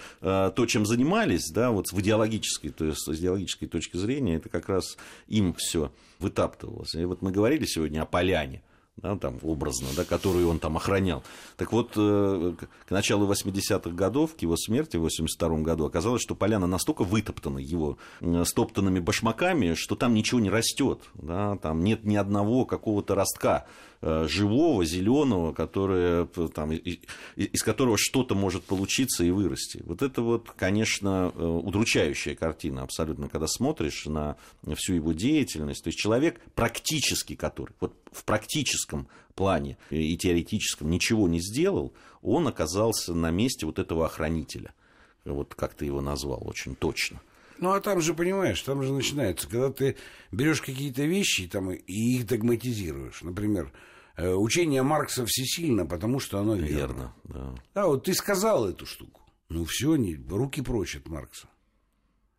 то 0.56 0.66
чем 0.66 0.86
занимались, 0.86 1.50
да, 1.50 1.70
вот 1.70 1.92
в 1.92 2.00
идеологической, 2.00 2.70
то 2.70 2.86
есть 2.86 3.00
с 3.00 3.08
идеологической 3.08 3.68
точки 3.68 3.98
зрения, 3.98 4.36
это 4.36 4.48
как 4.48 4.68
раз 4.68 4.96
им 5.28 5.54
все 5.54 5.92
вытаптывалось. 6.18 6.94
И 6.94 7.04
вот 7.04 7.20
мы 7.20 7.32
говорили 7.32 7.66
сегодня 7.66 8.00
о 8.00 8.06
поляне 8.06 8.62
да, 8.96 9.16
там, 9.16 9.38
образно, 9.42 9.88
да, 9.96 10.04
которую 10.04 10.48
он 10.48 10.58
там 10.58 10.76
охранял. 10.76 11.22
Так 11.56 11.72
вот, 11.72 11.92
э, 11.96 12.54
к 12.86 12.90
началу 12.90 13.26
80-х 13.26 13.90
годов, 13.90 14.36
к 14.36 14.42
его 14.42 14.56
смерти 14.56 14.96
в 14.96 15.02
82 15.02 15.58
году, 15.58 15.86
оказалось, 15.86 16.22
что 16.22 16.34
поляна 16.34 16.66
настолько 16.66 17.02
вытоптана 17.02 17.58
его 17.58 17.98
э, 18.20 18.44
стоптанными 18.44 19.00
башмаками, 19.00 19.74
что 19.74 19.96
там 19.96 20.14
ничего 20.14 20.40
не 20.40 20.50
растет, 20.50 21.00
да, 21.14 21.56
там 21.56 21.82
нет 21.82 22.04
ни 22.04 22.16
одного 22.16 22.64
какого-то 22.64 23.14
ростка 23.14 23.66
живого, 24.02 24.84
зеленого, 24.84 25.52
которое, 25.52 26.26
там, 26.54 26.72
из 26.72 27.62
которого 27.62 27.96
что-то 27.96 28.34
может 28.34 28.64
получиться 28.64 29.22
и 29.22 29.30
вырасти. 29.30 29.80
Вот 29.84 30.02
это 30.02 30.22
вот, 30.22 30.50
конечно, 30.56 31.32
э, 31.34 31.44
удручающая 31.44 32.34
картина 32.34 32.82
абсолютно, 32.82 33.28
когда 33.28 33.46
смотришь 33.46 34.06
на 34.06 34.36
всю 34.74 34.94
его 34.94 35.12
деятельность. 35.12 35.84
То 35.84 35.88
есть 35.88 35.98
человек 35.98 36.40
практически 36.54 37.36
который, 37.36 37.72
вот 37.80 37.94
в 38.10 38.24
практическом 38.24 39.06
плане 39.34 39.78
и 39.90 40.16
теоретическом 40.16 40.90
ничего 40.90 41.28
не 41.28 41.40
сделал, 41.40 41.92
он 42.22 42.48
оказался 42.48 43.14
на 43.14 43.30
месте 43.30 43.66
вот 43.66 43.78
этого 43.78 44.06
охранителя. 44.06 44.74
Вот 45.24 45.54
как 45.54 45.74
ты 45.74 45.84
его 45.84 46.00
назвал 46.00 46.42
очень 46.44 46.74
точно. 46.74 47.20
Ну, 47.58 47.70
а 47.70 47.80
там 47.80 48.00
же, 48.00 48.14
понимаешь, 48.14 48.60
там 48.62 48.82
же 48.82 48.92
начинается, 48.92 49.48
когда 49.48 49.70
ты 49.70 49.96
берешь 50.32 50.60
какие-то 50.60 51.04
вещи 51.04 51.46
там, 51.46 51.70
и 51.70 52.16
их 52.16 52.26
догматизируешь. 52.26 53.22
Например, 53.22 53.70
Э, 53.72 53.90
учение 54.16 54.82
Маркса 54.82 55.24
всесильно, 55.26 55.86
потому 55.86 56.20
что 56.20 56.38
оно 56.38 56.54
верно. 56.54 56.66
Верно, 56.76 57.14
да. 57.24 57.54
Да, 57.74 57.86
вот 57.86 58.04
ты 58.04 58.14
сказал 58.14 58.68
эту 58.68 58.86
штуку. 58.86 59.20
Ну 59.48 59.64
все, 59.64 59.96
не, 59.96 60.16
руки 60.16 60.62
прочь 60.62 60.96
от 60.96 61.08
Маркса. 61.08 61.48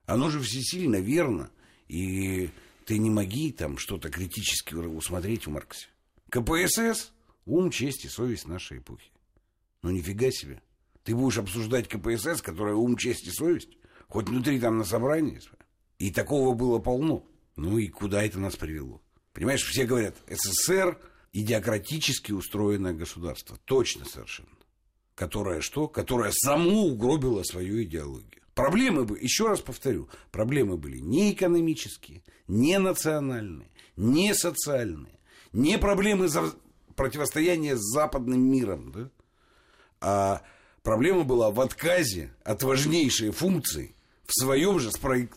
Оно 0.05 0.29
же 0.29 0.39
всесильно 0.39 0.97
верно, 0.97 1.49
и 1.87 2.49
ты 2.85 2.97
не 2.97 3.09
моги 3.09 3.51
там 3.51 3.77
что-то 3.77 4.09
критически 4.09 4.73
усмотреть 4.75 5.47
в 5.47 5.51
Марксе. 5.51 5.87
КПСС– 6.29 7.11
ум, 7.45 7.71
честь 7.71 8.05
и 8.05 8.09
совесть 8.09 8.47
нашей 8.47 8.79
эпохи. 8.79 9.11
Ну 9.81 9.91
нифига 9.91 10.31
себе. 10.31 10.61
Ты 11.03 11.15
будешь 11.15 11.37
обсуждать 11.37 11.87
КПСС, 11.87 12.41
которая 12.41 12.75
ум, 12.75 12.97
честь 12.97 13.27
и 13.27 13.31
совесть, 13.31 13.77
хоть 14.07 14.29
внутри 14.29 14.59
там 14.59 14.77
на 14.77 14.83
собрании. 14.83 15.41
И 15.99 16.11
такого 16.11 16.53
было 16.55 16.79
полно. 16.79 17.25
Ну 17.55 17.77
и 17.77 17.87
куда 17.87 18.23
это 18.23 18.39
нас 18.39 18.55
привело? 18.55 19.01
Понимаешь, 19.33 19.63
все 19.63 19.85
говорят, 19.85 20.15
СССР– 20.27 20.99
идиократически 21.33 22.31
устроенное 22.31 22.93
государство. 22.93 23.57
Точно 23.65 24.05
совершенно. 24.05 24.49
Которое 25.15 25.61
что? 25.61 25.87
Которое 25.87 26.31
само 26.31 26.85
угробило 26.85 27.43
свою 27.43 27.83
идеологию. 27.83 28.41
Проблемы 28.53 29.03
бы, 29.03 29.17
еще 29.19 29.47
раз 29.47 29.61
повторю, 29.61 30.09
проблемы 30.31 30.77
были 30.77 30.99
не 30.99 31.33
экономические, 31.33 32.23
не 32.47 32.77
национальные, 32.77 33.71
не 33.95 34.33
социальные, 34.35 35.19
не 35.51 35.79
проблемы 35.79 36.27
за 36.27 36.53
противостояния 36.95 37.75
с 37.75 37.81
западным 37.81 38.41
миром, 38.41 38.91
да? 38.91 39.09
а 40.01 40.43
проблема 40.83 41.23
была 41.23 41.49
в 41.49 41.59
отказе 41.59 42.31
от 42.43 42.61
важнейшей 42.61 43.31
функции 43.31 43.95
в 44.25 44.39
своем 44.39 44.79
же 44.79 44.91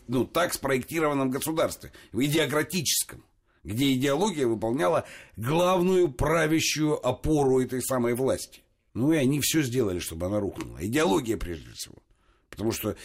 ну, 0.07 0.25
так 0.25 0.53
спроектированном 0.53 1.31
государстве, 1.31 1.91
в 2.11 2.23
идеократическом 2.23 3.23
где 3.67 3.93
идеология 3.93 4.47
выполняла 4.47 5.05
главную 5.35 6.09
правящую 6.09 7.05
опору 7.05 7.59
этой 7.59 7.81
самой 7.81 8.13
власти. 8.15 8.61
Ну 8.93 9.11
и 9.11 9.17
они 9.17 9.41
все 9.41 9.61
сделали, 9.61 9.99
чтобы 9.99 10.27
она 10.27 10.39
рухнула. 10.39 10.77
Идеология 10.79 11.35
прежде 11.35 11.69
всего. 11.73 11.97
Потому 12.49 12.71
что 12.71 12.95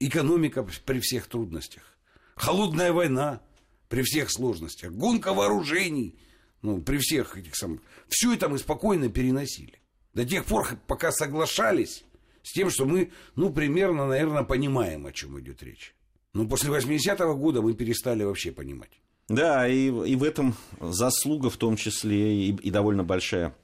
экономика 0.00 0.66
при 0.84 0.98
всех 0.98 1.28
трудностях, 1.28 1.96
холодная 2.34 2.92
война 2.92 3.40
при 3.88 4.02
всех 4.02 4.32
сложностях, 4.32 4.90
гонка 4.90 5.32
вооружений, 5.32 6.18
ну, 6.62 6.82
при 6.82 6.98
всех 6.98 7.38
этих 7.38 7.54
самых... 7.54 7.80
Все 8.08 8.34
это 8.34 8.48
мы 8.48 8.58
спокойно 8.58 9.08
переносили. 9.08 9.80
До 10.14 10.24
тех 10.24 10.46
пор, 10.46 10.66
пока 10.88 11.12
соглашались 11.12 12.02
с 12.42 12.52
тем, 12.52 12.70
что 12.70 12.86
мы, 12.86 13.12
ну, 13.36 13.52
примерно, 13.52 14.08
наверное, 14.08 14.42
понимаем, 14.42 15.06
о 15.06 15.12
чем 15.12 15.38
идет 15.38 15.62
речь. 15.62 15.94
Но 16.32 16.48
после 16.48 16.70
80-го 16.70 17.36
года 17.36 17.62
мы 17.62 17.74
перестали 17.74 18.24
вообще 18.24 18.50
понимать. 18.50 19.00
Да, 19.28 19.66
и, 19.66 19.86
и 19.86 20.16
в 20.16 20.22
этом 20.22 20.56
заслуга 20.80 21.50
в 21.50 21.56
том 21.56 21.76
числе 21.76 22.48
и, 22.48 22.50
и 22.52 22.70
довольно 22.70 23.02
большая 23.02 23.54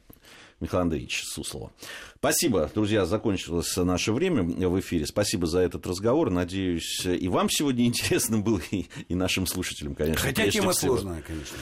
Михаил 0.61 0.83
Андреевич 0.83 1.25
Суслова. 1.25 1.71
Спасибо, 2.17 2.71
друзья, 2.73 3.05
закончилось 3.05 3.77
наше 3.77 4.13
время 4.13 4.45
в 4.45 4.81
эфире. 4.81 5.07
Спасибо 5.07 5.47
за 5.47 5.59
этот 5.61 5.87
разговор. 5.87 6.31
Надеюсь, 6.31 7.05
и 7.05 7.29
вам 7.29 7.51
сегодня 7.51 7.85
интересно 7.87 8.39
было, 8.39 8.61
и, 8.71 8.87
и 9.09 9.15
нашим 9.15 9.47
слушателям, 9.47 9.95
конечно. 9.95 10.23
Хотя 10.23 10.49
тема 10.49 10.73
всего. 10.73 10.97
сложная, 10.97 11.23
конечно. 11.23 11.57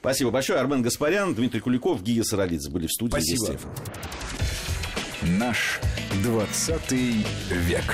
Спасибо 0.00 0.30
большое. 0.30 0.60
Армен 0.60 0.82
Гаспарян, 0.82 1.34
Дмитрий 1.34 1.60
Куликов, 1.60 2.02
Гия 2.02 2.22
Саралидзе 2.22 2.70
были 2.70 2.86
в 2.86 2.92
студии. 2.92 3.10
Спасибо. 3.10 3.58
Наш 5.22 5.80
20 6.22 6.92
век. 6.92 7.84